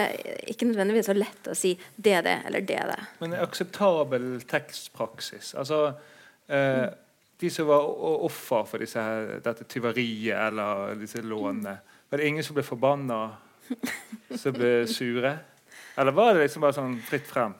ikke 0.50 0.66
nødvendigvis 0.66 1.06
så 1.06 1.14
lett 1.14 1.48
å 1.50 1.54
si 1.54 1.74
det 1.94 2.16
det, 2.26 2.38
eller 2.48 2.64
det 2.66 2.80
det. 2.88 2.96
Men 3.20 3.36
akseptabel 3.38 4.40
tekstpraksis 4.48 5.52
altså 5.60 5.90
eh. 6.48 6.86
De 7.36 7.50
som 7.52 7.68
var 7.68 7.84
offer 8.24 8.64
for 8.64 8.80
disse 8.80 8.96
her, 8.96 9.34
dette 9.44 9.66
tyveriet 9.68 10.38
eller 10.48 10.94
disse 10.96 11.20
lånene, 11.20 11.74
var 12.08 12.18
det 12.18 12.30
ingen 12.30 12.44
som 12.46 12.56
ble 12.56 12.62
forbanna, 12.64 13.18
som 14.40 14.56
ble 14.56 14.70
sure? 14.88 15.34
Eller 16.00 16.16
var 16.16 16.32
det 16.32 16.46
liksom 16.46 16.64
bare 16.64 16.78
sånn 16.78 16.94
fritt 17.04 17.28
frem? 17.28 17.52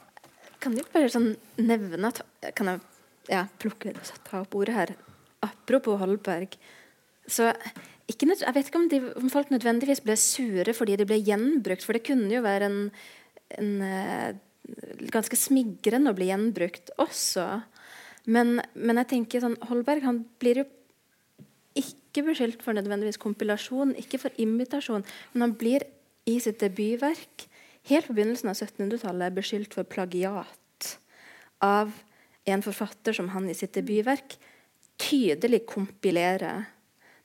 Kan 0.65 0.79
du 0.79 0.81
bare 0.95 1.11
sånn 1.13 1.35
nevne 1.61 2.09
at 2.09 2.23
Kan 2.57 2.73
jeg 2.73 2.81
ja, 3.29 3.43
plukke, 3.61 3.93
ta 4.25 4.41
opp 4.47 4.57
ordet 4.57 4.79
her? 4.79 4.95
Apropos 5.47 5.99
Holberg. 6.01 6.57
Så 7.27 7.51
ikke, 8.07 8.29
jeg 8.31 8.55
vet 8.55 8.69
ikke 8.69 8.81
om, 8.81 8.89
de, 8.91 9.01
om, 9.19 9.31
folk 9.31 9.51
nødvendigvis 9.51 10.03
ble 10.05 10.15
sure 10.21 10.75
fordi 10.77 10.99
de 10.99 11.07
ble 11.09 11.19
gjenbrukt, 11.27 11.83
for 11.85 11.97
det 11.97 12.05
kunne 12.07 12.31
jo 12.31 12.43
være 12.45 12.69
en, 12.71 12.79
en 13.59 13.73
uh, 13.83 14.29
ganske 15.11 15.39
smigrende 15.39 16.13
å 16.13 16.17
bli 16.19 16.31
gjenbrukt 16.31 16.93
også. 17.03 17.49
Men, 18.31 18.61
men, 18.75 19.03
jeg 19.03 19.11
tenker 19.13 19.43
sånn 19.43 19.59
Holberg 19.69 20.07
han 20.07 20.23
blir 20.43 20.63
jo 20.63 20.67
ikke 21.77 22.25
beskyldt 22.31 22.63
for 22.65 22.79
nødvendigvis 22.79 23.21
kompilasjon, 23.21 23.95
ikke 24.01 24.21
for 24.23 24.41
imitasjon, 24.41 25.05
men 25.35 25.45
han 25.45 25.59
blir 25.59 25.85
i 26.27 26.39
sitt 26.43 26.63
debutverk 26.63 27.47
helt 27.91 28.09
på 28.09 28.17
begynnelsen 28.17 28.51
av 28.51 28.57
1700-tallet 28.59 29.35
beskyldt 29.37 29.77
for 29.77 29.87
plagiat 29.87 30.97
av 31.63 31.93
en 32.47 32.63
forfatter 32.65 33.15
som 33.17 33.31
han 33.35 33.51
i 33.51 33.55
sitt 33.59 33.75
debutverk 33.77 34.39
tydelig 35.01 35.65
kompilerer 35.69 36.67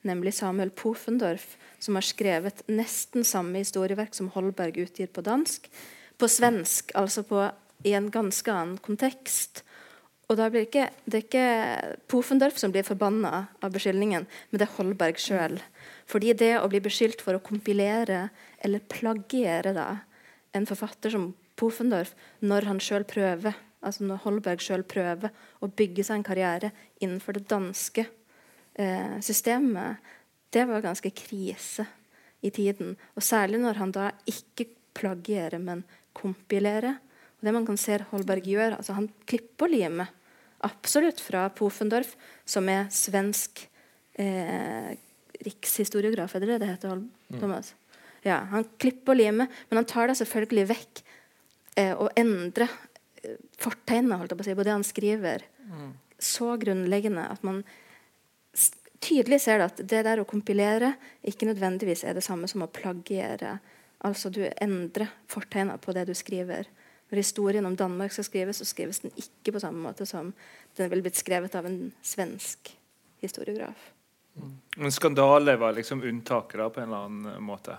nemlig 0.02 0.34
Samuel 0.34 0.70
Pofendorf, 0.70 1.56
som 1.78 1.98
har 1.98 2.06
skrevet 2.06 2.62
nesten 2.70 3.26
samme 3.26 3.62
historieverk 3.62 4.14
som 4.14 4.30
Holberg 4.34 4.80
utgir 4.82 5.10
på 5.10 5.24
dansk, 5.24 5.68
på 6.18 6.28
svensk, 6.30 6.92
altså 6.98 7.24
på, 7.26 7.46
i 7.86 7.94
en 7.98 8.10
ganske 8.14 8.50
annen 8.52 8.78
kontekst. 8.82 9.62
Og 10.30 10.38
da 10.38 10.48
blir 10.50 10.66
ikke, 10.66 10.88
Det 11.04 11.18
er 11.18 11.24
ikke 11.26 11.98
Pofendorf 12.08 12.58
som 12.58 12.72
blir 12.72 12.86
forbanna 12.86 13.48
av 13.62 13.72
beskyldningen, 13.74 14.26
men 14.26 14.58
det 14.58 14.68
er 14.68 14.76
Holberg 14.78 15.18
sjøl. 15.20 15.58
Fordi 16.06 16.32
det 16.32 16.54
å 16.60 16.68
bli 16.70 16.80
beskyldt 16.80 17.22
for 17.22 17.36
å 17.36 17.42
kompilere 17.42 18.30
eller 18.62 18.80
plagiere 18.80 19.74
da, 19.74 19.88
en 20.52 20.66
forfatter 20.66 21.10
som 21.10 21.32
Pofendorf 21.56 22.14
når 22.40 22.66
han 22.70 22.80
sjøl 22.80 23.04
prøver 23.04 23.54
altså 23.82 24.06
når 24.06 24.22
Holberg 24.24 24.62
sjøl 24.62 24.84
prøver 24.88 25.32
å 25.62 25.70
bygge 25.70 26.04
seg 26.06 26.20
en 26.20 26.26
karriere 26.26 26.72
innenfor 27.02 27.36
det 27.36 27.48
danske 27.50 28.06
eh, 28.74 29.18
systemet, 29.24 30.00
det 30.52 30.66
var 30.68 30.84
ganske 30.84 31.10
krise 31.16 31.86
i 32.44 32.50
tiden. 32.54 32.96
Og 33.16 33.24
særlig 33.24 33.60
når 33.62 33.80
han 33.80 33.94
da 33.94 34.10
ikke 34.28 34.68
plagierer, 34.96 35.60
men 35.62 35.84
kompilerer. 36.16 36.98
Og 37.38 37.46
det 37.46 37.54
man 37.56 37.66
kan 37.66 37.78
se 37.80 37.96
Holberg 38.10 38.46
gjør, 38.46 38.76
altså 38.76 38.98
Han 38.98 39.08
klipper 39.26 39.70
limet 39.72 40.18
absolutt 40.62 41.20
fra 41.20 41.48
Pofendorf, 41.50 42.14
som 42.46 42.68
er 42.70 42.86
svensk 42.94 43.64
eh, 44.20 44.92
rikshistoriograf, 45.42 46.36
er 46.36 46.44
det 46.44 46.58
det 46.62 46.68
heter, 46.70 46.92
heter? 46.92 47.00
Mm. 47.32 47.40
Thomas? 47.40 47.72
Ja, 48.22 48.44
Han 48.52 48.68
klipper 48.78 49.18
limet, 49.18 49.50
men 49.68 49.80
han 49.80 49.88
tar 49.90 50.10
det 50.10 50.20
selvfølgelig 50.20 50.68
vekk 50.70 51.02
eh, 51.80 51.94
og 51.96 52.12
endrer 52.18 52.70
fortegnet 53.60 54.18
holdt 54.18 54.32
jeg 54.32 54.38
på 54.38 54.44
å 54.44 54.48
si, 54.48 54.56
på 54.58 54.66
det 54.66 54.74
han 54.74 54.86
skriver, 54.86 55.44
mm. 55.68 55.90
så 56.22 56.56
grunnleggende 56.60 57.26
at 57.30 57.44
man 57.46 57.62
tydelig 59.02 59.40
ser 59.42 59.60
det 59.60 59.70
at 59.70 59.82
det 59.90 60.02
der 60.06 60.22
å 60.22 60.28
kompilere 60.28 60.94
ikke 61.26 61.48
nødvendigvis 61.50 62.04
er 62.06 62.16
det 62.16 62.24
samme 62.24 62.50
som 62.50 62.64
å 62.64 62.70
plagiere. 62.70 63.56
Altså 64.06 64.30
du 64.34 64.44
endrer 64.46 65.10
fortegna 65.30 65.78
på 65.82 65.94
det 65.96 66.06
du 66.10 66.14
skriver. 66.18 66.68
Når 67.10 67.20
historien 67.20 67.66
om 67.68 67.76
Danmark 67.76 68.14
skal 68.14 68.26
skrives, 68.26 68.62
så 68.62 68.66
skrives 68.66 69.02
den 69.02 69.12
ikke 69.20 69.54
på 69.54 69.62
samme 69.62 69.82
måte 69.84 70.06
som 70.08 70.30
den 70.78 70.90
ville 70.90 71.04
blitt 71.04 71.20
skrevet 71.20 71.54
av 71.58 71.66
en 71.68 71.90
svensk 72.02 72.72
historiograf. 73.22 73.90
Men 74.80 74.94
skandale 74.94 75.58
var 75.60 75.74
liksom 75.76 76.02
unntaket 76.08 76.72
på 76.72 76.80
en 76.80 76.88
eller 76.88 77.08
annen 77.10 77.44
måte? 77.44 77.76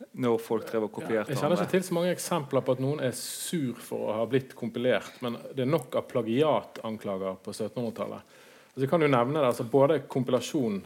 Når 0.00 0.38
folk 0.40 0.64
drev 0.70 0.86
og 0.86 0.92
kopierte 0.94 1.34
Jeg 1.34 1.38
kjenner 1.42 1.60
ikke 1.60 1.74
til 1.74 1.82
så 1.84 1.94
mange 1.96 2.12
eksempler 2.14 2.64
på 2.64 2.74
at 2.74 2.80
noen 2.80 3.02
er 3.04 3.12
sur 3.16 3.76
for 3.84 4.08
å 4.08 4.14
ha 4.16 4.28
blitt 4.28 4.54
kompilert, 4.56 5.18
men 5.20 5.36
det 5.52 5.66
er 5.66 5.68
nok 5.68 5.98
av 6.00 6.06
plagiatanklager 6.08 7.36
på 7.44 7.52
1700-tallet. 7.52 8.38
Altså, 8.70 8.84
jeg 8.86 8.90
kan 8.92 9.04
jo 9.04 9.10
nevne 9.12 9.42
det, 9.42 9.50
altså 9.50 9.66
Både 9.68 10.00
kompilasjon, 10.08 10.80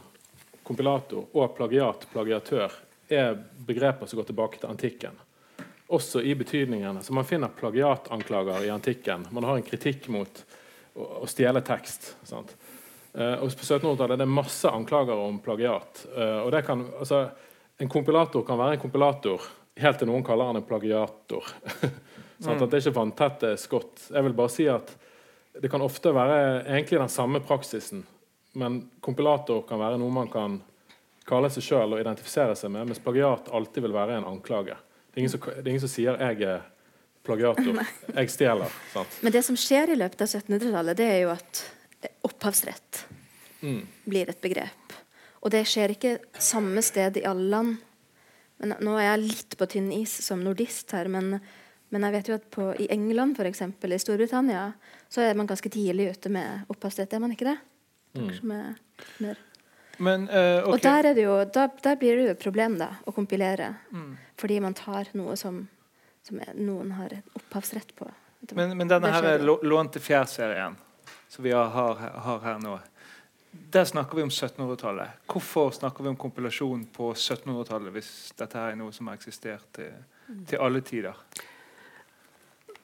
kompilator, 0.67 1.29
og 1.31 1.55
plagiat, 1.55 2.07
plagiatør, 2.11 2.75
er 3.07 3.37
begreper 3.67 4.09
som 4.09 4.19
går 4.19 4.29
tilbake 4.31 4.59
til 4.59 4.71
antikken. 4.71 5.19
Også 5.95 6.21
i 6.21 6.33
betydningen. 6.35 7.03
Så 7.05 7.13
Man 7.13 7.27
finner 7.29 7.53
plagiatanklager 7.55 8.65
i 8.65 8.71
antikken. 8.73 9.27
Man 9.31 9.45
har 9.45 9.55
en 9.55 9.67
kritikk 9.67 10.09
mot 10.09 10.43
å, 10.95 11.05
å 11.21 11.29
stjele 11.29 11.61
tekst. 11.61 12.15
sant? 12.25 12.55
Uh, 13.13 13.37
og 13.45 13.53
På 13.53 13.63
1700-tallet 13.63 14.17
er 14.17 14.23
det 14.25 14.31
masse 14.31 14.67
anklager 14.67 15.21
om 15.21 15.37
plagiat. 15.39 16.07
Uh, 16.17 16.41
og 16.41 16.51
det 16.55 16.65
kan, 16.67 16.81
altså, 16.99 17.27
En 17.79 17.89
kompilator 17.91 18.43
kan 18.47 18.57
være 18.59 18.77
en 18.77 18.79
kompilator 18.81 19.41
helt 19.83 19.99
til 19.99 20.07
noen 20.07 20.23
kaller 20.23 20.47
han 20.51 20.59
en 20.61 20.67
plagiator. 20.67 21.47
sånn 22.43 22.55
at 22.61 22.69
Det 22.71 22.77
er 22.77 22.83
ikke 22.85 22.99
vanntette 22.99 23.51
skott. 23.59 24.05
Jeg 24.11 24.23
vil 24.23 24.35
bare 24.37 24.53
si 24.53 24.67
at 24.71 24.93
Det 25.61 25.71
kan 25.71 25.83
ofte 25.83 26.11
være 26.15 26.65
egentlig 26.65 26.99
den 26.99 27.11
samme 27.11 27.39
praksisen, 27.39 28.01
men 28.59 28.81
kompilator 29.03 29.61
kan 29.67 29.79
være 29.79 29.99
noe 29.99 30.11
man 30.11 30.27
kan 30.31 30.57
kalle 31.27 31.49
seg 31.49 31.63
sjøl 31.63 31.95
og 31.95 32.01
identifisere 32.01 32.55
seg 32.59 32.71
med, 32.71 32.89
mens 32.89 32.99
plagiat 32.99 33.47
alltid 33.55 33.85
vil 33.85 33.95
være 33.95 34.17
en 34.19 34.27
anklage. 34.29 34.75
Det 34.75 35.15
er 35.15 35.23
ingen 35.23 35.31
som, 35.31 35.45
det 35.47 35.63
er 35.63 35.71
ingen 35.71 35.83
som 35.85 35.93
sier 35.93 36.17
'jeg 36.19 36.41
er 36.43 36.61
plagiator'. 37.23 37.85
Jeg 38.19 38.29
stjeler. 38.29 38.69
sant? 38.93 39.19
Men 39.23 39.31
det 39.31 39.43
som 39.45 39.55
skjer 39.55 39.89
i 39.89 39.95
løpet 39.95 40.21
av 40.21 40.27
1700-tallet, 40.27 40.97
det 40.97 41.07
er 41.07 41.19
jo 41.23 41.29
at 41.29 41.63
opphavsrett 42.23 43.05
Mm. 43.61 43.87
blir 44.05 44.29
et 44.29 44.41
begrep. 44.41 44.84
Og 45.45 45.53
det 45.53 45.61
skjer 45.69 45.93
ikke 45.93 46.15
samme 46.41 46.81
sted 46.81 47.19
i 47.21 47.25
alle 47.29 47.45
land. 47.51 47.75
Men 48.57 48.73
nå 48.81 48.95
er 48.97 49.11
jeg 49.11 49.23
litt 49.25 49.55
på 49.59 49.67
tynn 49.69 49.91
is 49.93 50.13
som 50.25 50.41
nordist 50.41 50.93
her, 50.95 51.09
men, 51.11 51.35
men 51.93 52.05
jeg 52.07 52.15
vet 52.15 52.31
jo 52.31 52.37
at 52.39 52.47
på, 52.55 52.69
i 52.81 52.87
England, 52.93 53.37
f.eks., 53.37 53.61
i 53.61 53.99
Storbritannia, 54.01 54.69
så 55.11 55.21
er 55.21 55.37
man 55.37 55.49
ganske 55.49 55.69
tidlig 55.69 56.15
ute 56.15 56.31
med 56.33 56.71
opphavsrett. 56.73 57.13
Er 57.13 57.21
man 57.21 57.35
ikke 57.35 57.51
det? 57.51 57.59
Mm. 58.15 58.31
er 58.31 58.77
mer 59.19 59.43
Men, 59.97 60.25
uh, 60.29 60.63
okay. 60.63 60.71
Og 60.71 60.81
der, 60.83 61.09
er 61.11 61.15
det 61.15 61.23
jo, 61.27 61.35
da, 61.53 61.67
der 61.83 61.99
blir 61.99 62.17
det 62.17 62.25
jo 62.25 62.31
et 62.33 62.41
problem 62.41 62.79
da, 62.79 62.89
å 63.05 63.13
kompilere. 63.15 63.73
Mm. 63.91 64.15
Fordi 64.39 64.59
man 64.63 64.75
tar 64.75 65.11
noe 65.19 65.35
som, 65.39 65.61
som 66.25 66.41
er, 66.41 66.55
noen 66.57 66.95
har 66.97 67.19
opphavsrett 67.35 67.93
på. 67.95 68.09
Men, 68.55 68.75
men 68.79 68.89
denne 68.89 69.13
her 69.13 69.29
er 69.35 69.45
jo. 69.45 69.59
til 69.93 70.03
fjær-serien 70.03 70.75
som 71.31 71.43
vi 71.43 71.51
har, 71.51 71.69
har, 71.71 72.01
har 72.25 72.43
her 72.43 72.59
nå, 72.63 72.75
der 73.75 73.85
snakker 73.85 74.17
vi 74.17 74.23
om 74.23 74.29
1700-tallet. 74.29 75.25
Hvorfor 75.31 75.71
snakker 75.75 76.03
vi 76.03 76.11
om 76.11 76.19
kompilasjon 76.19 76.85
på 76.95 77.11
1700-tallet 77.13 77.93
hvis 77.95 78.11
dette 78.39 78.61
er 78.61 78.77
noe 78.79 78.93
som 78.95 79.09
har 79.09 79.19
eksistert 79.19 79.67
til, 79.75 79.91
til 80.49 80.63
alle 80.63 80.81
tider? 80.85 81.17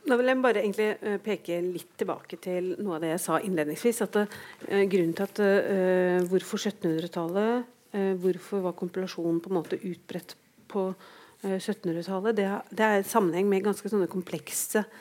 Da 0.01 0.17
vil 0.17 0.31
jeg 0.31 0.41
bare 0.41 0.63
egentlig 0.63 0.87
eh, 0.97 1.17
peke 1.21 1.59
litt 1.61 1.91
tilbake 1.99 2.39
til 2.41 2.71
noe 2.81 2.97
av 2.97 3.03
det 3.03 3.11
jeg 3.13 3.23
sa 3.23 3.37
innledningsvis. 3.45 4.01
at 4.07 4.17
eh, 4.23 4.83
Grunnen 4.89 5.13
til 5.17 5.27
at 5.27 5.41
eh, 5.45 6.23
hvorfor 6.31 6.63
1700-tallet, 6.71 7.69
eh, 7.93 8.13
hvorfor 8.23 8.65
var 8.65 8.77
kompilasjonen 8.79 9.39
på 9.43 9.51
en 9.51 9.59
måte 9.59 9.77
utbredt 9.77 10.35
på 10.71 10.87
eh, 10.89 11.59
1700-tallet, 11.59 12.39
det, 12.39 12.49
det 12.73 12.87
er 12.87 13.03
i 13.03 13.07
sammenheng 13.07 13.51
med 13.51 13.67
ganske 13.67 13.93
sånne 13.93 14.09
komplekse 14.09 14.81
eh, 14.81 14.99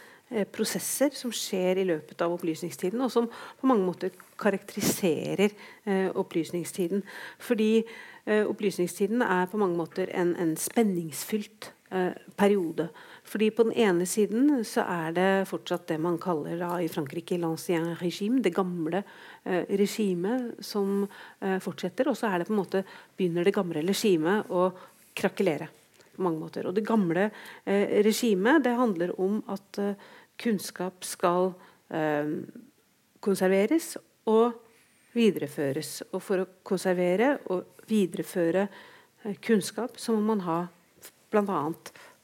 prosesser 0.53 1.11
som 1.17 1.33
skjer 1.35 1.81
i 1.83 1.89
løpet 1.89 2.23
av 2.23 2.35
opplysningstiden, 2.37 3.01
og 3.03 3.11
som 3.13 3.27
på 3.31 3.71
mange 3.71 3.87
måter 3.87 4.15
karakteriserer 4.41 5.51
eh, 5.85 6.09
opplysningstiden. 6.15 7.03
Fordi 7.43 7.73
eh, 8.25 8.47
opplysningstiden 8.47 9.25
er 9.27 9.51
på 9.51 9.61
mange 9.61 9.79
måter 9.79 10.11
en, 10.15 10.35
en 10.41 10.57
spenningsfylt 10.59 11.73
eh, 11.91 12.13
periode. 12.37 12.89
Fordi 13.25 13.51
På 13.51 13.63
den 13.63 13.73
ene 13.73 14.07
siden 14.07 14.65
så 14.65 14.85
er 14.89 15.13
det 15.15 15.49
fortsatt 15.49 15.89
det 15.89 15.99
man 16.01 16.19
kaller 16.19 16.59
da 16.59 16.71
i 16.81 16.89
Frankrike 16.89 17.39
l'ancien 17.39 17.93
régime, 18.01 18.43
det 18.43 18.55
gamle 18.55 19.03
eh, 19.45 19.67
regimet 19.79 20.65
som 20.65 21.05
eh, 21.41 21.59
fortsetter. 21.59 22.09
Og 22.11 22.17
så 22.17 22.31
er 22.31 22.39
det 22.39 22.49
på 22.49 22.57
en 22.57 22.63
måte 22.63 22.85
begynner 23.17 23.45
det 23.45 23.55
gamle 23.55 23.85
regimet 23.87 24.51
å 24.51 24.71
krakelere. 25.15 25.69
på 26.17 26.23
mange 26.23 26.41
måter. 26.41 26.67
Og 26.67 26.75
Det 26.75 26.85
gamle 26.85 27.31
eh, 27.65 28.03
regimet 28.05 28.65
det 28.65 28.77
handler 28.77 29.21
om 29.21 29.43
at 29.49 29.79
eh, 29.79 29.95
kunnskap 30.41 31.05
skal 31.07 31.53
eh, 31.93 32.35
konserveres 33.21 33.95
og 34.31 34.57
videreføres. 35.17 36.01
Og 36.15 36.23
for 36.25 36.43
å 36.43 36.51
konservere 36.67 37.37
og 37.53 37.87
videreføre 37.91 38.67
eh, 38.67 39.37
kunnskap 39.43 39.99
så 40.01 40.15
må 40.17 40.23
man 40.33 40.45
ha 40.47 40.61
bl.a. 41.31 41.61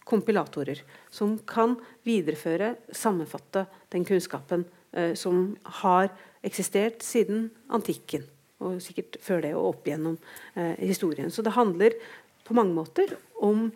kompilatorer 0.06 0.82
som 1.14 1.36
kan 1.48 1.76
videreføre, 2.06 2.74
sammenfatte 2.94 3.66
den 3.94 4.06
kunnskapen 4.08 4.66
eh, 4.92 5.14
som 5.18 5.54
har 5.82 6.10
eksistert 6.46 7.04
siden 7.06 7.50
antikken. 7.72 8.26
Og 8.62 8.78
sikkert 8.80 9.18
før 9.20 9.42
det 9.44 9.52
og 9.56 9.74
opp 9.74 9.90
gjennom 9.90 10.16
eh, 10.54 10.78
historien. 10.80 11.30
Så 11.30 11.44
det 11.44 11.56
handler 11.56 11.98
på 12.46 12.54
mange 12.56 12.74
måter 12.76 13.16
om 13.42 13.68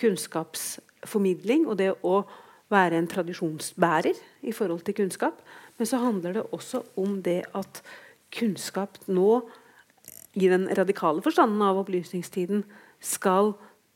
kunnskapsformidling 0.00 1.66
og 1.68 1.78
det 1.80 1.92
å 2.04 2.20
være 2.72 2.98
en 2.98 3.08
tradisjonsbærer 3.10 4.18
i 4.42 4.52
forhold 4.52 4.82
til 4.86 4.96
kunnskap. 4.98 5.38
Men 5.78 5.86
så 5.86 6.00
handler 6.02 6.36
det 6.36 6.46
også 6.52 6.82
om 6.98 7.20
det 7.22 7.44
at 7.54 7.82
kunnskap 8.34 8.98
nå, 9.06 9.40
i 10.36 10.50
den 10.52 10.66
radikale 10.76 11.22
forstanden 11.24 11.62
av 11.64 11.78
opplysningstiden, 11.80 12.64
skal 13.00 13.54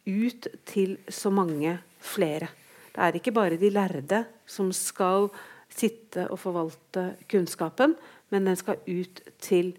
ut 0.08 0.48
til 0.68 0.96
så 1.08 1.32
mange 1.32 1.76
flere. 2.00 2.48
Det 2.90 3.02
er 3.04 3.18
ikke 3.18 3.34
bare 3.36 3.58
de 3.60 3.70
lærde 3.70 4.24
som 4.48 4.70
skal 4.72 5.28
sitte 5.70 6.26
og 6.30 6.40
forvalte 6.40 7.14
kunnskapen, 7.30 7.94
men 8.30 8.48
den 8.48 8.56
skal 8.56 8.80
ut 8.88 9.20
til 9.42 9.74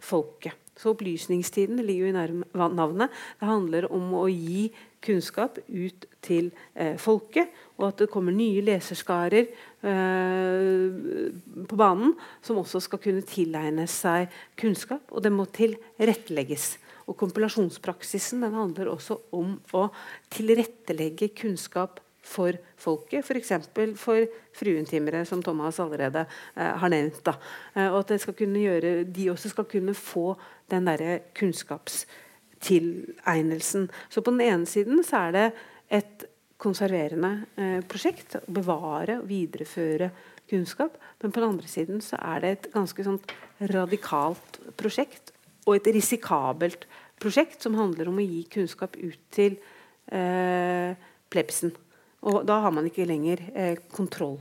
folket. 0.00 0.54
Så 0.76 0.90
opplysningstiden 0.90 1.78
ligger 1.86 2.06
jo 2.06 2.10
i 2.10 2.74
navnet. 2.74 3.10
Det 3.40 3.48
handler 3.48 3.86
om 3.94 4.14
å 4.18 4.24
gi 4.30 4.68
kunnskap 5.04 5.58
ut 5.68 6.06
til 6.24 6.50
eh, 6.74 6.94
folket, 7.00 7.52
og 7.78 7.88
at 7.90 8.04
det 8.04 8.10
kommer 8.12 8.34
nye 8.34 8.62
leserskarer 8.64 9.50
eh, 9.84 11.34
på 11.68 11.78
banen 11.78 12.14
som 12.44 12.62
også 12.62 12.82
skal 12.86 13.02
kunne 13.02 13.26
tilegne 13.28 13.86
seg 13.90 14.32
kunnskap, 14.60 15.04
og 15.12 15.24
det 15.24 15.34
må 15.34 15.46
tilrettelegges. 15.52 16.74
Og 17.04 17.18
Kompilasjonspraksisen 17.20 18.46
handler 18.54 18.88
også 18.94 19.18
om 19.36 19.58
å 19.76 19.88
tilrettelegge 20.32 21.34
kunnskap 21.36 22.00
for 22.24 22.56
folket, 22.80 23.24
f.eks. 23.24 23.52
For, 23.74 23.92
for 24.00 24.24
fruentimere, 24.56 25.24
som 25.28 25.42
Thomas 25.44 25.80
allerede 25.82 26.24
eh, 26.24 26.72
har 26.80 26.92
nevnt. 26.92 27.20
Da. 27.26 27.36
Eh, 27.74 27.90
og 27.90 28.00
at 28.00 28.14
skal 28.22 28.38
gjøre, 28.64 28.96
de 29.04 29.30
også 29.32 29.52
skal 29.52 29.68
kunne 29.68 29.96
få 29.98 30.32
den 30.72 30.88
derre 30.88 31.20
kunnskapstilegnelsen. 32.64 33.88
Så 34.08 34.22
på 34.22 34.30
den 34.30 34.40
ene 34.40 34.66
siden 34.66 35.04
så 35.04 35.28
er 35.28 35.32
det 35.32 35.46
et 35.90 36.26
konserverende 36.58 37.44
eh, 37.56 37.80
prosjekt. 37.86 38.38
Å 38.38 38.54
bevare 38.54 39.18
og 39.20 39.28
videreføre 39.28 40.10
kunnskap. 40.50 40.96
Men 41.20 41.32
på 41.32 41.40
den 41.40 41.54
andre 41.54 41.68
siden 41.68 42.02
så 42.04 42.18
er 42.20 42.40
det 42.40 42.52
et 42.52 42.70
ganske 42.74 43.04
sånt 43.04 43.34
radikalt 43.60 44.60
prosjekt. 44.76 45.32
Og 45.66 45.76
et 45.76 45.92
risikabelt 45.94 46.86
prosjekt 47.20 47.62
som 47.62 47.76
handler 47.78 48.10
om 48.10 48.20
å 48.20 48.26
gi 48.26 48.44
kunnskap 48.52 48.96
ut 48.96 49.20
til 49.34 49.58
eh, 50.12 50.96
plebsen. 51.30 51.74
Og 52.24 52.44
da 52.48 52.60
har 52.64 52.72
man 52.72 52.88
ikke 52.88 53.08
lenger 53.08 53.42
eh, 53.52 53.76
kontroll 53.92 54.38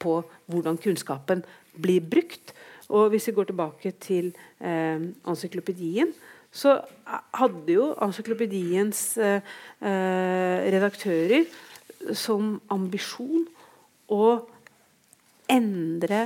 på 0.00 0.20
hvordan 0.50 0.78
kunnskapen 0.80 1.44
blir 1.80 2.02
brukt. 2.02 2.54
Og 2.90 3.12
hvis 3.12 3.28
vi 3.28 3.36
går 3.36 3.50
tilbake 3.50 3.92
til 4.02 4.32
eh, 4.58 4.98
encyklopedien, 4.98 6.10
så 6.50 6.76
hadde 7.38 7.76
jo 7.76 7.90
encyklopediens 8.02 9.02
eh, 9.22 9.42
eh, 9.86 10.66
redaktører 10.74 11.46
som 12.16 12.56
ambisjon 12.72 13.46
å 14.10 14.24
endre 15.50 16.24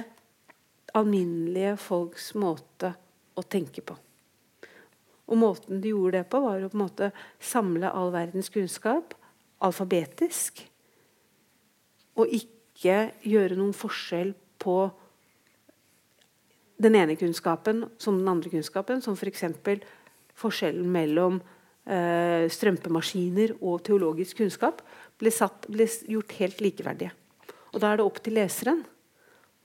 alminnelige 0.94 1.76
folks 1.80 2.32
måte 2.38 2.94
å 3.34 3.42
tenke 3.42 3.82
på. 3.84 3.96
Og 5.24 5.40
måten 5.40 5.80
de 5.80 5.92
gjorde 5.92 6.20
det 6.20 6.28
på, 6.32 6.40
var 6.44 6.62
å 6.62 6.70
på 6.70 6.78
en 6.78 6.84
måte 6.84 7.10
samle 7.42 7.90
all 7.90 8.12
verdens 8.14 8.52
kunnskap 8.52 9.16
alfabetisk. 9.64 10.60
Og 12.20 12.30
ikke 12.32 12.98
gjøre 13.24 13.56
noen 13.58 13.74
forskjell 13.76 14.34
på 14.62 14.78
den 16.84 16.96
ene 16.98 17.16
kunnskapen 17.16 17.84
som 18.02 18.18
den 18.18 18.28
andre 18.28 18.52
kunnskapen, 18.52 19.02
som 19.02 19.16
f.eks. 19.16 19.46
For 20.34 20.50
forskjellen 20.50 20.88
mellom 20.90 21.38
eh, 21.86 22.50
strømpemaskiner 22.50 23.54
og 23.60 23.84
teologisk 23.86 24.42
kunnskap, 24.42 24.82
ble, 25.20 25.30
satt, 25.30 25.68
ble, 25.70 25.86
gjort 26.10 26.34
helt 26.40 26.64
likeverdige. 26.64 27.12
Og 27.74 27.80
Da 27.82 27.90
er 27.90 27.96
det 27.98 28.06
opp 28.06 28.18
til 28.22 28.34
leseren 28.38 28.80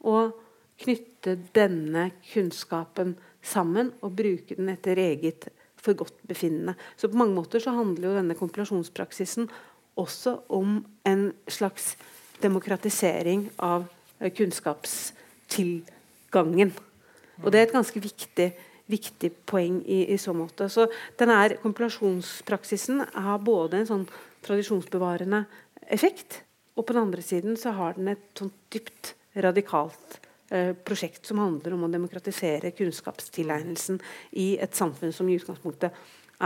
å 0.05 0.31
knytte 0.79 1.35
denne 1.55 2.11
kunnskapen 2.31 3.17
sammen 3.43 3.91
og 4.05 4.15
bruke 4.17 4.55
den 4.55 4.69
etter 4.71 4.97
eget 5.01 5.47
forgodtbefinnende. 5.79 6.73
Så 6.97 7.09
på 7.09 7.17
mange 7.19 7.35
måter 7.35 7.59
så 7.63 7.71
handler 7.75 8.09
jo 8.09 8.17
denne 8.17 8.35
kompilasjonspraksisen 8.39 9.49
også 9.99 10.31
om 10.55 10.85
en 11.07 11.33
slags 11.51 11.97
demokratisering 12.43 13.49
av 13.57 13.85
eh, 14.19 14.31
kunnskapstilgangen. 14.31 16.71
Og 17.43 17.51
det 17.51 17.59
er 17.59 17.63
et 17.67 17.75
ganske 17.75 17.99
viktig, 18.03 18.53
viktig 18.89 19.31
poeng 19.49 19.81
i, 19.85 20.01
i, 20.13 20.17
så 20.17 20.33
måte. 20.33 20.69
Så 20.69 20.87
denne 21.19 21.37
kompilasjonspraksisen 21.61 23.03
har 23.13 23.43
både 23.45 23.81
en 23.81 23.89
sånn 23.89 24.07
tradisjonsbevarende 24.45 25.43
effekt, 25.93 26.41
og 26.77 26.87
på 26.87 26.95
den 26.95 27.03
andre 27.07 27.23
siden 27.25 27.57
så 27.59 27.73
har 27.77 27.97
den 27.97 28.13
et 28.13 28.25
sånn 28.39 28.51
dypt 28.73 29.13
radikalt 29.39 30.19
eh, 30.49 30.71
prosjekt 30.73 31.27
som 31.27 31.41
handler 31.41 31.75
om 31.75 31.85
å 31.85 31.91
demokratisere 31.91 32.73
kunnskapstilegnelsen 32.77 33.99
i 34.41 34.53
et 34.61 34.77
samfunn 34.77 35.13
som 35.15 35.29
i 35.29 35.37
utgangspunktet 35.37 35.95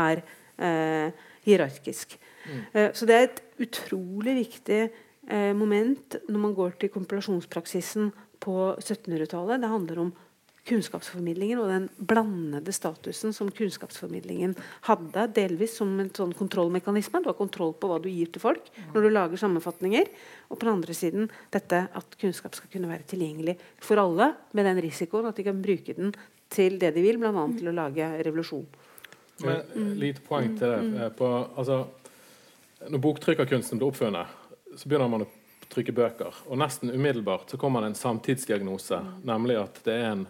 er 0.03 0.23
eh, 0.57 1.13
hierarkisk. 1.45 2.17
Mm. 2.47 2.59
Eh, 2.73 2.89
så 2.97 3.07
det 3.07 3.15
er 3.15 3.27
et 3.27 3.41
utrolig 3.63 4.35
viktig 4.41 4.81
eh, 4.83 5.53
moment 5.55 6.19
når 6.27 6.43
man 6.47 6.55
går 6.57 6.77
til 6.81 6.91
kompilasjonspraksisen 6.93 8.11
på 8.43 8.57
1700-tallet. 8.81 9.61
Det 9.63 9.71
handler 9.71 10.05
om 10.07 10.13
kunnskapsformidlingen 10.67 11.59
og 11.59 11.71
den 11.71 11.87
blandede 11.97 12.71
statusen 12.75 13.33
som 13.35 13.49
kunnskapsformidlingen 13.51 14.53
hadde, 14.87 15.25
delvis 15.35 15.75
som 15.79 15.91
en 15.99 16.11
sånn 16.15 16.31
kontrollmekanisme. 16.37 17.19
Du 17.23 17.27
har 17.31 17.37
kontroll 17.37 17.73
på 17.75 17.89
hva 17.91 17.99
du 17.99 18.07
gir 18.11 18.31
til 18.31 18.43
folk 18.43 18.69
når 18.93 19.03
du 19.03 19.09
lager 19.11 19.41
sammenfatninger. 19.41 20.07
Og 20.49 20.55
på 20.55 20.63
den 20.63 20.77
andre 20.77 20.95
siden 20.95 21.27
dette 21.51 21.83
at 21.91 22.17
kunnskap 22.21 22.55
skal 22.55 22.71
kunne 22.71 22.91
være 22.91 23.07
tilgjengelig 23.11 23.57
for 23.83 23.99
alle, 23.99 24.31
med 24.55 24.69
den 24.69 24.79
risikoen 24.85 25.27
at 25.27 25.39
de 25.39 25.47
kan 25.49 25.59
bruke 25.63 25.97
den 25.97 26.13
til 26.53 26.79
det 26.79 26.93
de 26.95 27.03
vil, 27.03 27.19
bl.a. 27.19 27.45
til 27.57 27.71
å 27.71 27.75
lage 27.75 28.07
revolusjon. 28.23 28.65
Men, 29.43 29.95
lite 29.99 30.21
poeng 30.23 30.53
til 30.55 30.69
det. 30.69 31.05
Eh, 31.07 31.13
på, 31.17 31.29
altså, 31.57 31.83
når 32.87 33.01
boktrykkerkunsten 33.03 33.81
ble 33.81 33.89
oppfunnet, 33.89 34.39
så 34.77 34.87
begynner 34.89 35.11
man 35.11 35.25
å 35.25 35.31
trykke 35.73 35.95
bøker. 35.95 36.43
Og 36.49 36.59
nesten 36.61 36.93
umiddelbart 36.93 37.51
så 37.51 37.59
kommer 37.59 37.81
det 37.83 37.91
en 37.91 37.99
samtidsdiagnose, 37.99 38.99
nemlig 39.25 39.57
at 39.61 39.79
det 39.87 39.95
er, 39.97 40.09
en, 40.13 40.25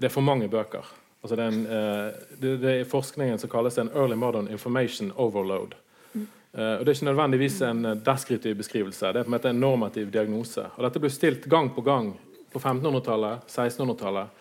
det 0.00 0.08
er 0.08 0.12
for 0.14 0.24
mange 0.24 0.48
bøker. 0.48 0.86
Altså 1.20 1.36
det, 1.36 1.44
er 1.44 1.52
en, 1.52 1.66
uh, 1.68 2.36
det, 2.40 2.54
det 2.62 2.72
er 2.72 2.88
forskningen 2.88 3.38
som 3.38 3.50
kalles 3.52 3.76
en 3.78 3.90
early 3.92 4.16
modern 4.16 4.48
information 4.48 5.12
overload. 5.12 5.74
Mm. 6.14 6.26
Uh, 6.56 6.74
og 6.78 6.84
Det 6.84 6.88
er 6.88 6.96
ikke 6.96 7.10
nødvendigvis 7.10 7.60
en 7.62 7.84
eh, 7.84 7.98
deskriptiv 8.06 8.56
beskrivelse, 8.56 9.12
det 9.12 9.20
er 9.20 9.28
på 9.28 9.30
en 9.30 9.36
måte 9.36 9.52
en 9.52 9.60
normativ 9.60 10.08
diagnose. 10.10 10.64
Og 10.76 10.86
Dette 10.86 11.02
ble 11.02 11.12
stilt 11.12 11.44
gang 11.52 11.68
på 11.76 11.84
gang 11.84 12.14
på 12.50 12.58
1500-tallet, 12.58 13.44
1600-tallet, 13.46 14.40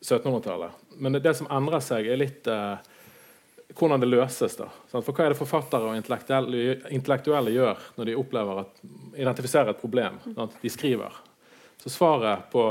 1700-tallet. 0.00 0.78
Men 0.96 1.18
det, 1.18 1.24
det, 1.26 1.34
som 1.40 1.50
endrer 1.50 1.82
seg, 1.82 2.06
er 2.06 2.22
litt 2.22 2.46
uh, 2.46 2.78
hvordan 3.74 4.00
det 4.00 4.12
løses. 4.12 4.54
da. 4.56 4.70
For 4.92 5.10
Hva 5.10 5.26
er 5.26 5.34
det 5.34 5.40
forfattere 5.40 5.90
og 5.90 5.98
intellektuelle, 5.98 6.78
intellektuelle 6.94 7.50
gjør 7.58 7.82
når 7.98 8.12
de 8.12 8.16
opplever 8.22 8.62
at, 8.62 8.80
identifiserer 9.18 9.74
et 9.74 9.82
problem? 9.82 10.22
Mm. 10.30 10.46
de 10.62 10.70
skriver. 10.70 11.22
Så 11.82 11.90
Svaret 11.90 12.46
på 12.52 12.62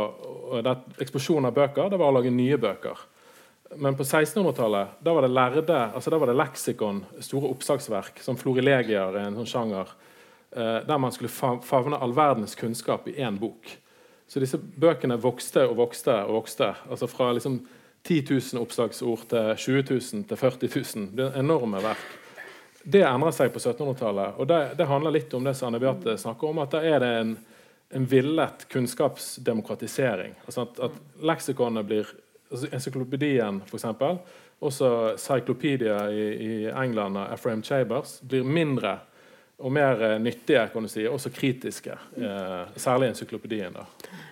eksplosjonen 1.03 1.49
av 1.49 1.55
bøker 1.57 1.89
det 1.91 1.99
var 1.99 2.14
å 2.14 2.16
lage 2.16 2.32
nye 2.32 2.55
bøker. 2.62 2.99
Men 3.76 3.95
på 3.99 4.03
1600-tallet 4.03 5.01
da 5.03 5.14
var 5.16 5.26
det 5.26 5.34
lærde, 5.36 5.80
altså 5.91 6.12
da 6.12 6.20
var 6.22 6.32
det 6.32 6.38
leksikon, 6.39 7.03
store 7.24 7.51
oppsagsverk, 7.51 8.22
som 8.24 8.39
florilegier, 8.39 9.18
en 9.20 9.36
sånn 9.41 9.51
sjanger, 9.51 9.91
eh, 10.55 10.80
der 10.88 10.99
man 10.99 11.12
skulle 11.12 11.32
favne 11.32 11.99
all 11.99 12.16
verdens 12.16 12.55
kunnskap 12.55 13.07
i 13.12 13.18
én 13.20 13.39
bok. 13.39 13.68
Så 14.32 14.39
disse 14.39 14.55
bøkene 14.59 15.20
vokste 15.20 15.66
og 15.68 15.76
vokste 15.82 16.16
og 16.24 16.38
vokste. 16.39 16.74
altså 16.89 17.07
fra 17.07 17.34
liksom 17.36 17.59
10 18.07 18.24
000 18.53 18.62
oppslagsord 18.62 19.28
til 19.30 19.55
20 19.57 19.84
000 19.89 20.24
til 20.28 20.38
40 20.38 20.70
000. 20.95 21.09
Det 21.16 21.26
er 21.26 21.39
enorme 21.39 21.84
verk. 21.84 22.05
Det 22.84 23.03
endrer 23.05 23.32
seg 23.36 23.51
på 23.53 23.59
1700-tallet. 23.59 24.38
og 24.38 24.47
det, 24.47 24.62
det, 24.78 24.88
handler 24.88 25.12
litt 25.12 25.34
om 25.34 25.43
det 25.43 25.53
som 25.53 25.68
Anne 25.68 25.80
Beate 25.80 26.18
snakker 26.18 26.47
om, 26.47 26.64
at 26.64 26.72
da 26.72 26.82
er 26.82 26.99
det 26.99 27.12
en, 27.20 27.36
en 27.93 28.05
villet 28.05 28.65
kunnskapsdemokratisering. 28.71 30.35
Altså 30.45 30.65
at, 30.67 30.79
at 30.89 31.23
leksikonet 31.23 31.87
blir 31.87 32.11
altså 32.51 32.69
Encyklopedien, 32.71 33.61
f.eks., 33.67 33.85
også 34.61 34.89
Cyclopedia 35.17 36.03
i, 36.13 36.25
i 36.45 36.51
England 36.69 37.17
av 37.17 37.31
Ephraim 37.33 37.63
Chabers, 37.65 38.19
blir 38.21 38.45
mindre 38.45 38.99
og 39.61 39.73
mer 39.73 40.01
eh, 40.05 40.19
nyttige, 40.21 40.67
kan 40.73 40.85
du 40.85 40.89
si, 40.89 41.03
også 41.09 41.31
kritiske. 41.33 41.95
Eh, 42.17 42.77
særlig 42.81 43.11
encyklopedien. 43.11 43.73
da. 43.73 43.85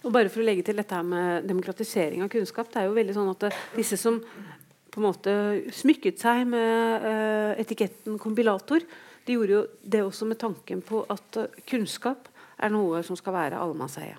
Og 0.03 0.13
bare 0.13 0.29
for 0.29 0.41
å 0.41 0.45
legge 0.45 0.65
til 0.69 0.79
dette 0.79 0.95
her 0.95 1.05
med 1.05 1.49
demokratisering 1.49 2.23
av 2.25 2.31
kunnskap. 2.33 2.71
det 2.73 2.81
er 2.81 2.89
jo 2.89 2.97
veldig 2.97 3.17
sånn 3.17 3.33
at 3.33 3.49
Disse 3.75 3.97
som 3.97 4.19
på 4.89 5.01
en 5.01 5.05
måte 5.05 5.33
smykket 5.75 6.21
seg 6.21 6.47
med 6.49 7.05
eh, 7.05 7.61
etiketten 7.61 8.17
kompilator, 8.21 8.85
de 9.25 9.37
gjorde 9.37 9.53
jo 9.53 9.63
det 9.83 10.01
også 10.01 10.25
med 10.25 10.39
tanken 10.41 10.81
på 10.81 11.03
at 11.13 11.37
uh, 11.37 11.57
kunnskap 11.69 12.29
er 12.59 12.73
noe 12.73 13.03
som 13.05 13.17
skal 13.19 13.35
være 13.35 13.59
allemannseie. 13.59 14.17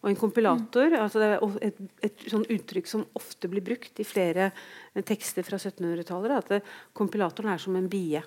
Og 0.00 0.08
en 0.08 0.16
kompilator 0.16 0.94
altså 0.96 1.20
det 1.20 1.28
er 1.28 1.64
et, 1.68 1.80
et, 2.08 2.22
sånn 2.32 2.46
uttrykk 2.48 2.86
som 2.88 3.04
ofte 3.18 3.50
blir 3.52 3.64
brukt 3.64 4.00
i 4.00 4.06
flere 4.08 4.48
tekster 5.04 5.44
fra 5.44 5.58
1700-tallet. 5.60 6.36
At 6.40 6.70
kompilatoren 6.96 7.52
er 7.52 7.60
som 7.60 7.76
en 7.76 7.90
bie 7.90 8.22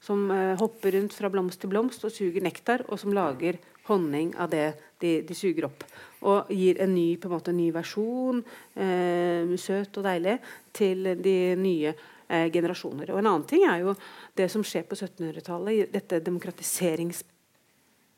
som 0.00 0.30
eh, 0.30 0.58
hopper 0.58 0.94
rundt 0.96 1.14
fra 1.14 1.28
blomst 1.32 1.60
til 1.60 1.72
blomst 1.72 2.04
og 2.06 2.14
suger 2.14 2.44
nektar, 2.44 2.86
og 2.88 3.00
som 3.00 3.12
lager 3.12 3.58
honning 3.90 4.32
av 4.40 4.52
det 4.52 4.72
de, 5.02 5.18
de 5.26 5.36
suger 5.36 5.66
opp. 5.68 5.84
Og 6.28 6.48
gir 6.52 6.80
en 6.80 6.94
ny, 6.94 7.16
på 7.20 7.28
en 7.28 7.34
måte, 7.34 7.52
en 7.52 7.60
ny 7.60 7.68
versjon, 7.74 8.40
eh, 8.80 9.52
søt 9.60 10.00
og 10.00 10.06
deilig, 10.06 10.38
til 10.76 11.12
de 11.20 11.36
nye 11.60 11.92
eh, 11.92 12.48
generasjoner. 12.52 13.12
Og 13.12 13.20
En 13.20 13.32
annen 13.32 13.48
ting 13.48 13.66
er 13.68 13.84
jo 13.84 13.96
det 14.38 14.48
som 14.52 14.64
skjer 14.64 14.88
på 14.88 14.98
1700-tallet, 14.98 15.90
dette 15.92 16.22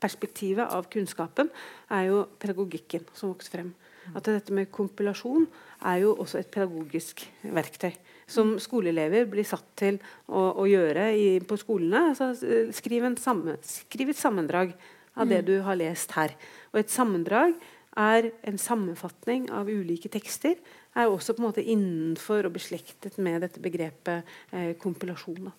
demokratiseringsperspektivet 0.03 0.71
av 0.71 0.87
kunnskapen, 0.91 1.49
er 1.89 2.09
jo 2.09 2.27
pedagogikken 2.39 3.05
som 3.13 3.33
vokser 3.33 3.57
frem. 3.57 3.73
At 4.13 4.25
dette 4.27 4.51
med 4.51 4.71
kompilasjon 4.71 5.47
er 5.85 6.01
jo 6.03 6.15
også 6.19 6.41
et 6.41 6.51
pedagogisk 6.51 7.23
verktøy 7.43 7.93
som 8.27 8.57
skoleelever 8.59 9.25
blir 9.29 9.45
satt 9.45 9.65
til 9.79 9.99
å, 10.27 10.59
å 10.59 10.65
gjøre 10.67 11.11
i, 11.15 11.39
på 11.39 11.57
skolene. 11.59 12.09
Altså, 12.11 12.33
skriv, 12.75 13.05
sammen, 13.19 13.57
skriv, 13.63 14.11
et 14.11 14.19
sammendrag 14.19 14.73
av 15.15 15.29
det 15.29 15.43
mm. 15.43 15.47
du 15.47 15.55
har 15.63 15.79
lest 15.79 16.11
her. 16.17 16.35
Og 16.73 16.81
et 16.81 16.91
sammendrag 16.91 17.55
er 17.99 18.31
en 18.43 18.57
sammenfatning 18.57 19.49
av 19.53 19.69
ulike 19.69 20.09
tekster. 20.11 20.57
Er 20.95 21.07
også 21.11 21.35
på 21.35 21.43
en 21.43 21.49
måte 21.49 21.63
innenfor 21.63 22.47
og 22.47 22.55
beslektet 22.55 23.19
med 23.21 23.43
dette 23.45 23.61
begrepet 23.63 24.23
eh, 24.51 24.73
kompilasjon. 24.81 25.51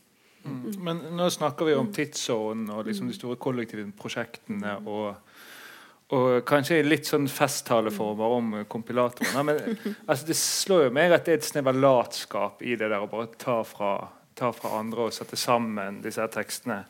Men 0.45 1.01
nå 1.17 1.31
snakker 1.33 1.69
vi 1.69 1.75
om 1.79 1.89
tidsånden 1.93 2.73
og 2.75 2.87
liksom 2.89 3.09
de 3.09 3.17
store 3.17 3.41
kollektive 3.41 3.87
prosjektene. 3.99 4.79
og 4.85 5.15
og 6.13 6.45
kanskje 6.47 6.79
i 6.79 6.85
litt 6.85 7.09
sånn 7.09 7.27
festtaleformer 7.33 8.37
om 8.37 8.51
kompilatorene. 8.71 9.43
Men 9.49 9.63
altså, 10.07 10.27
det 10.29 10.37
slår 10.39 10.89
jo 10.89 10.93
meg 10.95 11.15
at 11.17 11.25
det 11.27 11.33
er 11.33 11.41
et 11.41 11.49
snev 11.49 11.71
av 11.73 11.81
latskap 11.81 12.63
i 12.63 12.77
det 12.77 12.91
der 12.91 13.01
å 13.01 13.11
bare 13.11 13.31
ta 13.41 13.63
fra, 13.67 13.97
ta 14.37 14.53
fra, 14.55 14.77
andre 14.79 15.09
og 15.09 15.17
sette 15.17 15.39
sammen 15.41 16.03
disse 16.05 16.23
her 16.23 16.33
tekstene. 16.33 16.83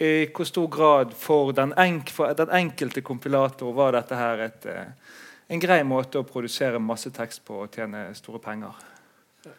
I 0.00 0.28
hvor 0.32 0.48
stor 0.48 0.66
grad 0.72 1.14
for 1.16 1.54
den, 1.56 1.72
enk, 1.80 2.10
for 2.12 2.32
den 2.36 2.52
enkelte 2.52 3.04
kompilator 3.04 3.76
var 3.76 3.96
dette 3.96 4.18
her 4.18 4.42
et, 4.48 4.66
eh, 4.68 5.22
en 5.48 5.62
grei 5.62 5.82
måte 5.88 6.20
å 6.20 6.26
produsere 6.28 6.80
masse 6.82 7.12
tekst 7.16 7.44
på 7.46 7.62
og 7.64 7.72
tjene 7.76 8.08
store 8.16 8.42
penger? 8.44 8.95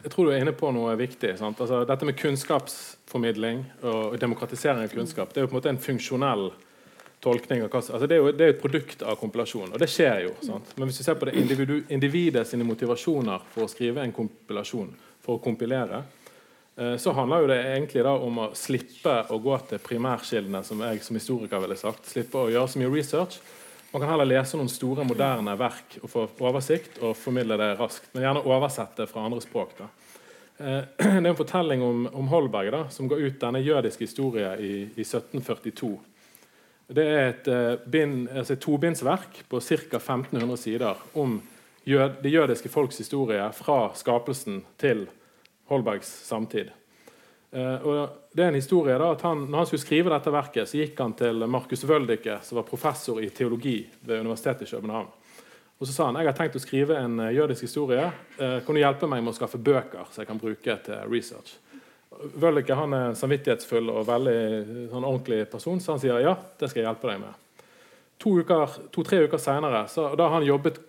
Jeg 0.03 0.11
tror 0.13 0.27
du 0.27 0.31
er 0.33 0.43
inne 0.43 0.53
på 0.55 0.69
noe 0.75 0.93
viktig. 0.99 1.33
Altså, 1.39 1.81
dette 1.87 2.07
med 2.07 2.17
kunnskapsformidling 2.19 3.63
og 3.87 4.17
demokratisering 4.21 4.83
av 4.85 4.93
kunnskap 4.93 5.33
det 5.33 5.41
er 5.41 5.47
jo 5.47 5.51
på 5.51 5.55
en 5.55 5.61
måte 5.61 5.73
en 5.73 5.81
funksjonell 5.81 6.49
tolkning 7.23 7.63
av 7.63 7.71
hva 7.71 7.81
altså 7.81 8.05
det, 8.05 8.17
er 8.17 8.21
jo, 8.21 8.33
det 8.35 8.45
er 8.45 8.53
et 8.53 8.61
produkt 8.61 9.01
av 9.01 9.17
kompilasjon, 9.17 9.71
og 9.73 9.81
det 9.81 9.89
skjer 9.89 10.27
jo. 10.27 10.35
Sant? 10.45 10.75
Men 10.77 10.89
hvis 10.89 11.01
vi 11.01 11.07
ser 11.07 11.17
på 11.17 11.29
det 11.29 11.35
individu, 11.39 11.79
individet 11.93 12.45
sine 12.47 12.67
motivasjoner 12.67 13.47
for 13.53 13.65
å 13.65 13.71
skrive 13.71 14.03
en 14.03 14.13
kompilasjon, 14.13 14.91
for 15.25 15.39
å 15.39 15.43
kompilere, 15.43 16.03
eh, 16.77 16.93
så 17.01 17.13
handler 17.17 17.43
jo 17.43 17.49
det 17.51 17.59
egentlig 17.63 18.05
da 18.05 18.13
om 18.21 18.43
å 18.45 18.51
slippe 18.55 19.15
å 19.33 19.39
gå 19.43 19.57
til 19.71 19.81
primærkildene, 19.83 20.61
som 20.63 20.83
jeg 20.85 21.01
som 21.03 21.17
historiker 21.17 21.63
ville 21.63 21.79
sagt. 21.79 22.05
Slippe 22.13 22.43
å 22.43 22.51
gjøre 22.53 22.73
så 22.73 22.83
mye 22.83 22.93
research. 22.93 23.41
Man 23.91 24.01
kan 24.01 24.09
heller 24.09 24.27
lese 24.27 24.59
noen 24.59 24.69
store, 24.71 25.05
moderne 25.07 25.53
verk 25.59 25.97
og 26.01 26.11
få 26.11 26.25
oversikt 26.43 26.99
og 26.99 27.15
formidle 27.17 27.57
det 27.59 27.69
raskt. 27.79 28.09
Men 28.13 28.25
gjerne 28.25 28.43
oversette 28.49 29.07
fra 29.07 29.23
andre 29.25 29.39
språk. 29.43 29.77
da. 29.79 29.87
Eh, 30.57 30.83
det 30.97 31.23
er 31.23 31.31
en 31.31 31.39
fortelling 31.39 31.83
om, 31.85 32.05
om 32.11 32.31
Holberg 32.33 32.73
da, 32.75 32.83
som 32.93 33.07
går 33.07 33.23
ut 33.23 33.41
denne 33.41 33.63
jødiske 33.63 34.07
historien 34.09 34.59
i, 34.59 34.73
i 34.91 35.05
1742. 35.07 35.93
Det 36.87 37.03
er 37.03 37.25
et, 37.33 37.47
bind, 37.91 38.29
altså 38.31 38.55
et 38.55 38.63
tobindsverk 38.63 39.41
på 39.51 39.59
ca. 39.59 39.99
1500 39.99 40.57
sider 40.61 41.01
om 41.19 41.41
jød, 41.83 42.21
det 42.23 42.31
jødiske 42.31 42.69
folks 42.71 42.97
historie 42.97 43.43
fra 43.55 43.91
skapelsen 43.95 44.61
til 44.79 45.07
Holbergs 45.67 46.07
samtid. 46.27 46.71
Uh, 47.57 47.85
og 47.87 47.93
det 48.37 48.43
er 48.43 48.51
en 48.51 48.59
historie 48.59 48.97
da, 49.01 49.11
at 49.15 49.23
han, 49.25 49.47
når 49.49 49.63
han 49.63 49.69
skulle 49.69 49.81
skrive 49.81 50.11
dette 50.13 50.33
verket, 50.33 50.69
så 50.69 50.77
gikk 50.77 50.99
han 51.01 51.15
til 51.17 51.45
Markus 51.49 51.85
Wøldicke, 51.89 52.35
som 52.45 52.59
var 52.59 52.67
professor 52.67 53.21
i 53.23 53.31
teologi 53.33 53.79
ved 54.05 54.21
Universitetet 54.21 54.67
i 54.67 54.75
København. 54.75 55.07
Og 55.77 55.85
så 55.87 55.93
sa 55.93 56.09
han 56.09 56.19
jeg 56.21 56.29
har 56.29 56.37
tenkt 56.37 56.57
å 56.57 56.61
skrive 56.61 56.99
en 57.01 57.17
uh, 57.23 57.31
jødisk 57.33 57.65
historie. 57.65 58.05
Uh, 58.37 58.59
kan 58.65 58.77
du 58.77 58.81
hjelpe 58.83 59.09
meg 59.09 59.23
med 59.23 59.33
å 59.33 59.39
skaffe 59.39 59.61
bøker 59.61 60.11
så 60.11 60.21
jeg 60.21 60.29
kan 60.29 60.41
bruke 60.41 60.77
til 60.85 61.09
research? 61.09 61.55
Wøldicke 62.37 62.73
er 62.73 62.85
en 62.85 63.17
samvittighetsfull 63.17 63.91
og 63.93 64.05
veldig 64.07 64.37
sånn 64.91 65.05
ordentlig 65.05 65.43
person, 65.51 65.81
så 65.81 65.95
han 65.95 66.01
sier 66.01 66.21
ja, 66.23 66.37
det 66.57 66.69
skal 66.69 66.81
jeg 66.81 66.87
hjelpe 66.87 67.11
deg 67.11 67.19
med. 67.21 67.43
To-tre 68.23 68.45
uker, 68.45 68.77
to, 68.93 69.03
uker 69.05 69.41
senere, 69.41 69.83
da 70.17 70.25
har 70.25 70.39
han 70.39 70.47
jobbet 70.47 70.79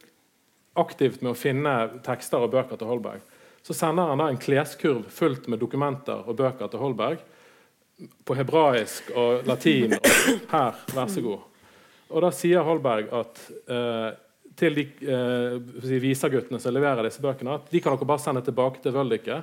aktivt 0.80 1.20
med 1.20 1.34
å 1.34 1.38
finne 1.38 1.74
tekster 2.06 2.44
og 2.44 2.52
bøker 2.54 2.80
til 2.80 2.88
Holberg. 2.88 3.24
Så 3.68 3.74
sender 3.76 4.08
han 4.08 4.16
da 4.16 4.30
en 4.32 4.38
kleskurv 4.40 5.10
fullt 5.12 5.44
med 5.52 5.60
dokumenter 5.60 6.22
og 6.24 6.38
bøker 6.38 6.70
til 6.72 6.80
Holberg 6.80 7.18
på 8.24 8.36
hebraisk 8.38 9.10
og 9.12 9.42
latin. 9.44 9.92
Og 9.92 10.06
her, 10.54 10.78
vær 10.96 11.10
så 11.12 11.20
god. 11.20 11.42
Og 12.08 12.24
da 12.24 12.30
sier 12.32 12.64
Holberg 12.64 13.10
at 13.18 13.42
eh, 13.68 14.06
til 14.56 14.78
de 14.78 14.86
eh, 15.04 15.98
viserguttene 16.00 16.62
som 16.64 16.72
leverer 16.72 17.04
disse 17.04 17.20
bøkene, 17.20 17.58
at 17.58 17.68
de 17.68 17.82
kan 17.84 17.92
dere 17.92 18.08
bare 18.08 18.24
sende 18.24 18.40
tilbake 18.46 18.80
til 18.86 18.96
Vøldike. 18.96 19.42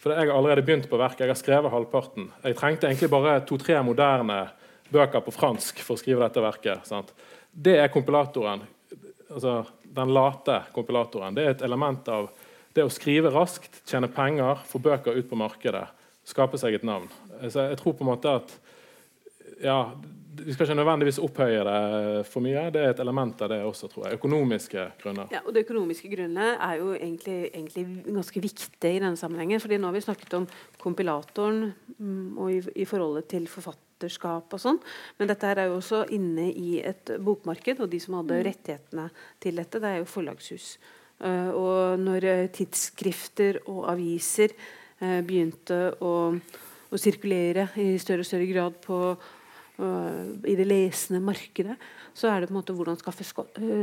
For 0.00 0.16
jeg 0.16 0.24
har 0.24 0.32
allerede 0.38 0.64
begynt 0.64 0.88
på 0.88 1.02
verket. 1.02 1.26
Jeg 1.26 1.34
har 1.34 1.42
skrevet 1.42 1.76
halvparten. 1.76 2.30
Jeg 2.48 2.56
trengte 2.56 2.88
egentlig 2.88 3.12
bare 3.12 3.42
to-tre 3.44 3.76
moderne 3.84 4.40
bøker 4.88 5.20
på 5.20 5.36
fransk 5.36 5.84
for 5.84 5.98
å 5.98 6.00
skrive 6.00 6.24
dette 6.24 6.48
verket. 6.48 6.88
Sant? 6.88 7.12
Det 7.52 7.76
er 7.84 7.92
kompilatoren. 7.92 8.64
Altså, 9.28 9.60
den 10.00 10.16
late 10.16 10.62
kompilatoren. 10.72 11.36
Det 11.36 11.44
er 11.44 11.58
et 11.58 11.68
element 11.68 12.08
av 12.08 12.32
det 12.76 12.84
å 12.84 12.92
skrive 12.92 13.32
raskt, 13.32 13.80
tjene 13.88 14.10
penger, 14.12 14.60
få 14.68 14.80
bøker 14.82 15.16
ut 15.16 15.30
på 15.30 15.38
markedet, 15.40 15.86
skape 16.26 16.60
seg 16.60 16.76
et 16.76 16.86
navn. 16.86 17.08
Så 17.48 17.70
jeg 17.70 17.80
tror 17.80 17.96
på 17.96 18.04
en 18.04 18.12
måte 18.12 18.36
at 18.42 18.54
ja, 19.62 19.94
Vi 20.36 20.52
skal 20.52 20.66
ikke 20.66 20.76
nødvendigvis 20.76 21.18
opphøye 21.24 21.62
det 21.64 22.24
for 22.28 22.44
mye. 22.44 22.66
Det 22.68 22.80
er 22.82 22.90
et 22.92 22.98
element 23.00 23.40
av 23.40 23.48
det 23.48 23.56
også, 23.64 23.88
tror 23.88 24.02
jeg. 24.04 24.18
Økonomiske 24.18 24.82
grunner. 25.00 25.30
Ja, 25.32 25.40
og 25.46 25.54
Det 25.56 25.62
økonomiske 25.64 26.10
grunnet 26.12 26.58
er 26.60 26.74
jo 26.76 26.90
egentlig, 26.92 27.36
egentlig 27.54 27.84
ganske 28.04 28.42
viktig 28.44 28.90
i 28.90 29.00
denne 29.00 29.16
sammenhengen. 29.16 29.62
fordi 29.64 29.78
nå 29.80 29.88
har 29.88 29.96
vi 29.96 30.04
snakket 30.04 30.36
om 30.36 30.46
kompilatoren 30.82 31.72
mm, 31.96 32.36
og 32.36 32.52
i, 32.52 32.60
i 32.82 32.84
forholdet 32.84 33.30
til 33.32 33.48
forfatterskap 33.48 34.52
og 34.52 34.60
sånn. 34.60 34.82
Men 35.16 35.32
dette 35.32 35.48
her 35.48 35.62
er 35.62 35.70
jo 35.70 35.80
også 35.80 36.04
inne 36.12 36.50
i 36.52 36.82
et 36.84 37.16
bokmarked, 37.16 37.80
og 37.80 37.88
de 37.88 38.02
som 38.04 38.20
hadde 38.20 38.36
mm. 38.36 38.44
rettighetene 38.50 39.08
til 39.40 39.56
dette, 39.56 39.80
det 39.80 39.88
er 39.88 40.04
jo 40.04 40.12
forlagshus. 40.18 40.74
Uh, 41.16 41.48
og 41.56 42.00
når 42.02 42.26
uh, 42.28 42.48
tidsskrifter 42.52 43.62
og 43.72 43.86
aviser 43.88 44.52
uh, 45.00 45.22
begynte 45.24 45.78
å, 46.04 46.12
å, 46.36 46.98
sirkulere 47.00 47.70
i 47.80 47.94
større 48.02 48.20
og 48.20 48.28
større 48.28 48.48
grad 48.52 48.78
på, 48.84 49.00
i 49.76 50.54
det 50.56 50.64
lesende 50.64 51.18
markedet, 51.20 51.74
så 52.16 52.30
er 52.30 52.40
det 52.40 52.46
på 52.48 52.54
en 52.54 52.56
måte 52.56 52.72
hvordan 52.72 52.96
skaffe, 52.96 53.26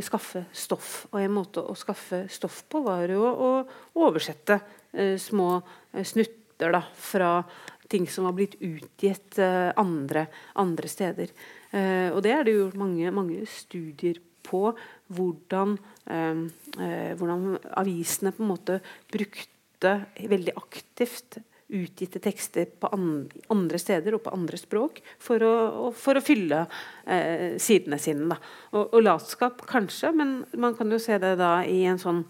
skaffe 0.01 0.39
stoff. 0.49 0.87
Og 1.11 1.19
en 1.21 1.35
måte 1.35 1.61
å 1.61 1.75
skaffe 1.77 2.23
stoff 2.33 2.63
på 2.65 2.81
var 2.81 3.13
jo 3.13 3.27
å 3.29 3.49
oversette 4.01 4.57
små 5.21 5.51
snutter 5.93 6.73
da, 6.73 6.81
fra 6.97 7.29
ting 7.93 8.09
som 8.09 8.25
var 8.25 8.33
blitt 8.39 8.57
utgitt 8.57 9.37
andre, 9.37 10.25
andre 10.65 10.89
steder. 10.89 11.37
og 12.09 12.23
det 12.25 12.33
er 12.39 12.41
det 12.41 12.57
gjort 12.57 12.81
mange, 12.81 13.13
mange 13.13 13.45
studier 13.53 14.17
på 14.17 14.32
hvordan, 14.43 15.77
eh, 16.09 16.43
eh, 16.79 17.13
hvordan 17.19 17.57
avisene 17.79 18.33
på 18.35 18.43
en 18.43 18.51
måte 18.53 18.79
brukte 19.11 19.97
veldig 20.19 20.55
aktivt 20.59 21.41
utgitte 21.73 22.19
tekster 22.21 22.67
på 22.79 22.89
andre 22.93 23.79
steder 23.81 24.15
og 24.15 24.23
på 24.25 24.33
andre 24.35 24.59
språk 24.59 24.99
for 25.21 25.43
å, 25.45 25.53
for 25.97 26.19
å 26.19 26.23
fylle 26.23 26.65
eh, 27.05 27.55
sidene 27.61 27.99
sine. 28.01 28.37
Og, 28.73 28.83
og, 28.83 28.99
latskap 29.03 29.63
kanskje, 29.69 30.13
men 30.15 30.41
man 30.59 30.77
kan 30.77 30.91
jo 30.93 31.01
se 31.01 31.17
det 31.21 31.35
da 31.41 31.55
i 31.65 31.83
en 31.89 32.01
sånn 32.01 32.23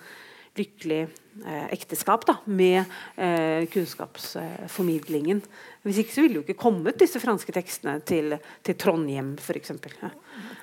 lykkelig 0.58 1.02
eh, 1.02 1.68
ekteskap 1.74 2.28
da, 2.30 2.38
med 2.46 2.84
eh, 3.18 3.66
kunnskapsformidlingen. 3.74 5.42
Hvis 5.84 6.04
ikke 6.04 6.16
så 6.16 6.26
ville 6.26 6.40
jo 6.40 6.46
ikke 6.46 6.62
kommet 6.62 7.02
disse 7.02 7.22
franske 7.22 7.56
tekstene 7.56 7.98
til, 8.08 8.38
til 8.64 8.78
Trondheim, 8.80 9.34
f.eks. 9.42 9.74
Ja. 10.00 10.14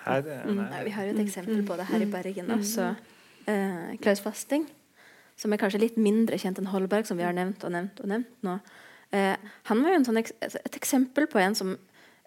Nei, 0.06 0.20
det, 0.26 0.36
nei. 0.46 0.66
Mm. 0.66 0.84
Vi 0.86 0.92
har 0.96 1.08
jo 1.08 1.14
et 1.14 1.24
eksempel 1.24 1.64
på 1.66 1.78
det 1.80 1.88
her 1.90 2.02
i 2.02 2.08
mm. 2.08 2.12
Bergen 2.14 2.52
også. 2.56 2.92
Eh, 3.50 3.96
Klaus 4.02 4.22
Fasting, 4.24 4.68
som 5.40 5.52
er 5.52 5.60
kanskje 5.60 5.82
litt 5.82 5.98
mindre 6.00 6.38
kjent 6.40 6.60
enn 6.60 6.70
Holberg, 6.72 7.08
som 7.08 7.20
vi 7.20 7.26
har 7.26 7.36
nevnt 7.36 7.64
og 7.66 7.74
nevnt 7.74 8.00
og 8.02 8.12
nevnt 8.12 8.46
nå. 8.46 8.56
Eh, 9.16 9.36
han 9.70 9.84
var 9.84 9.94
jo 9.96 10.02
sånn, 10.06 10.20
et 10.20 10.78
eksempel 10.78 11.28
på 11.30 11.40
en 11.42 11.56
som 11.58 11.76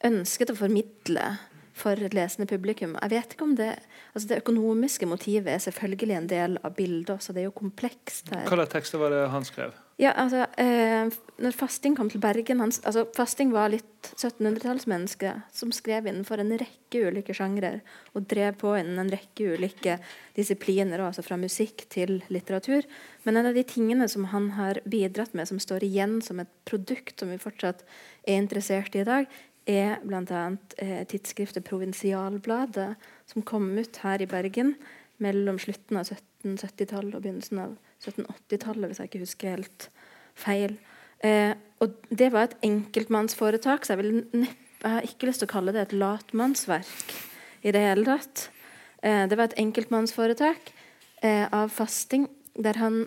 ønsket 0.04 0.52
å 0.52 0.60
formidle 0.60 1.34
for 1.74 1.98
et 1.98 2.14
lesende 2.14 2.46
publikum. 2.50 2.98
Jeg 3.02 3.14
vet 3.16 3.34
ikke 3.34 3.48
om 3.48 3.56
Det 3.58 3.72
altså 4.14 4.28
det 4.30 4.42
økonomiske 4.44 5.08
motivet 5.10 5.56
er 5.56 5.64
selvfølgelig 5.64 6.18
en 6.18 6.28
del 6.30 6.58
av 6.64 6.76
bildet, 6.78 7.24
så 7.24 7.34
det 7.34 7.42
er 7.42 7.50
jo 7.50 7.56
komplekst. 7.58 8.30
her. 8.30 8.46
Hva 8.46 8.68
tekster 8.70 9.02
var 9.02 9.10
det 9.10 9.30
han 9.30 9.46
skrev? 9.46 9.74
Ja, 10.04 10.12
altså, 10.20 10.48
eh, 10.60 11.08
når 11.40 11.56
Fasting 11.56 11.94
kom 11.96 12.10
til 12.12 12.20
Bergen 12.20 12.60
han, 12.60 12.72
altså, 12.84 13.06
Fasting 13.16 13.54
var 13.54 13.70
litt 13.72 14.10
1700-tallsmenneske 14.18 15.32
som 15.54 15.72
skrev 15.76 16.10
innenfor 16.10 16.42
en 16.42 16.52
rekke 16.60 17.06
ulike 17.08 17.36
sjangre 17.38 17.78
og 18.12 18.26
drev 18.32 18.58
på 18.60 18.74
innen 18.82 19.00
en 19.00 19.12
rekke 19.14 19.54
ulike 19.54 19.96
disipliner, 20.36 21.00
altså 21.06 21.24
fra 21.24 21.38
musikk 21.40 21.86
til 21.94 22.18
litteratur. 22.34 22.88
Men 23.24 23.40
en 23.40 23.52
av 23.54 23.56
de 23.56 23.64
tingene 23.70 24.10
som 24.12 24.28
han 24.34 24.52
har 24.58 24.82
bidratt 24.84 25.38
med, 25.38 25.48
som 25.48 25.62
står 25.62 25.86
igjen 25.88 26.20
som 26.26 26.42
et 26.44 26.52
produkt 26.68 27.24
som 27.24 27.32
vi 27.32 27.40
fortsatt 27.40 27.86
er 28.28 28.42
interessert 28.42 28.98
i 28.98 29.06
i 29.06 29.08
dag, 29.08 29.32
er 29.70 30.04
bl.a. 30.04 30.44
Eh, 30.84 31.06
tidsskriftet 31.08 31.64
Provinsialbladet, 31.70 32.92
som 33.32 33.48
kom 33.48 33.72
ut 33.78 34.04
her 34.04 34.20
i 34.20 34.28
Bergen 34.28 34.76
mellom 35.24 35.62
slutten 35.62 36.02
av 36.02 36.10
1770-tallet 36.44 37.16
og 37.16 37.24
begynnelsen 37.24 37.62
av 37.64 37.76
1780-tallet, 38.04 38.90
hvis 38.90 39.02
jeg 39.02 39.12
ikke 39.12 39.24
husker 39.24 39.56
helt 39.56 39.88
feil. 40.40 40.76
Eh, 41.24 41.54
og 41.84 41.96
det 42.12 42.30
var 42.34 42.50
et 42.50 42.58
enkeltmannsforetak, 42.68 43.86
så 43.86 43.96
jeg, 43.96 44.04
vil, 44.04 44.24
jeg, 44.36 44.56
har 44.84 45.08
ikke 45.08 45.30
lyst 45.30 45.44
til 45.44 45.50
å 45.50 45.54
kalle 45.54 45.76
det 45.76 45.88
et 45.88 45.98
latmannsverk 45.98 47.18
i 47.64 47.74
det 47.76 47.84
hele 47.84 48.08
tatt. 48.08 48.48
Eh, 49.04 49.26
det 49.32 49.40
var 49.40 49.52
et 49.52 49.60
enkeltmannsforetak 49.64 50.74
eh, 51.24 51.46
av 51.48 51.72
fasting, 51.74 52.28
der 52.60 52.78
han 52.80 53.06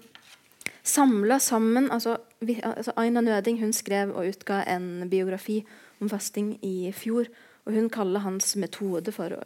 samla 0.87 1.39
sammen 1.43 1.91
altså, 1.91 2.17
vi, 2.39 2.61
altså 2.63 2.93
Aina 2.97 3.21
Nøding 3.21 3.61
hun 3.61 3.73
skrev 3.75 4.13
og 4.15 4.29
utga 4.31 4.63
en 4.71 5.09
biografi 5.11 5.61
om 6.01 6.11
fasting 6.11 6.57
i 6.65 6.93
fjor. 6.95 7.29
Og 7.67 7.75
hun 7.75 7.89
kaller 7.91 8.23
hans 8.23 8.55
metode 8.61 9.13
for 9.15 9.35
å, 9.35 9.41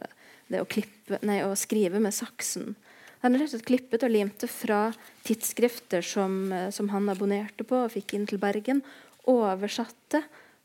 å, 0.53 0.65
klippe, 0.69 1.17
nei, 1.25 1.39
å 1.41 1.55
skrive 1.57 2.01
med 2.03 2.13
saksen. 2.13 2.75
Han 3.21 3.37
har 3.37 3.63
klippet 3.65 4.01
og 4.01 4.09
limte 4.09 4.47
fra 4.49 4.87
tidsskrifter 5.27 6.01
som, 6.01 6.51
eh, 6.51 6.69
som, 6.73 6.89
han 6.89 7.09
abonnerte 7.09 7.65
på 7.67 7.83
og 7.83 7.93
fikk 7.93 8.15
inn 8.17 8.25
til 8.29 8.41
Bergen. 8.41 8.81
Oversatte 9.29 10.23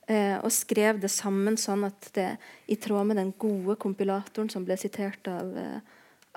eh, 0.09 0.39
og 0.41 0.53
skrev 0.55 1.03
det 1.03 1.13
sammen 1.13 1.59
sånn 1.61 1.85
at 1.89 2.09
det 2.17 2.31
i 2.73 2.79
tråd 2.81 3.11
med 3.11 3.21
den 3.21 3.35
gode 3.37 3.77
kompilatoren 3.83 4.49
som 4.53 4.65
ble 4.65 4.79
sitert 4.81 5.29
av, 5.29 5.53
eh, 5.61 5.81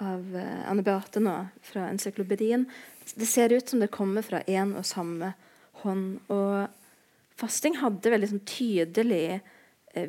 av 0.04 0.36
eh, 0.36 0.66
Anne 0.68 0.84
Beate 0.84 1.24
nå 1.24 1.36
fra 1.64 1.88
encyklopedien, 1.88 2.68
det 3.16 3.26
ser 3.26 3.56
ut 3.56 3.70
som 3.70 3.80
det 3.80 3.90
kommer 3.94 4.22
fra 4.22 4.44
én 4.44 4.76
og 4.78 4.86
samme 4.86 5.32
hånd. 5.82 6.20
Og 6.30 6.68
fasting 7.40 7.80
hadde 7.80 8.12
veldig 8.12 8.30
sånn 8.34 8.44
tydelig 8.46 9.40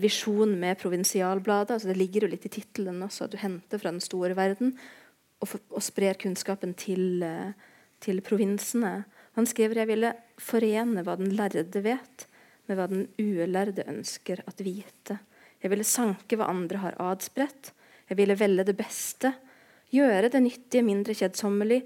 visjon 0.02 0.50
med 0.60 0.76
provinsialbladet. 0.76 1.72
altså 1.72 1.88
Det 1.88 1.96
ligger 1.96 2.26
jo 2.26 2.32
litt 2.34 2.44
i 2.44 2.52
tittelen 2.52 3.00
også, 3.06 3.24
at 3.24 3.32
du 3.32 3.38
henter 3.40 3.80
fra 3.80 3.94
den 3.94 4.02
store 4.04 4.36
verden 4.36 4.74
og, 5.40 5.56
og 5.72 5.82
sprer 5.84 6.18
kunnskapen 6.20 6.74
til, 6.78 7.22
eh, 7.24 7.52
til, 8.00 8.20
provinsene. 8.24 9.04
Han 9.38 9.48
skriver 9.48 9.82
jeg 9.82 9.90
ville 9.90 10.14
forene 10.40 11.04
hva 11.06 11.16
den 11.20 11.32
lærde 11.36 11.84
vet, 11.84 12.26
med 12.68 12.78
hva 12.78 12.86
den 12.90 13.06
ulærde 13.18 13.86
ønsker 13.90 14.44
at 14.46 14.62
vite. 14.62 15.18
Jeg 15.60 15.72
ville 15.72 15.86
sanke 15.86 16.38
hva 16.38 16.50
andre 16.50 16.80
har 16.84 16.98
adspredt. 17.02 17.72
Jeg 18.10 18.18
ville 18.18 18.38
velge 18.38 18.66
det 18.68 18.76
beste. 18.78 19.32
Gjøre 19.90 20.30
det 20.32 20.42
nyttige 20.42 20.86
mindre 20.86 21.16
kjedsommelig, 21.18 21.82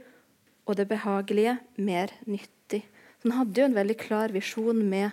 og 0.65 0.77
det 0.79 0.89
behagelige 0.89 1.59
mer 1.77 2.13
nyttig. 2.25 2.85
Så 3.21 3.29
han 3.29 3.39
hadde 3.39 3.61
jo 3.61 3.69
en 3.69 3.77
veldig 3.77 3.97
klar 4.01 4.33
visjon 4.33 4.81
med 4.89 5.13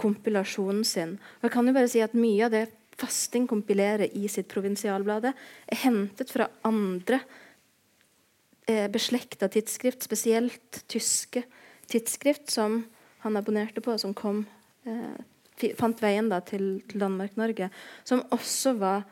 kompilasjonen 0.00 0.84
sin. 0.86 1.16
Og 1.38 1.46
jeg 1.46 1.54
kan 1.54 1.68
jo 1.68 1.74
bare 1.76 1.90
si 1.90 2.02
at 2.02 2.16
Mye 2.18 2.46
av 2.46 2.54
det 2.54 2.66
Fasting 3.02 3.46
kompilerer 3.48 4.10
i 4.14 4.28
sitt 4.28 4.50
provinsialblad, 4.52 5.30
er 5.32 5.78
hentet 5.82 6.30
fra 6.30 6.46
andre 6.68 7.22
eh, 8.66 8.88
beslekta 8.92 9.48
tidsskrift, 9.52 10.02
spesielt 10.02 10.82
tyske 10.90 11.44
tidsskrift 11.92 12.50
som 12.50 12.82
han 13.22 13.36
abonnerte 13.36 13.80
på, 13.80 13.98
som 13.98 14.14
kom, 14.14 14.44
eh, 14.84 15.72
fant 15.78 16.00
veien 16.02 16.30
da, 16.32 16.40
til, 16.40 16.80
til 16.88 17.02
Danmark-Norge, 17.04 17.68
som 18.04 18.24
også 18.34 18.74
var 18.80 19.04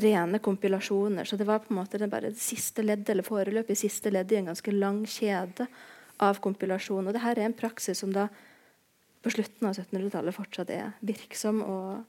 rene 0.00 0.38
kompilasjoner. 0.42 1.24
Så 1.24 1.36
det 1.36 1.46
var 1.46 1.62
på 1.62 1.74
en 1.74 1.80
måte 1.82 1.98
det 2.00 2.10
bare 2.10 2.32
det 2.32 2.40
siste 2.42 2.82
leddet, 2.82 3.10
eller 3.12 3.26
foreløpig 3.26 3.76
siste 3.78 4.10
leddet 4.10 4.32
i 4.32 4.40
en 4.42 4.50
ganske 4.50 4.74
lang 4.74 5.04
kjede 5.06 5.68
av 6.22 6.40
kompilasjon. 6.42 7.06
Og 7.06 7.14
det 7.14 7.22
her 7.22 7.38
er 7.38 7.48
en 7.48 7.56
praksis 7.56 8.00
som 8.02 8.12
da 8.14 8.28
på 9.24 9.32
slutten 9.32 9.68
av 9.68 9.78
1700-tallet 9.78 10.36
fortsatt 10.36 10.70
er 10.74 10.90
virksom 11.06 11.62
og, 11.64 12.02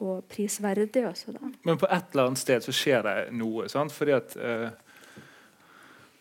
og 0.00 0.22
prisverdig 0.32 1.04
også. 1.08 1.34
Da. 1.36 1.50
Men 1.68 1.80
på 1.80 1.88
et 1.90 2.14
eller 2.14 2.30
annet 2.30 2.40
sted 2.40 2.64
så 2.64 2.74
skjer 2.74 3.04
det 3.04 3.16
noe. 3.36 3.66
sant? 3.72 3.92
Fordi 3.92 4.14
at 4.16 4.36
eh, 4.40 4.70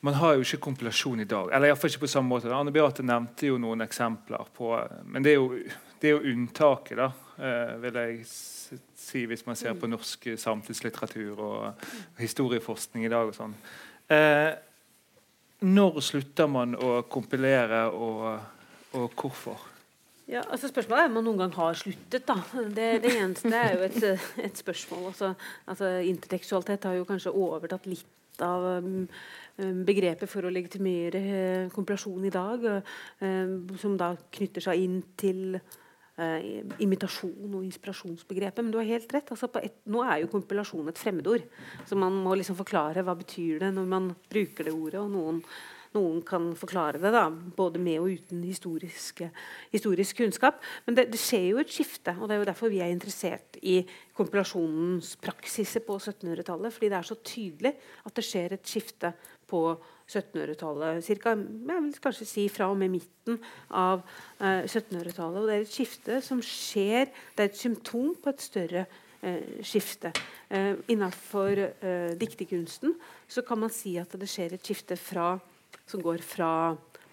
man 0.05 0.17
har 0.19 0.35
jo 0.35 0.45
ikke 0.45 0.61
kompilasjon 0.67 1.23
i 1.23 1.27
dag. 1.29 1.49
Eller 1.49 1.71
iallfall 1.71 1.89
ikke 1.89 2.05
på 2.05 2.11
samme 2.11 2.29
måte. 2.29 2.51
Anne 2.53 2.73
Beate 2.73 3.05
nevnte 3.05 3.49
jo 3.49 3.57
noen 3.61 3.81
eksempler 3.85 4.51
på 4.53 4.71
Men 5.09 5.25
det 5.25 5.33
er 5.33 5.39
jo, 5.39 5.59
det 6.01 6.09
er 6.09 6.15
jo 6.15 6.33
unntaket, 6.33 6.99
da, 6.99 7.09
eh, 7.39 7.73
vil 7.81 7.99
jeg 8.01 8.19
si, 8.27 9.25
hvis 9.25 9.45
man 9.47 9.57
ser 9.57 9.73
på 9.79 9.89
norsk 9.89 10.27
samtidslitteratur 10.41 11.41
og 11.41 11.85
historieforskning 12.21 13.07
i 13.07 13.11
dag. 13.11 13.31
og 13.31 13.37
sånn. 13.37 13.55
Eh, 14.09 14.51
når 15.65 16.01
slutter 16.03 16.51
man 16.51 16.75
å 16.77 16.99
kompilere, 17.09 17.87
og, 17.89 18.27
og 18.93 19.15
hvorfor? 19.17 19.71
Ja, 20.27 20.41
altså 20.49 20.67
Spørsmålet 20.67 21.03
er 21.03 21.09
om 21.09 21.17
man 21.19 21.25
noen 21.27 21.41
gang 21.43 21.53
har 21.53 21.77
sluttet. 21.77 22.25
da. 22.27 22.37
Det, 22.53 22.89
det 23.03 23.13
eneste 23.13 23.53
er 23.53 23.77
jo 23.77 23.85
et, 23.85 24.27
et 24.47 24.57
spørsmål. 24.57 25.07
Altså, 25.13 25.33
altså, 25.65 25.97
Intertekstualitet 26.01 26.83
har 26.89 26.97
jo 26.99 27.07
kanskje 27.09 27.33
overtatt 27.33 27.85
litt 27.89 28.11
av 28.43 28.65
um, 28.83 29.05
begrepet 29.87 30.29
for 30.29 30.45
å 30.45 30.51
legitimere 30.53 31.21
uh, 31.23 31.71
kompilasjon 31.73 32.27
i 32.27 32.33
dag, 32.33 32.65
uh, 32.67 33.55
som 33.81 33.95
da 33.99 34.13
knytter 34.37 34.65
seg 34.65 34.83
inn 34.83 34.97
til 35.19 35.55
uh, 35.55 36.39
imitasjon 36.83 37.53
og 37.53 37.63
inspirasjonsbegrepet. 37.63 38.63
Men 38.63 38.73
du 38.73 38.81
har 38.81 38.89
helt 38.89 39.15
rett. 39.15 39.31
Altså 39.31 39.49
et, 39.61 39.79
nå 39.91 40.03
er 40.03 40.23
jo 40.23 40.33
kompilasjon 40.33 40.91
et 40.91 40.99
fremmedord. 40.99 41.47
Så 41.87 41.99
man 41.99 42.17
må 42.25 42.35
liksom 42.39 42.59
forklare 42.59 43.05
hva 43.05 43.15
betyr 43.19 43.63
det 43.63 43.71
når 43.77 43.89
man 43.95 44.11
bruker 44.31 44.67
det 44.67 44.75
ordet. 44.75 44.99
og 45.03 45.11
noen 45.15 45.41
noen 45.95 46.21
kan 46.27 46.51
forklare 46.57 46.99
det, 47.01 47.11
da, 47.15 47.25
både 47.29 47.81
med 47.81 48.01
og 48.03 48.11
uten 48.11 48.43
historisk, 48.45 49.23
historisk 49.73 50.19
kunnskap. 50.21 50.59
Men 50.85 50.99
det, 50.99 51.07
det, 51.13 51.21
skjer 51.21 51.47
jo 51.51 51.61
et 51.63 51.71
skifte, 51.71 52.15
og 52.19 52.27
det 52.27 52.35
er 52.35 52.43
jo 52.43 52.49
derfor 52.51 52.73
vi 52.73 52.81
er 52.83 52.93
interessert 52.93 53.59
i 53.63 53.79
kompilasjonens 54.15 55.15
praksiser 55.23 55.83
på 55.87 55.97
1700-tallet. 55.97 56.75
Fordi 56.75 56.91
det 56.91 56.99
er 56.99 57.09
så 57.09 57.19
tydelig 57.23 57.73
at 58.05 58.15
det 58.15 58.25
skjer 58.27 58.57
et 58.57 58.75
skifte 58.75 59.13
på 59.49 59.61
1700-tallet. 60.09 61.01
Cirka, 61.05 61.33
jeg 61.35 61.85
vil 61.87 62.03
kanskje 62.03 62.27
si 62.29 62.45
fra 62.53 62.69
og 62.71 62.77
med 62.79 62.93
midten 62.93 63.39
av 63.73 64.03
eh, 64.39 64.65
1700-tallet. 64.65 65.41
Og 65.41 65.49
det 65.49 65.57
er 65.57 65.65
et 65.65 65.73
skifte 65.73 66.21
som 66.25 66.43
skjer 66.45 67.09
Det 67.35 67.43
er 67.43 67.49
et 67.49 67.59
symptom 67.59 68.13
på 68.21 68.31
et 68.31 68.45
større 68.45 68.85
eh, 69.25 69.61
skifte. 69.65 70.13
Eh, 70.49 70.73
innenfor 70.93 71.57
eh, 71.57 72.13
dikterkunsten 72.19 72.95
så 73.27 73.41
kan 73.45 73.59
man 73.59 73.73
si 73.73 73.97
at 74.01 74.13
det 74.19 74.29
skjer 74.29 74.55
et 74.55 74.65
skifte 74.65 74.97
fra 74.99 75.33
som 75.89 76.03
går 76.03 76.23
fra 76.25 76.49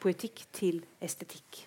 poetikk 0.03 0.47
til 0.55 0.81
estetikk. 1.03 1.67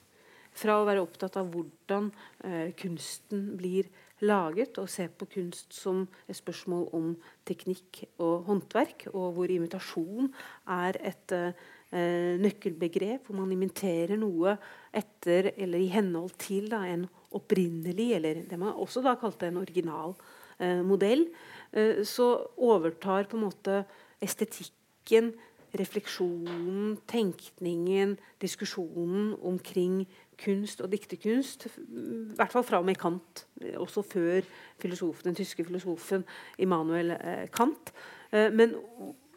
Fra 0.55 0.79
å 0.79 0.87
være 0.87 1.03
opptatt 1.03 1.35
av 1.39 1.49
hvordan 1.51 2.09
eh, 2.47 2.71
kunsten 2.79 3.49
blir 3.59 3.89
laget, 4.23 4.77
og 4.79 4.89
se 4.91 5.07
på 5.11 5.27
kunst 5.27 5.75
som 5.75 6.05
et 6.29 6.37
spørsmål 6.37 6.87
om 6.95 7.09
teknikk 7.47 8.05
og 8.23 8.45
håndverk, 8.47 9.09
og 9.11 9.35
hvor 9.35 9.51
imitasjon 9.51 10.31
er 10.77 10.99
et 11.11 11.35
eh, 11.35 12.39
nøkkelbegrep, 12.39 13.27
hvor 13.27 13.41
man 13.41 13.51
imiterer 13.55 14.15
noe 14.19 14.55
etter 14.95 15.51
eller 15.55 15.83
i 15.83 15.91
henhold 15.91 16.37
til 16.41 16.69
da, 16.71 16.85
en 16.87 17.05
opprinnelig, 17.35 18.09
eller 18.15 18.45
det 18.47 18.59
man 18.59 18.75
også 18.79 19.03
da 19.03 19.17
kalte 19.19 19.49
en 19.49 19.59
original 19.59 20.15
eh, 20.59 20.79
modell, 20.85 21.27
eh, 21.75 22.01
så 22.07 22.31
overtar 22.55 23.27
på 23.27 23.39
en 23.39 23.47
måte 23.49 23.83
estetikken 24.23 25.33
refleksjonen, 25.79 26.95
tenkningen, 27.09 28.15
diskusjonen 28.41 29.33
omkring 29.43 30.03
kunst 30.39 30.81
og 30.83 30.91
dikterkunst. 30.91 31.67
I 31.67 32.35
hvert 32.37 32.53
fall 32.53 32.65
fra 32.67 32.81
og 32.81 32.87
med 32.87 32.99
Kant, 32.99 33.45
også 33.79 34.03
før 34.05 34.47
filosofen, 34.81 35.29
den 35.29 35.37
tyske 35.37 35.65
filosofen 35.67 36.25
Immanuel 36.61 37.15
eh, 37.15 37.45
Kant. 37.53 37.93
Eh, 38.31 38.51
men 38.53 38.75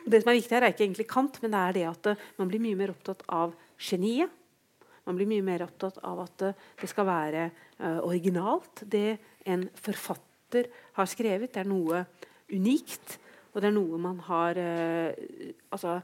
det 0.09 0.23
som 0.23 0.33
er 0.33 0.39
viktig 0.39 0.57
her, 0.57 0.67
er 0.67 0.75
ikke 0.75 0.87
egentlig 0.87 1.09
Kant, 1.11 1.41
men 1.43 1.55
det 1.55 1.63
er 1.63 1.79
det 1.79 1.87
at 1.91 2.11
eh, 2.13 2.27
man 2.41 2.51
blir 2.51 2.63
mye 2.65 2.79
mer 2.79 2.95
opptatt 2.95 3.25
av 3.29 3.55
geniet. 3.79 4.35
Man 5.09 5.17
blir 5.17 5.31
mye 5.31 5.45
mer 5.45 5.65
opptatt 5.65 6.03
av 6.05 6.19
at 6.21 6.43
det 6.77 6.89
skal 6.91 7.07
være 7.09 7.47
originalt. 8.05 8.83
Det 8.85 9.15
en 9.49 9.63
forfatter 9.73 10.67
har 10.99 11.09
skrevet, 11.09 11.49
det 11.55 11.63
er 11.63 11.71
noe 11.71 12.03
unikt. 12.53 13.15
Og 13.55 13.63
det 13.63 13.71
er 13.71 13.73
noe 13.79 14.01
man 14.05 14.19
har 14.27 14.61
altså, 14.61 15.95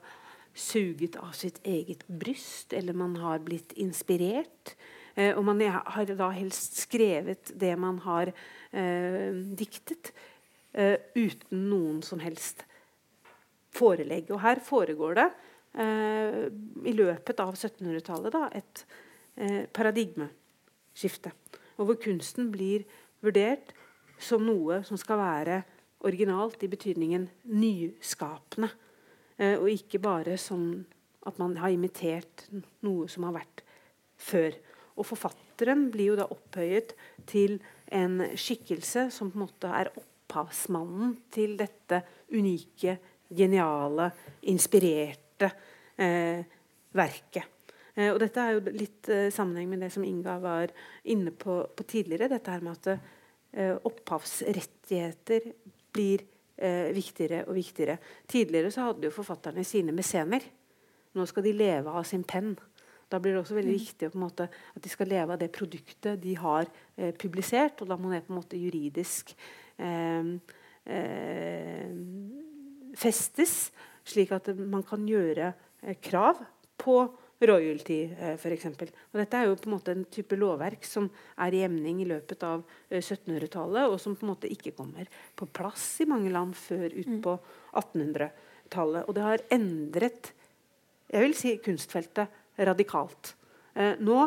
suget 0.55 1.17
av 1.17 1.33
sitt 1.37 1.61
eget 1.67 2.07
bryst, 2.07 2.73
eller 2.73 2.97
man 2.97 3.17
har 3.21 3.43
blitt 3.45 3.75
inspirert. 3.81 4.75
Eh, 5.15 5.35
og 5.37 5.45
man 5.47 5.61
har 5.61 6.15
da 6.15 6.31
helst 6.35 6.79
skrevet 6.85 7.53
det 7.59 7.75
man 7.79 7.99
har 8.07 8.31
eh, 8.31 9.35
diktet, 9.59 10.13
eh, 10.73 10.99
uten 11.15 11.67
noen 11.71 12.03
som 12.07 12.23
helst 12.23 12.65
forelegg. 13.75 14.31
Og 14.31 14.43
her 14.43 14.63
foregår 14.63 15.19
det 15.19 15.29
eh, 15.83 16.41
i 16.87 16.95
løpet 16.97 17.43
av 17.43 17.55
1700-tallet 17.55 18.39
et 18.55 18.85
eh, 19.37 19.63
paradigmeskifte. 19.75 21.35
Og 21.79 21.91
hvor 21.91 21.99
kunsten 22.03 22.53
blir 22.55 22.87
vurdert 23.25 23.75
som 24.23 24.45
noe 24.47 24.83
som 24.87 24.99
skal 25.01 25.19
være 25.19 25.63
originalt 26.05 26.63
i 26.63 26.71
betydningen 26.71 27.27
nyskapende. 27.51 28.71
Eh, 29.39 29.57
og 29.59 29.71
ikke 29.71 30.03
bare 30.03 30.37
som 30.41 30.85
at 31.25 31.39
man 31.41 31.57
har 31.57 31.73
imitert 31.73 32.47
noe 32.85 33.09
som 33.11 33.27
har 33.29 33.39
vært 33.39 33.65
før. 34.21 34.57
Og 34.95 35.09
forfatteren 35.09 35.89
blir 35.93 36.13
jo 36.13 36.19
da 36.19 36.29
opphøyet 36.31 36.95
til 37.27 37.59
en 37.95 38.21
skikkelse 38.39 39.09
som 39.15 39.33
på 39.33 39.39
en 39.39 39.47
måte 39.47 39.71
er 39.71 39.91
opphavsmannen 39.95 41.17
til 41.35 41.57
dette 41.59 42.03
unike, 42.35 42.99
geniale, 43.35 44.11
inspirerte 44.53 45.51
eh, 45.99 46.45
verket. 46.95 47.51
Eh, 47.95 48.11
og 48.13 48.21
dette 48.23 48.43
er 48.43 48.57
jo 48.57 48.75
litt 48.75 49.11
eh, 49.13 49.31
sammenheng 49.35 49.71
med 49.71 49.85
det 49.85 49.91
som 49.95 50.05
Inga 50.07 50.39
var 50.43 50.73
inne 51.11 51.33
på, 51.35 51.63
på 51.75 51.87
tidligere. 51.89 52.31
Dette 52.33 52.55
her 52.55 52.65
med 52.65 52.79
at 52.79 52.91
eh, 53.55 53.75
opphavsrettigheter 53.91 55.51
blir 55.95 56.27
eh, 56.57 56.91
viktigere 56.95 57.45
og 57.49 57.57
viktigere. 57.57 57.99
Tidligere 58.29 58.71
så 58.75 58.89
hadde 58.89 59.09
jo 59.09 59.15
forfatterne 59.15 59.65
sine 59.67 59.95
mesener. 59.95 60.45
Nå 61.15 61.27
skal 61.31 61.47
de 61.47 61.55
leve 61.57 61.93
av 61.95 62.07
sin 62.09 62.25
penn. 62.27 62.55
Da 63.11 63.21
blir 63.23 63.37
det 63.37 63.43
også 63.45 63.59
veldig 63.59 63.75
mm. 63.75 63.81
viktig 63.81 64.11
måte, 64.19 64.49
at 64.49 64.83
de 64.83 64.91
skal 64.91 65.11
leve 65.13 65.35
av 65.35 65.41
det 65.41 65.53
produktet 65.55 66.23
de 66.23 66.35
har 66.41 66.67
eh, 66.97 67.13
publisert. 67.15 67.83
Og 67.83 67.91
da 67.91 67.99
må 68.01 68.13
det 68.13 68.25
på 68.27 68.35
en 68.35 68.41
måte 68.41 68.61
juridisk 68.61 69.35
eh, 69.79 70.35
eh 70.85 71.91
festes, 72.95 73.73
slik 74.07 74.31
at 74.31 74.53
man 74.55 74.85
kan 74.87 75.03
gjøre 75.09 75.49
eh, 75.83 75.97
krav 75.99 76.39
på 76.79 76.99
royalty, 77.51 77.99
eh, 78.13 78.37
f.eks. 78.39 78.69
Dette 79.15 79.41
er 79.41 79.49
jo 79.49 79.59
på 79.61 79.69
en 79.71 79.77
måte 79.77 79.95
en 79.95 80.07
type 80.13 80.39
lovverk 80.39 80.87
som 80.89 81.09
er 81.45 81.57
i 81.57 81.65
emning 81.67 82.03
i 82.03 82.09
løpet 82.09 82.47
av 82.47 82.63
1700-tallet, 82.91 83.83
eh, 83.85 83.91
og 83.91 84.01
som 84.03 84.17
på 84.17 84.27
en 84.27 84.33
måte 84.35 84.51
ikke 84.51 84.75
kommer 84.77 85.11
på 85.37 85.49
plass 85.53 85.89
i 86.05 86.09
mange 86.11 86.33
land 86.35 86.57
før 86.59 86.89
utpå 86.91 87.37
1800-tallet. 87.83 89.05
Og 89.07 89.15
det 89.17 89.29
har 89.29 89.47
endret 89.55 90.35
jeg 91.15 91.23
vil 91.23 91.37
si 91.37 91.53
kunstfeltet 91.63 92.59
radikalt. 92.67 93.35
Eh, 93.75 94.01
nå 94.03 94.25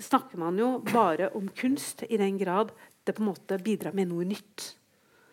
snakker 0.00 0.40
man 0.40 0.58
jo 0.58 0.78
bare 0.84 1.30
om 1.36 1.48
kunst 1.56 2.04
i 2.08 2.18
den 2.20 2.38
grad 2.40 2.74
det 3.04 3.14
på 3.16 3.24
en 3.24 3.30
måte 3.30 3.58
bidrar 3.62 3.96
med 3.96 4.10
noe 4.10 4.26
nytt. 4.28 4.66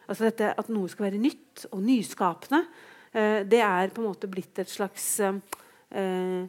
Altså 0.07 0.29
dette 0.29 0.53
At 0.55 0.69
noe 0.71 0.87
skal 0.87 1.09
være 1.09 1.19
nytt 1.19 1.65
og 1.73 1.81
nyskapende, 1.83 2.61
eh, 3.11 3.43
det 3.43 3.59
er 3.59 3.91
på 3.91 4.01
en 4.01 4.07
måte 4.07 4.29
blitt 4.31 4.59
et 4.59 4.71
slags 4.71 5.19
eh, 5.19 6.47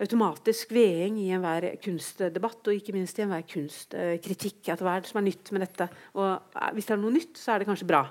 automatisk 0.00 0.72
veding 0.74 1.18
i 1.20 1.28
enhver 1.34 1.68
kunstdebatt, 1.82 2.64
og 2.66 2.78
ikke 2.78 2.94
minst 2.96 3.18
i 3.18 3.26
enhver 3.26 3.44
kunstkritikk. 3.48 4.64
At 4.72 4.82
hva 4.82 4.96
er 4.96 5.04
det 5.04 5.12
som 5.12 5.20
er 5.20 5.28
nytt 5.28 5.52
med 5.54 5.64
dette? 5.66 5.88
Og 6.16 6.32
eh, 6.32 6.72
hvis 6.76 6.88
det 6.88 6.96
er 6.96 7.02
noe 7.02 7.14
nytt, 7.14 7.38
så 7.38 7.54
er 7.54 7.62
det 7.62 7.70
kanskje 7.70 7.88
bra. 7.90 8.02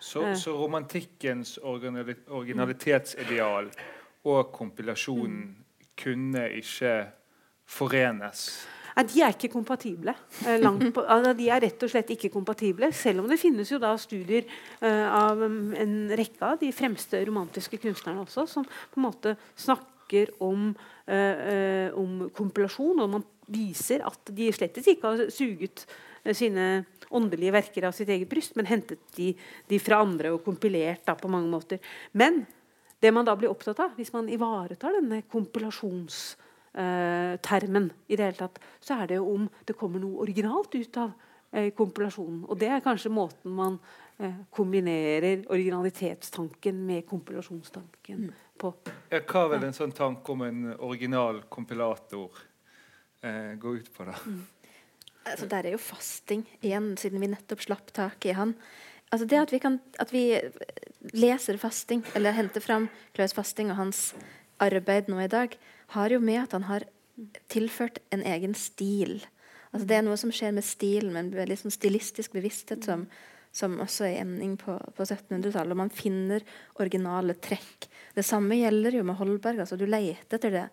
Så, 0.00 0.24
eh. 0.24 0.36
så 0.40 0.56
romantikkens 0.56 1.58
originalitetsideal 1.60 3.70
og 4.30 4.52
kompilasjonen 4.54 5.40
mm. 5.46 5.88
kunne 6.00 6.46
ikke 6.56 6.94
forenes? 7.70 8.46
Nei, 8.96 9.04
De 9.06 9.20
er 9.22 9.36
ikke 9.36 9.52
kompatible. 9.52 10.14
Eh, 10.48 10.64
på, 10.94 11.04
altså, 11.14 11.34
de 11.36 11.50
er 11.52 11.62
rett 11.66 11.86
og 11.86 11.92
slett 11.92 12.14
ikke 12.16 12.32
kompatible. 12.32 12.90
Selv 12.96 13.22
om 13.22 13.30
det 13.30 13.38
finnes 13.40 13.70
jo 13.70 13.78
da 13.82 13.92
studier 14.00 14.48
av 14.80 15.44
en 15.44 15.94
rekke 16.16 16.48
av 16.48 16.58
de 16.60 16.72
fremste 16.74 17.20
romantiske 17.28 17.78
kunstnerne 17.82 18.24
også, 18.24 18.48
som 18.48 18.66
på 18.66 19.00
en 19.00 19.06
måte 19.06 19.36
snakker 19.54 20.32
om, 20.42 20.72
om 21.98 22.28
kompilasjon, 22.36 23.00
og 23.02 23.12
man 23.16 23.24
viser 23.50 24.04
at 24.06 24.30
de 24.34 24.50
slett 24.54 24.78
ikke 24.80 25.08
har 25.08 25.30
suget 25.32 25.86
eh, 26.24 26.34
sine 26.36 26.84
åndelige 27.10 27.52
verker 27.54 27.84
av 27.88 27.92
sitt 27.96 28.08
eget 28.12 28.28
bryst, 28.30 28.56
men 28.58 28.66
hentet 28.70 29.00
de, 29.16 29.28
de 29.68 29.78
fra 29.82 29.96
andre 30.04 30.28
og 30.34 30.44
kompilert 30.46 31.02
da, 31.08 31.14
på 31.18 31.32
mange 31.32 31.50
måter. 31.50 31.78
Men 32.12 32.32
det 33.00 33.10
man 33.16 33.26
da 33.26 33.34
blir 33.38 33.50
opptatt 33.50 33.80
av, 33.82 33.90
hvis 33.96 34.12
man 34.14 34.30
ivaretar 34.30 34.92
denne 34.98 35.18
kompilasjonstermen, 35.30 37.86
eh, 37.90 37.96
i 38.12 38.16
det 38.16 38.24
hele 38.28 38.42
tatt, 38.42 38.56
så 38.84 38.90
er 39.00 39.04
det 39.10 39.16
jo 39.18 39.24
om 39.34 39.42
det 39.66 39.78
kommer 39.78 39.98
noe 40.02 40.22
originalt 40.26 40.72
ut 40.76 40.94
av 41.00 41.10
eh, 41.50 41.70
kompilasjonen. 41.76 42.42
Og 42.46 42.54
det 42.60 42.70
er 42.70 42.84
kanskje 42.84 43.14
måten 43.14 43.50
man 43.56 43.74
eh, 43.80 43.86
kombinerer 44.52 45.44
originalitetstanken 45.48 46.86
med 46.86 47.06
kompilasjonstanken 47.08 48.16
Mm. 48.26 48.32
på. 48.58 48.74
Ja, 49.10 49.20
hva 49.20 49.46
vil 49.48 49.64
en 49.64 49.72
sånn 49.72 49.92
tanke 49.96 50.32
om 50.32 50.42
en 50.42 50.74
original 50.78 51.42
kompilator 51.48 52.30
eh, 53.22 53.54
gå 53.56 53.76
ut 53.76 53.88
på, 53.94 54.04
da? 54.04 54.14
Altså, 55.24 55.46
der 55.48 55.66
er 55.66 55.72
jo 55.72 55.78
fasting 55.78 56.44
igjen, 56.60 56.96
siden 56.96 57.20
vi 57.20 57.28
nettopp 57.32 57.60
slapp 57.64 57.92
tak 57.92 58.24
i 58.26 58.32
han. 58.32 58.54
Altså 59.12 59.26
det 59.26 59.38
at 59.40 59.52
vi, 59.52 59.58
kan, 59.58 59.80
at 59.98 60.12
vi 60.12 60.40
leser 61.12 61.56
fasting, 61.58 62.04
eller 62.14 62.32
henter 62.32 62.60
fram 62.60 62.88
Klaus 63.12 63.32
Fasting 63.34 63.70
og 63.70 63.76
hans 63.76 64.14
arbeid 64.60 65.08
nå 65.08 65.18
i 65.24 65.28
dag, 65.28 65.56
har 65.96 66.10
jo 66.10 66.20
med 66.20 66.42
at 66.44 66.52
han 66.52 66.68
har 66.68 66.84
tilført 67.48 67.98
en 68.12 68.22
egen 68.22 68.54
stil. 68.54 69.20
Altså 69.72 69.86
det 69.86 69.96
er 69.96 70.02
noe 70.06 70.16
som 70.16 70.30
skjer 70.32 70.52
med 70.52 70.64
stilen, 70.64 71.12
med 71.12 71.24
en 71.24 71.36
veldig 71.42 71.58
sånn 71.58 71.74
stilistisk 71.74 72.32
bevissthet 72.32 72.84
som, 72.84 73.06
som 73.52 73.78
også 73.82 74.06
er 74.06 74.20
emning 74.22 74.56
på, 74.60 74.76
på 74.96 75.06
1700-tallet. 75.06 75.74
Og 75.74 75.80
man 75.82 75.92
finner 75.94 76.44
originale 76.82 77.36
trekk. 77.42 77.88
Det 78.14 78.24
samme 78.26 78.58
gjelder 78.60 79.00
jo 79.00 79.06
med 79.06 79.18
Holberg. 79.18 79.62
altså 79.64 79.78
Du 79.78 79.86
leter 79.88 80.38
etter 80.38 80.54
det, 80.54 80.66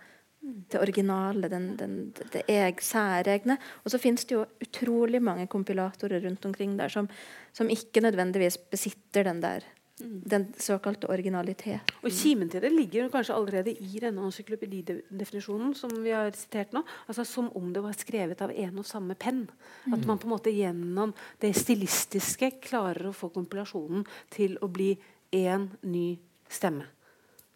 det 0.72 0.80
originale, 0.80 1.50
den, 1.52 1.72
den, 1.80 1.98
det 2.34 2.46
eg, 2.52 2.82
særegne. 2.84 3.58
Og 3.84 3.94
så 3.94 4.02
finnes 4.02 4.28
det 4.28 4.38
jo 4.38 4.46
utrolig 4.64 5.22
mange 5.24 5.48
kompilatorer 5.52 6.22
rundt 6.26 6.46
omkring 6.46 6.78
der 6.78 6.94
som, 6.94 7.10
som 7.54 7.70
ikke 7.74 8.04
nødvendigvis 8.06 8.60
besitter 8.72 9.28
den 9.28 9.42
der 9.44 9.66
den 9.98 10.46
såkalte 10.58 11.10
originalitet. 11.10 11.92
Og 12.06 12.14
Kimen 12.14 12.50
til 12.54 12.62
det 12.62 12.70
ligger 12.74 13.10
kanskje 13.10 13.34
allerede 13.34 13.74
i 13.74 14.02
denne 14.02 14.22
encyklopedidefinisjonen 14.28 15.74
som 15.78 15.94
vi 16.04 16.14
har 16.14 16.30
sitert 16.38 16.76
nå. 16.76 16.84
altså 17.08 17.26
Som 17.26 17.50
om 17.58 17.72
det 17.74 17.82
var 17.82 17.98
skrevet 17.98 18.42
av 18.42 18.54
en 18.54 18.78
og 18.78 18.86
samme 18.86 19.16
penn. 19.16 19.48
At 19.90 20.06
man 20.06 20.20
på 20.20 20.30
en 20.30 20.36
måte 20.36 20.54
gjennom 20.54 21.16
det 21.42 21.56
stilistiske 21.58 22.52
klarer 22.62 23.10
å 23.10 23.16
få 23.16 23.32
kompilasjonen 23.34 24.06
til 24.30 24.58
å 24.62 24.70
bli 24.70 24.94
én 25.34 25.70
ny 25.82 26.18
stemme. 26.50 26.86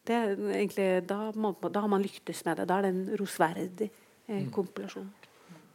Det 0.03 0.17
er 0.17 0.33
egentlig, 0.33 0.89
da, 1.05 1.29
må, 1.37 1.53
da 1.69 1.83
har 1.83 1.91
man 1.91 2.01
lyktes 2.01 2.41
med 2.45 2.57
det. 2.57 2.65
Da 2.65 2.79
er 2.79 2.87
det 2.87 2.93
en 2.95 3.17
rosverdig 3.21 3.91
eh, 4.25 4.47
kompilasjon. 4.49 5.11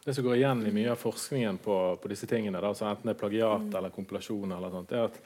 Det 0.03 0.15
som 0.15 0.27
går 0.27 0.37
igjen 0.37 0.67
i 0.67 0.75
mye 0.75 0.91
av 0.93 0.99
forskningen 0.99 1.59
på, 1.63 1.77
på 2.03 2.11
disse 2.11 2.27
tingene, 2.31 2.59
da, 2.63 2.75
enten 2.75 3.07
det 3.07 3.15
er 3.15 3.19
plagiat 3.19 3.73
eller 3.75 3.95
kompilasjon, 3.95 4.53
eller 4.55 4.75
sånt, 4.75 4.93
er 4.95 5.09
at 5.09 5.19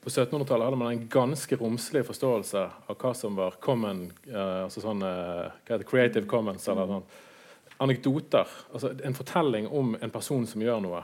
på 0.00 0.10
1700-tallet 0.10 0.64
hadde 0.64 0.76
man 0.76 0.92
en 0.92 1.08
ganske 1.08 1.56
romslig 1.56 2.06
forståelse 2.08 2.60
av 2.86 2.96
hva 2.96 3.10
som 3.14 3.36
var 3.36 3.58
common, 3.60 4.06
uh, 4.32 4.64
altså 4.64 4.80
sånn, 4.80 5.02
eh, 5.04 5.58
det, 5.68 5.84
creative 5.88 6.24
commons. 6.28 6.68
eller 6.68 6.88
sånn. 6.88 7.10
Anekdoter. 7.84 8.48
altså 8.72 8.94
En 9.04 9.16
fortelling 9.16 9.68
om 9.68 9.96
en 10.00 10.10
person 10.10 10.46
som 10.46 10.62
gjør 10.62 10.80
noe. 10.80 11.02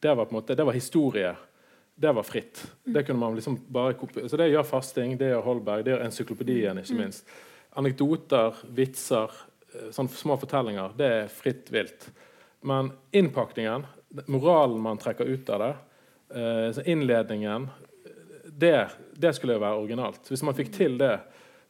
Det 0.00 0.14
var 0.14 0.30
måte, 0.30 0.54
det 0.54 0.66
var 0.66 0.78
historie. 0.78 1.34
Det 1.94 2.12
var 2.12 2.22
fritt. 2.22 2.62
Det 2.84 3.02
kunne 3.06 3.18
man 3.18 3.34
liksom 3.34 3.58
bare 3.68 3.96
så 4.28 4.36
Det 4.36 4.48
gjør 4.48 4.62
Fasting, 4.62 5.16
det 5.18 5.32
gjør 5.32 5.42
Holberg, 5.42 5.84
det 5.84 5.94
gjør 5.94 6.04
encyklopedien, 6.04 6.78
ikke 6.78 6.98
minst. 7.00 7.26
Anekdoter, 7.74 8.54
vitser, 8.68 9.32
eh, 9.74 9.90
sånne 9.90 10.14
små 10.14 10.36
fortellinger, 10.38 10.94
det 10.96 11.06
er 11.06 11.28
fritt 11.28 11.72
vilt. 11.72 12.10
Men 12.62 12.92
innpakningen, 13.12 13.86
moralen 14.26 14.80
man 14.80 14.98
trekker 14.98 15.24
ut 15.26 15.50
av 15.50 15.60
det, 15.60 15.74
så 16.74 16.82
innledningen 16.82 17.68
det, 18.58 18.88
det 19.12 19.34
skulle 19.36 19.56
jo 19.56 19.60
være 19.60 19.80
originalt. 19.82 20.28
Hvis 20.28 20.42
man 20.46 20.56
fikk 20.56 20.72
til 20.72 20.98
det 20.98 21.18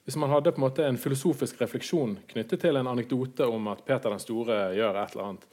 Hvis 0.06 0.16
man 0.16 0.30
hadde 0.30 0.52
på 0.54 0.60
en 0.60 0.62
måte 0.68 0.84
en 0.86 0.98
filosofisk 1.02 1.58
refleksjon 1.60 2.12
knyttet 2.30 2.60
til 2.62 2.76
en 2.78 2.86
anekdote 2.86 3.46
om 3.50 3.64
at 3.72 3.80
Peter 3.82 4.12
den 4.12 4.20
store 4.22 4.58
gjør 4.76 4.98
et 5.00 5.16
eller 5.16 5.24
annet, 5.24 5.48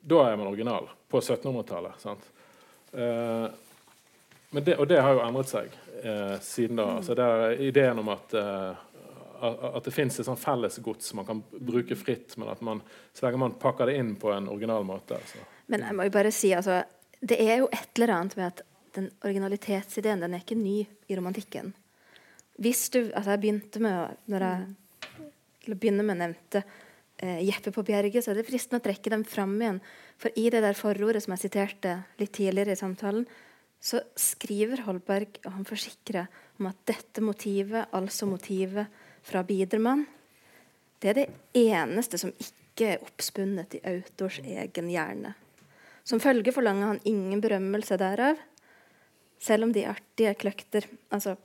da 0.00 0.22
er 0.30 0.38
man 0.40 0.48
original. 0.48 0.88
På 1.12 1.20
1700-tallet. 1.20 1.98
sant? 2.00 2.30
Eh, 2.92 3.46
og 4.78 4.88
det 4.88 4.96
har 4.96 5.12
jo 5.12 5.20
endret 5.26 5.52
seg 5.52 5.76
eh, 6.00 6.38
siden 6.40 6.80
da. 6.80 6.88
Altså 7.02 7.18
det 7.20 7.28
er 7.28 7.62
ideen 7.68 8.00
om 8.00 8.08
at, 8.16 8.32
eh, 8.32 8.80
at 9.44 9.84
det 9.84 9.92
fins 9.92 10.16
et 10.16 10.30
sånn 10.30 10.40
fellesgods 10.40 11.12
man 11.20 11.28
kan 11.28 11.44
bruke 11.52 11.96
fritt, 12.00 12.38
men 12.40 12.48
at 12.48 12.64
man, 12.64 12.80
så 13.12 13.28
lenge 13.28 13.44
man 13.44 13.60
pakker 13.60 13.92
det 13.92 14.00
inn 14.00 14.16
på 14.16 14.32
en 14.32 14.48
original 14.48 14.88
måte. 14.88 15.20
Så. 15.28 15.44
Men 15.68 15.84
jeg 15.84 16.00
må 16.00 16.08
jo 16.08 16.16
bare 16.16 16.32
si, 16.32 16.56
altså, 16.56 16.80
det 17.20 17.44
er 17.44 17.60
jo 17.60 17.68
et 17.68 17.92
eller 18.00 18.16
annet 18.16 18.40
med 18.40 18.54
at 18.54 18.68
den 18.96 19.10
originalitetsideen 19.24 20.22
den 20.22 20.34
er 20.34 20.44
ikke 20.44 20.58
ny 20.58 20.82
i 20.82 21.16
romantikken. 21.18 21.72
Hvis 22.62 22.88
du, 22.92 23.00
altså 23.10 23.34
jeg 23.34 23.42
begynte 23.42 23.82
med 23.82 24.16
når 24.30 24.46
jeg 24.46 24.70
til 25.62 25.74
å 25.74 25.78
begynne 25.78 26.04
med 26.06 26.18
nevnte 26.20 26.62
eh, 27.22 27.42
Jeppe 27.46 27.72
på 27.74 27.84
Bjerget, 27.86 28.24
så 28.24 28.32
er 28.32 28.40
det 28.40 28.48
fristende 28.48 28.82
å 28.82 28.84
trekke 28.84 29.12
dem 29.14 29.24
fram 29.28 29.54
igjen. 29.60 29.80
For 30.20 30.34
i 30.38 30.48
det 30.52 30.62
der 30.64 30.78
forordet 30.78 31.22
som 31.24 31.34
jeg 31.36 31.44
siterte 31.44 31.96
litt 32.20 32.34
tidligere 32.34 32.74
i 32.74 32.80
samtalen, 32.80 33.26
så 33.82 33.98
skriver 34.18 34.84
Holberg, 34.86 35.40
og 35.46 35.56
han 35.56 35.66
forsikrer 35.66 36.28
om 36.60 36.68
at 36.70 36.82
dette 36.86 37.22
motivet, 37.24 37.90
altså 37.90 38.28
motivet 38.30 38.90
fra 39.26 39.42
Bidermann, 39.46 40.04
det 41.02 41.10
er 41.10 41.18
det 41.18 41.30
eneste 41.58 42.18
som 42.20 42.30
ikke 42.30 42.92
er 42.92 43.02
oppspunnet 43.02 43.74
i 43.74 43.82
autors 43.90 44.38
egen 44.38 44.90
hjerne. 44.90 45.32
Som 46.06 46.22
følge 46.22 46.54
forlanger 46.54 46.92
han 46.92 47.02
ingen 47.06 47.42
berømmelse 47.42 47.98
derav, 47.98 48.38
selv 49.42 49.66
om 49.66 49.72
de 49.74 49.86
artige 49.90 50.34
kløkter 50.38 50.86
altså, 51.10 51.36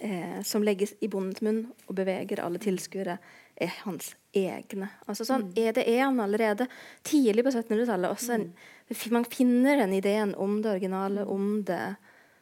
eh, 0.00 0.40
som 0.46 0.64
legges 0.64 0.94
i 1.04 1.08
bondens 1.12 1.42
munn 1.44 1.64
og 1.86 1.96
beveger 1.98 2.40
alle 2.44 2.60
tilskuere, 2.62 3.18
er 3.60 3.72
hans 3.82 4.14
egne. 4.32 4.88
Altså 5.04 5.26
sånn, 5.28 5.50
er 5.58 5.74
Det 5.76 5.84
er 5.84 6.06
han 6.06 6.20
allerede 6.22 6.66
tidlig 7.04 7.44
på 7.44 7.52
1700-tallet. 7.52 8.10
også 8.10 9.10
Man 9.12 9.24
finner 9.24 9.76
den 9.76 9.92
ideen 9.92 10.34
om 10.34 10.62
det 10.62 10.70
originale, 10.70 11.26
om 11.26 11.62
det 11.64 11.96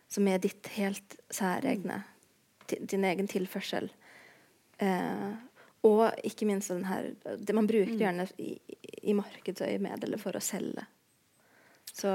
som 0.09 0.29
er 0.29 0.39
ditt 0.39 0.69
helt 0.77 1.19
særegne. 1.31 2.05
Din 2.69 3.05
egen 3.05 3.29
tilførsel. 3.29 3.91
Eh, 4.79 5.33
og 5.83 6.13
ikke 6.25 6.47
minst 6.47 6.71
den 6.71 6.85
her 6.85 7.11
det 7.39 7.55
Man 7.55 7.67
bruker 7.67 7.97
gjerne 7.99 8.27
i, 8.39 8.59
i 9.03 9.15
markedsøyemed 9.17 10.07
for 10.21 10.37
å 10.37 10.43
selge. 10.43 10.87
Så 11.93 12.09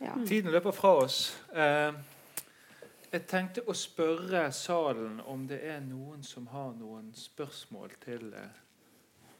ja. 0.00 0.14
Tiden 0.26 0.50
løper 0.50 0.70
fra 0.70 0.94
oss. 1.02 1.18
Eh, 1.54 1.94
jeg 3.12 3.24
tenkte 3.28 3.64
å 3.64 3.74
spørre 3.76 4.46
salen 4.52 5.20
om 5.26 5.46
det 5.48 5.58
er 5.64 5.80
noen 5.80 6.22
som 6.24 6.46
har 6.52 6.74
noen 6.76 7.10
spørsmål 7.16 7.94
til 8.04 8.32
eh, 8.36 8.58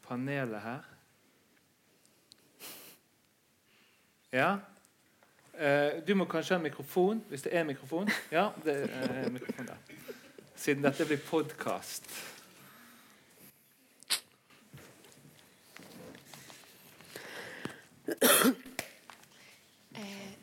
panelet 0.06 0.64
her. 0.64 0.88
Ja? 4.32 4.50
Eh, 5.58 6.00
du 6.06 6.14
må 6.14 6.24
kanskje 6.24 6.56
ha 6.56 6.62
mikrofon, 6.62 7.22
hvis 7.28 7.44
det 7.44 7.54
er 7.56 7.64
mikrofon. 7.68 8.08
Ja, 8.32 8.50
det 8.64 8.80
er 8.88 9.30
mikrofon 9.30 9.68
der. 9.68 9.94
Siden 10.56 10.82
dette 10.82 11.06
blir 11.06 11.20
podkast. 11.28 12.08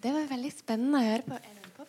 Det 0.06 0.12
var 0.14 0.28
veldig 0.30 0.52
spennende 0.54 1.00
å 1.00 1.06
høre 1.08 1.24
på. 1.26 1.38
Er 1.40 1.54
den 1.58 1.72
på? 1.74 1.86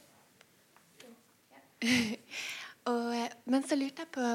og, 2.90 3.10
eh, 3.12 3.34
men 3.52 3.66
så 3.68 3.76
lurte 3.76 4.06
jeg 4.06 4.12
på 4.14 4.30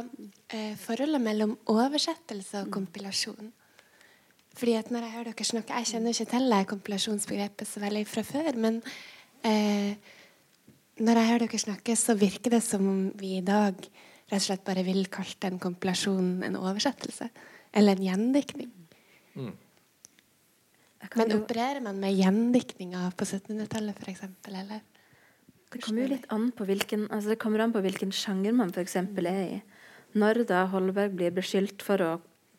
eh, 0.53 0.75
forholdet 0.77 1.23
mellom 1.23 1.55
oversettelse 1.71 2.61
og 2.61 2.69
kompilasjon. 2.75 3.49
Fordi 4.53 4.75
at 4.77 4.91
når 4.93 5.07
Jeg 5.07 5.15
hører 5.15 5.29
dere 5.31 5.47
snakke, 5.49 5.79
jeg 5.79 5.89
kjenner 5.95 6.13
ikke 6.13 6.29
til 6.35 6.53
det 6.53 6.59
kompilasjonsbegrepet 6.75 7.71
så 7.71 7.81
veldig 7.81 8.05
fra 8.11 8.25
før. 8.27 8.51
Men 8.67 8.77
eh, 9.49 9.97
når 11.01 11.21
jeg 11.21 11.29
hører 11.31 11.47
dere 11.47 11.63
snakke, 11.65 11.97
så 11.97 12.13
virker 12.21 12.53
det 12.53 12.61
som 12.67 12.85
om 12.85 13.01
vi 13.17 13.39
i 13.39 13.45
dag 13.47 13.81
rett 13.81 14.37
og 14.37 14.45
slett 14.45 14.67
bare 14.67 14.85
vil 14.85 15.07
kalle 15.09 15.49
en 15.49 15.57
kompilasjon 15.63 16.43
en 16.45 16.61
oversettelse. 16.61 17.31
Eller 17.73 17.97
en 17.97 18.07
gjendiktning. 18.11 18.69
Kan 19.33 19.55
Men 21.15 21.31
jo- 21.33 21.41
opererer 21.41 21.81
man 21.83 21.99
med 21.99 22.13
gjendiktninger 22.15 23.11
på 23.17 23.25
1700-tallet 23.25 23.97
f.eks.? 24.03 24.21
Eller? 24.47 24.81
Det 25.71 25.81
kommer 25.81 26.03
jo 26.03 26.11
litt 26.13 26.27
an 26.29 26.49
på 26.51 26.65
hvilken, 26.67 27.07
altså 27.09 27.31
det 27.31 27.39
kommer 27.39 27.63
an 27.63 27.71
på 27.73 27.81
hvilken 27.83 28.11
sjanger 28.11 28.53
man 28.53 28.73
f.eks. 28.75 28.95
er 28.95 29.29
i. 29.43 29.61
Når 30.13 30.43
da 30.49 30.65
Holberg 30.71 31.15
blir 31.15 31.31
beskyldt 31.31 31.81
for 31.85 32.03
å 32.03 32.11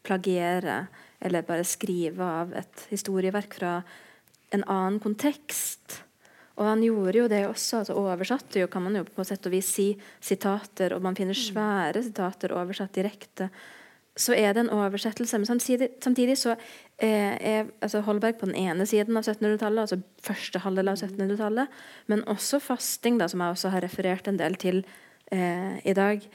plagiere 0.02 0.86
eller 1.22 1.44
bare 1.46 1.64
skrive 1.68 2.24
av 2.24 2.54
et 2.58 2.86
historieverk 2.90 3.54
fra 3.60 3.74
en 4.52 4.64
annen 4.64 4.98
kontekst 5.00 6.02
Og 6.60 6.66
han 6.66 6.82
gjorde 6.84 7.16
jo 7.16 7.28
det 7.28 7.46
også. 7.48 7.78
altså 7.78 7.94
Oversatte 7.96 8.60
jo, 8.60 8.66
kan 8.68 8.82
man 8.84 8.96
jo 8.98 9.04
på 9.08 9.24
sett 9.24 9.46
og 9.48 9.54
vis 9.54 9.70
si, 9.72 9.86
sitater, 10.20 10.92
og 10.92 11.00
man 11.02 11.16
finner 11.16 11.32
svære 11.32 12.02
sitater 12.04 12.52
oversatt 12.52 12.92
direkte 12.92 13.48
så 14.16 14.34
er 14.36 14.52
det 14.52 14.66
en 14.66 14.72
oversettelse. 14.74 15.38
Men 15.40 15.48
samtidig, 15.48 15.88
samtidig 16.04 16.36
så 16.38 16.54
eh, 16.98 17.36
er 17.36 17.70
altså 17.80 18.02
Holberg 18.04 18.38
på 18.40 18.48
den 18.50 18.58
ene 18.60 18.86
siden 18.86 19.16
av 19.16 19.24
1700-tallet, 19.24 19.86
altså 19.86 20.00
første 20.22 20.62
halvdel 20.64 20.92
av 20.92 21.00
1700-tallet, 21.00 21.78
men 22.12 22.24
også 22.30 22.60
fasting, 22.60 23.18
da, 23.20 23.30
som 23.32 23.40
jeg 23.40 23.56
også 23.56 23.72
har 23.72 23.84
referert 23.86 24.28
en 24.28 24.40
del 24.40 24.58
til 24.60 24.82
eh, 25.32 25.80
i 25.88 25.96
dag, 25.96 26.26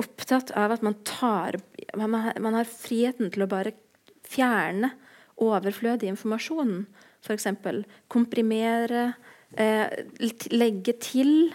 opptatt 0.00 0.54
av 0.56 0.72
at 0.72 0.84
man 0.86 0.96
tar 1.04 1.58
man, 1.98 2.14
man 2.40 2.56
har 2.56 2.68
friheten 2.68 3.32
til 3.34 3.44
å 3.44 3.50
bare 3.50 3.74
fjerne 4.30 4.92
overflødig 5.40 6.08
informasjon. 6.08 6.84
F.eks. 7.20 7.46
komprimere, 8.08 9.12
eh, 9.58 9.92
legge 10.52 10.94
til. 11.02 11.52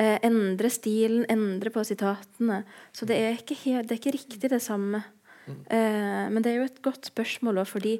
Eh, 0.00 0.16
endre 0.24 0.70
stilen, 0.72 1.26
endre 1.28 1.72
på 1.74 1.82
sitatene. 1.84 2.62
Så 2.96 3.04
det 3.08 3.18
er 3.20 3.36
ikke, 3.36 3.56
helt, 3.66 3.88
det 3.88 3.96
er 3.96 4.00
ikke 4.00 4.16
riktig 4.16 4.48
det 4.48 4.62
samme. 4.64 5.02
Eh, 5.50 6.26
men 6.32 6.40
det 6.40 6.52
er 6.52 6.60
jo 6.60 6.68
et 6.70 6.82
godt 6.84 7.10
spørsmål 7.10 7.60
òg, 7.60 7.68
fordi 7.68 7.98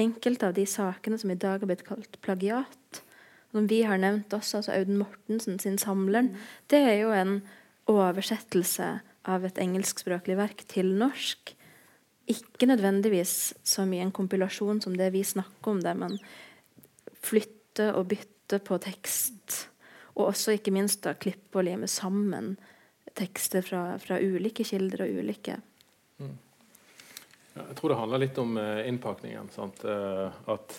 enkelte 0.00 0.48
av 0.48 0.54
de 0.56 0.64
sakene 0.68 1.18
som 1.20 1.32
i 1.32 1.36
dag 1.36 1.60
har 1.60 1.68
blitt 1.68 1.84
kalt 1.84 2.16
plagiat, 2.24 3.02
som 3.52 3.66
vi 3.68 3.82
har 3.84 4.00
nevnt 4.00 4.32
også, 4.32 4.62
altså 4.62 4.72
Audun 4.78 5.02
Mortensen 5.02 5.58
sin 5.60 5.76
'Samleren', 5.76 6.32
det 6.72 6.80
er 6.80 6.96
jo 7.02 7.10
en 7.12 7.42
oversettelse 7.86 9.00
av 9.28 9.44
et 9.44 9.58
engelskspråklig 9.58 10.38
verk 10.38 10.64
til 10.68 10.94
norsk. 10.96 11.52
Ikke 12.32 12.66
nødvendigvis 12.66 13.52
som 13.62 13.92
i 13.92 14.00
en 14.00 14.12
kompilasjon 14.12 14.80
som 14.80 14.96
det 14.96 15.12
vi 15.12 15.22
snakker 15.22 15.68
om, 15.68 15.82
der 15.82 15.94
man 15.94 16.18
flytter 17.20 17.92
og 17.92 18.08
bytter 18.08 18.58
på 18.58 18.78
tekst. 18.78 19.68
Og 20.14 20.28
også 20.28 20.56
ikke 20.56 20.74
minst 20.74 21.02
da 21.06 21.14
klippe 21.16 21.60
og 21.60 21.66
lime 21.66 21.88
sammen 21.90 22.54
tekster 23.16 23.64
fra, 23.64 23.84
fra 24.00 24.18
ulike 24.20 24.64
kilder 24.64 25.04
og 25.04 25.20
ulike 25.20 25.58
mm. 26.18 26.32
Jeg 27.52 27.76
tror 27.76 27.92
det 27.92 28.00
handler 28.00 28.22
litt 28.22 28.38
om 28.40 28.54
uh, 28.56 28.80
innpakningen. 28.88 29.50
Uh, 29.84 30.32
at 30.54 30.78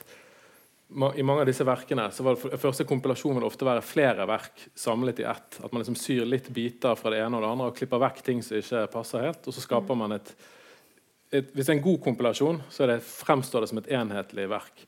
ma 0.98 1.12
I 1.14 1.26
mange 1.26 1.44
av 1.44 1.50
disse 1.50 1.66
verkene 1.68 2.08
så 2.14 2.26
var 2.26 2.38
det 2.38 2.58
første 2.62 2.86
kompilasjon 2.90 3.38
vil 3.38 3.46
ofte 3.46 3.68
være 3.68 3.84
flere 3.86 4.26
verk 4.30 4.66
samlet 4.74 5.22
i 5.22 5.28
ett. 5.30 5.60
At 5.62 5.70
man 5.70 5.84
liksom 5.84 6.00
syr 6.00 6.26
litt 6.26 6.50
biter 6.54 6.98
fra 6.98 7.14
det 7.14 7.22
ene 7.22 7.38
og 7.38 7.46
det 7.46 7.52
andre 7.52 7.70
og 7.70 7.78
klipper 7.78 8.02
vekk 8.02 8.24
ting 8.26 8.42
som 8.42 8.58
ikke 8.58 8.88
passer 8.94 9.28
helt. 9.28 9.46
Og 9.46 9.54
så 9.54 9.62
skaper 9.62 10.00
man 10.02 10.18
et, 10.18 10.34
et 11.30 11.54
Hvis 11.54 11.70
det 11.70 11.76
er 11.76 11.78
en 11.78 11.88
god 11.92 12.02
kompilasjon, 12.10 12.64
så 12.74 12.90
det, 12.90 13.00
fremstår 13.06 13.62
det 13.62 13.70
som 13.70 13.84
et 13.84 13.94
enhetlig 13.94 14.50
verk. 14.50 14.86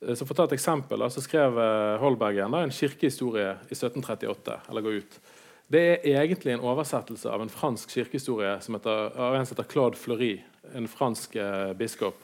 Eh, 0.00 0.14
så 0.14 0.26
For 0.26 0.34
å 0.34 0.40
ta 0.42 0.48
et 0.48 0.58
eksempel, 0.58 1.04
så 1.10 1.22
skrev 1.24 1.58
eh, 1.58 2.04
da, 2.18 2.60
en 2.60 2.74
kirkehistorie 2.74 3.50
i 3.68 3.74
1738. 3.76 4.60
eller 4.68 4.84
går 4.84 5.00
ut. 5.02 5.18
Det 5.66 5.84
er 6.04 6.20
egentlig 6.20 6.52
en 6.52 6.64
oversettelse 6.64 7.30
av 7.30 7.42
en 7.42 7.48
fransk 7.52 7.90
kirkehistorie 7.90 8.58
som 8.60 8.76
heter, 8.76 9.14
av 9.16 9.34
en 9.34 9.46
som 9.46 9.56
heter 9.56 9.70
Claude 9.70 9.96
Fleury, 9.96 10.42
en 10.74 10.88
fransk 10.88 11.36
eh, 11.36 11.72
biskop. 11.72 12.20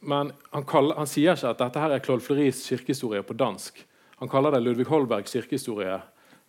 Men 0.00 0.32
han, 0.50 0.64
kaller, 0.64 0.98
han, 0.98 1.08
sier 1.08 1.36
ikke 1.36 1.54
at 1.54 1.62
dette 1.62 1.80
her 1.80 1.94
er 1.94 2.02
Claude 2.04 2.24
Fleurys 2.24 2.64
kirkehistorie 2.68 3.22
på 3.24 3.36
dansk. 3.38 3.78
Han 4.18 4.30
kaller 4.30 4.54
det 4.54 4.60
Ludvig 4.64 4.88
Holbergs 4.90 5.32
kirkehistorie, 5.32 6.00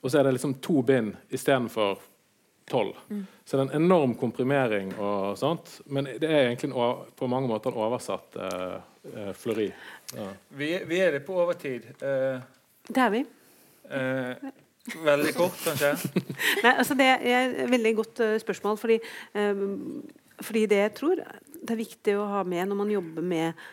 og 0.02 0.12
så 0.12 0.20
er 0.20 0.28
det 0.28 0.36
liksom 0.36 0.58
to 0.62 0.82
bind 0.86 1.14
istedenfor 1.32 2.02
tolv. 2.70 2.98
Mm. 3.10 3.26
Så 3.46 3.58
det 3.58 3.64
er 3.64 3.70
en 3.70 3.84
enorm 3.84 4.16
komprimering, 4.16 4.94
og 5.00 5.38
sånt, 5.38 5.80
men 5.86 6.08
det 6.20 6.30
er 6.30 6.50
egentlig 6.50 6.74
på 7.16 7.30
mange 7.32 7.50
måter 7.52 7.72
en 7.72 7.80
oversatt 7.86 8.38
eh, 8.40 8.76
eh, 9.14 9.32
Fleury. 9.38 9.70
Ja. 10.14 10.32
Vi, 10.50 10.70
vi, 10.90 11.00
er 11.02 11.20
på 11.26 11.38
overtid. 11.42 11.88
Uh, 12.02 12.42
det 12.90 13.02
er 13.02 13.14
vi. 13.14 13.22
Uh, 13.90 14.50
veldig 15.06 15.36
kort, 15.38 15.62
kanskje? 15.64 15.94
Nei, 16.66 16.74
altså 16.74 16.98
Det 17.00 17.08
er 17.08 17.56
et 17.64 17.72
veldig 17.72 17.94
godt 18.02 18.24
uh, 18.26 18.34
spørsmål. 18.42 18.78
Fordi, 18.82 19.00
fordi, 20.42 20.66
det 20.70 20.82
jeg 20.82 20.94
tror 21.00 21.24
det 21.24 21.72
er 21.72 21.80
viktig 21.80 22.18
å 22.20 22.28
ha 22.34 22.44
med 22.44 22.68
når 22.68 22.80
man 22.82 22.92
jobber 22.92 23.26
med 23.26 23.64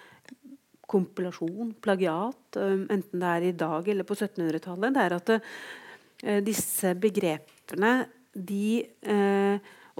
kompilasjon, 0.90 1.74
plagiat, 1.82 2.56
enten 2.58 3.22
det 3.22 3.28
er 3.30 3.44
i 3.46 3.54
dag 3.54 3.88
eller 3.92 4.06
på 4.06 4.16
1700-tallet, 4.16 4.94
det 4.94 5.04
er 5.04 5.14
at 5.14 6.42
disse 6.42 6.90
begrepene 6.98 7.92
de 8.34 8.88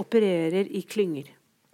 opererer 0.02 0.66
i 0.66 0.82
klynger. 0.90 1.30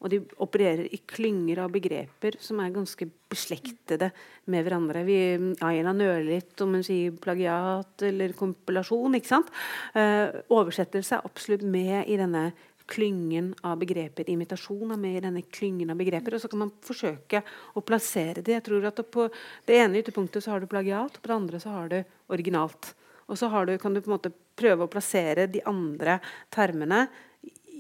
Og 0.07 0.13
de 0.13 0.21
opererer 0.45 0.87
i 0.95 1.01
klynger 1.03 1.65
av 1.65 1.73
begreper 1.75 2.39
som 2.43 2.61
er 2.63 2.75
ganske 2.75 3.09
beslektede 3.27 4.13
med 4.53 4.63
hverandre. 4.63 5.03
Vi, 5.07 5.19
Aina 5.67 5.91
nøler 5.97 6.29
litt 6.29 6.63
om 6.63 6.77
hun 6.79 6.87
sier 6.87 7.17
plagiat 7.19 8.07
eller 8.07 8.37
kompilasjon. 8.39 9.19
ikke 9.19 9.33
sant? 9.33 9.51
Eh, 9.99 10.31
oversettelse 10.55 11.19
er 11.19 11.27
absolutt 11.27 11.67
med 11.67 12.07
i 12.07 12.21
denne 12.21 12.53
klyngen 12.87 13.51
av 13.67 13.81
begreper. 13.83 14.31
Imitasjon 14.31 14.95
er 14.95 15.01
med 15.03 15.19
i 15.19 15.25
denne 15.25 15.43
klyngen 15.43 15.91
av 15.91 15.99
begreper. 15.99 16.37
Og 16.37 16.45
så 16.45 16.51
kan 16.53 16.63
man 16.63 16.75
forsøke 16.87 17.43
å 17.75 17.83
plassere 17.83 18.47
det. 18.47 18.61
Jeg 18.61 18.67
tror 18.69 18.87
at 18.87 19.03
På 19.11 19.27
det 19.67 19.81
ene 19.81 19.99
ytterpunktet 19.99 20.45
så 20.45 20.55
har 20.55 20.63
du 20.63 20.71
plagiat, 20.71 21.19
og 21.19 21.23
på 21.23 21.33
det 21.33 21.41
andre 21.41 21.61
så 21.61 21.75
har 21.75 21.91
du 21.91 21.99
originalt. 22.31 22.95
Og 23.27 23.39
så 23.39 23.51
du, 23.67 23.79
kan 23.79 23.95
du 23.95 24.01
på 24.01 24.11
en 24.11 24.19
måte 24.21 24.31
prøve 24.57 24.87
å 24.87 24.91
plassere 24.91 25.49
de 25.51 25.61
andre 25.67 26.21
termene 26.55 27.09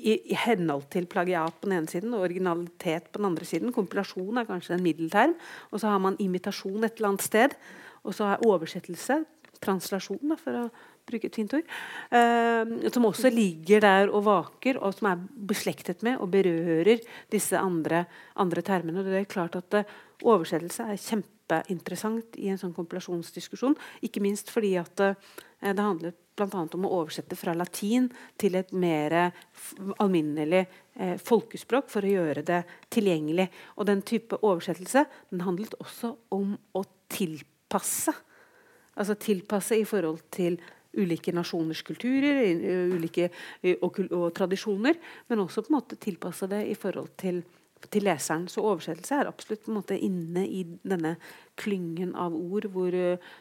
i, 0.07 0.17
i, 0.33 0.37
henhold 0.39 0.87
til 0.95 1.09
plagiat 1.11 1.57
på 1.59 1.69
den 1.69 1.79
ene 1.81 1.91
siden 1.91 2.15
og 2.15 2.27
originalitet 2.29 3.11
på 3.11 3.21
den 3.21 3.31
andre 3.31 3.49
siden. 3.49 3.75
Kompilasjon 3.75 4.39
er 4.41 4.49
kanskje 4.49 4.77
en 4.77 4.85
middelterm. 4.85 5.35
Og 5.73 5.83
så 5.83 5.91
har 5.93 6.03
man 6.03 6.19
imitasjon 6.23 6.87
et 6.87 6.99
eller 6.99 7.13
annet 7.15 7.27
sted. 7.27 7.57
Og 8.07 8.15
så 8.15 8.31
er 8.31 8.45
oversettelse, 8.47 9.25
translasjon, 9.63 10.23
da, 10.31 10.37
for 10.39 10.61
å 10.61 10.67
bruke 11.07 11.29
et 11.31 11.39
fint 11.39 11.55
ord, 11.55 11.67
eh, 12.19 12.91
som 12.93 13.07
også 13.07 13.31
ligger 13.31 13.83
der 13.85 14.11
og 14.11 14.25
vaker, 14.27 14.81
og 14.83 14.95
som 14.97 15.11
er 15.13 15.23
beslektet 15.49 16.03
med 16.07 16.19
og 16.19 16.33
berører 16.35 17.03
disse 17.33 17.59
andre, 17.59 18.05
andre 18.35 18.65
termene. 18.67 19.05
Det 19.07 19.21
er 19.21 19.31
klart 19.31 19.59
at 19.59 19.81
uh, 19.81 19.97
Oversettelse 20.27 20.81
er 20.89 20.97
kjempeinteressant 20.97 22.39
i 22.41 22.49
en 22.49 22.57
sånn 22.57 22.73
kompilasjonsdiskusjon. 22.73 23.75
Ikke 24.07 24.23
minst 24.25 24.49
fordi 24.49 24.73
at 24.81 25.03
uh, 25.05 25.13
det 25.61 25.77
handler 25.77 26.15
bl.a. 26.37 26.62
om 26.76 26.87
å 26.87 26.93
oversette 27.01 27.39
fra 27.39 27.55
latin 27.57 28.09
til 28.39 28.59
et 28.59 28.72
mer 28.76 29.16
alminnelig 30.03 30.64
eh, 30.95 31.16
folkespråk 31.22 31.91
for 31.93 32.07
å 32.07 32.12
gjøre 32.12 32.45
det 32.47 32.62
tilgjengelig. 32.93 33.49
Og 33.76 33.89
den 33.89 34.05
type 34.07 34.39
oversettelse 34.43 35.07
den 35.32 35.45
handlet 35.47 35.76
også 35.80 36.14
om 36.37 36.55
å 36.76 36.84
tilpasse. 37.12 38.14
Altså 38.97 39.16
tilpasse 39.20 39.76
i 39.76 39.84
forhold 39.89 40.24
til 40.34 40.59
ulike 40.97 41.32
nasjoners 41.37 41.82
kulturer 41.84 42.39
ulike, 42.95 43.28
og, 43.82 44.01
og, 44.07 44.30
tradisjoner, 44.37 44.97
men 45.28 45.43
også 45.45 45.64
på 45.64 45.72
en 45.72 45.76
måte 45.76 45.99
tilpasse 46.01 46.49
det 46.49 46.62
i 46.70 46.76
forhold 46.78 47.12
til 47.20 47.43
til 47.91 48.07
leseren. 48.07 48.47
Så 48.49 48.64
oversettelse 48.64 49.18
er 49.20 49.31
absolutt 49.31 49.64
på 49.64 49.72
en 49.72 49.79
måte 49.81 49.99
inne 49.99 50.47
i 50.47 50.62
denne 50.83 51.16
klyngen 51.61 52.14
av 52.18 52.35
ord 52.37 52.68
hvor, 52.72 52.95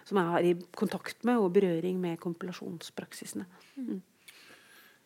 som 0.08 0.20
jeg 0.22 0.34
har 0.34 0.48
i 0.48 0.56
kontakt 0.76 1.24
med 1.28 1.42
og 1.42 1.54
berøring 1.56 2.02
med 2.02 2.20
kompilasjonspraksisene. 2.24 3.48
Mm. 3.76 4.02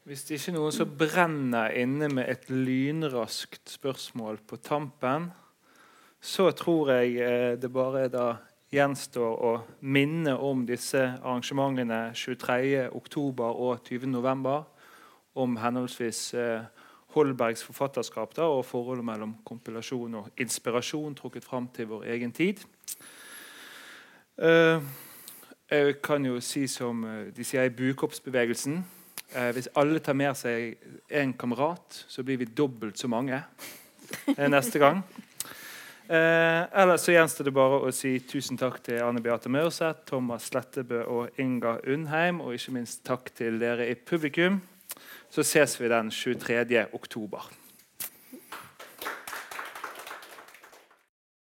Hvis 0.09 0.23
det 0.25 0.39
ikke 0.39 0.51
er 0.51 0.55
noen 0.55 0.73
som 0.73 0.93
brenner 0.97 1.73
inne 1.77 2.07
med 2.09 2.30
et 2.32 2.47
lynraskt 2.49 3.69
spørsmål 3.69 4.39
på 4.49 4.57
tampen, 4.65 5.27
så 6.19 6.49
tror 6.51 6.89
jeg 6.95 7.19
eh, 7.21 7.53
det 7.61 7.69
bare 7.71 8.07
da 8.11 8.32
gjenstår 8.73 9.43
å 9.45 9.51
minne 9.82 10.34
om 10.34 10.65
disse 10.67 11.01
arrangementene 11.21 12.09
23.10. 12.17 12.89
og 13.49 13.86
20.11. 13.86 14.57
om 15.45 15.55
henholdsvis 15.61 16.21
eh, 16.38 16.67
Holbergs 17.16 17.64
forfatterskap 17.66 18.36
da, 18.38 18.45
og 18.45 18.68
forholdet 18.70 19.05
mellom 19.05 19.34
kompilasjon 19.47 20.20
og 20.22 20.30
inspirasjon 20.38 21.16
trukket 21.18 21.47
fram 21.47 21.70
til 21.74 21.89
vår 21.89 22.05
egen 22.14 22.34
tid. 22.36 22.62
Uh, 24.39 24.84
jeg 25.70 25.97
kan 26.05 26.26
jo 26.26 26.38
si 26.41 26.68
som 26.72 27.01
uh, 27.03 27.26
de 27.36 27.43
sier 27.43 27.68
i 27.68 27.74
bukoppsbevegelsen 27.76 28.78
uh, 28.80 29.49
Hvis 29.51 29.68
alle 29.76 29.99
tar 29.99 30.16
med 30.16 30.38
seg 30.39 30.78
en 31.12 31.34
kamerat, 31.36 32.05
så 32.07 32.24
blir 32.24 32.39
vi 32.39 32.47
dobbelt 32.47 32.97
så 32.97 33.10
mange 33.12 33.41
neste 34.38 34.80
gang. 34.80 35.03
ellers 36.10 37.03
så 37.05 37.14
gjenstår 37.14 37.45
det 37.45 37.53
bare 37.53 37.84
å 37.86 37.91
si 37.93 38.16
tusen 38.26 38.57
takk 38.57 38.80
til 38.82 39.03
Anne 39.05 39.22
Beate 39.22 39.51
Maurseth, 39.51 40.07
Thomas 40.10 40.47
Slettebø 40.49 41.03
og 41.03 41.38
Inga 41.38 41.76
Undheim, 41.86 42.39
og 42.41 42.55
ikke 42.55 42.74
minst 42.80 43.03
takk 43.05 43.30
til 43.38 43.60
dere 43.62 43.86
i 43.91 43.93
publikum. 43.93 44.57
Så 45.30 45.43
ses 45.43 45.82
vi 45.82 45.89
den 45.89 46.11
23. 46.11 46.86
oktober. 46.93 47.51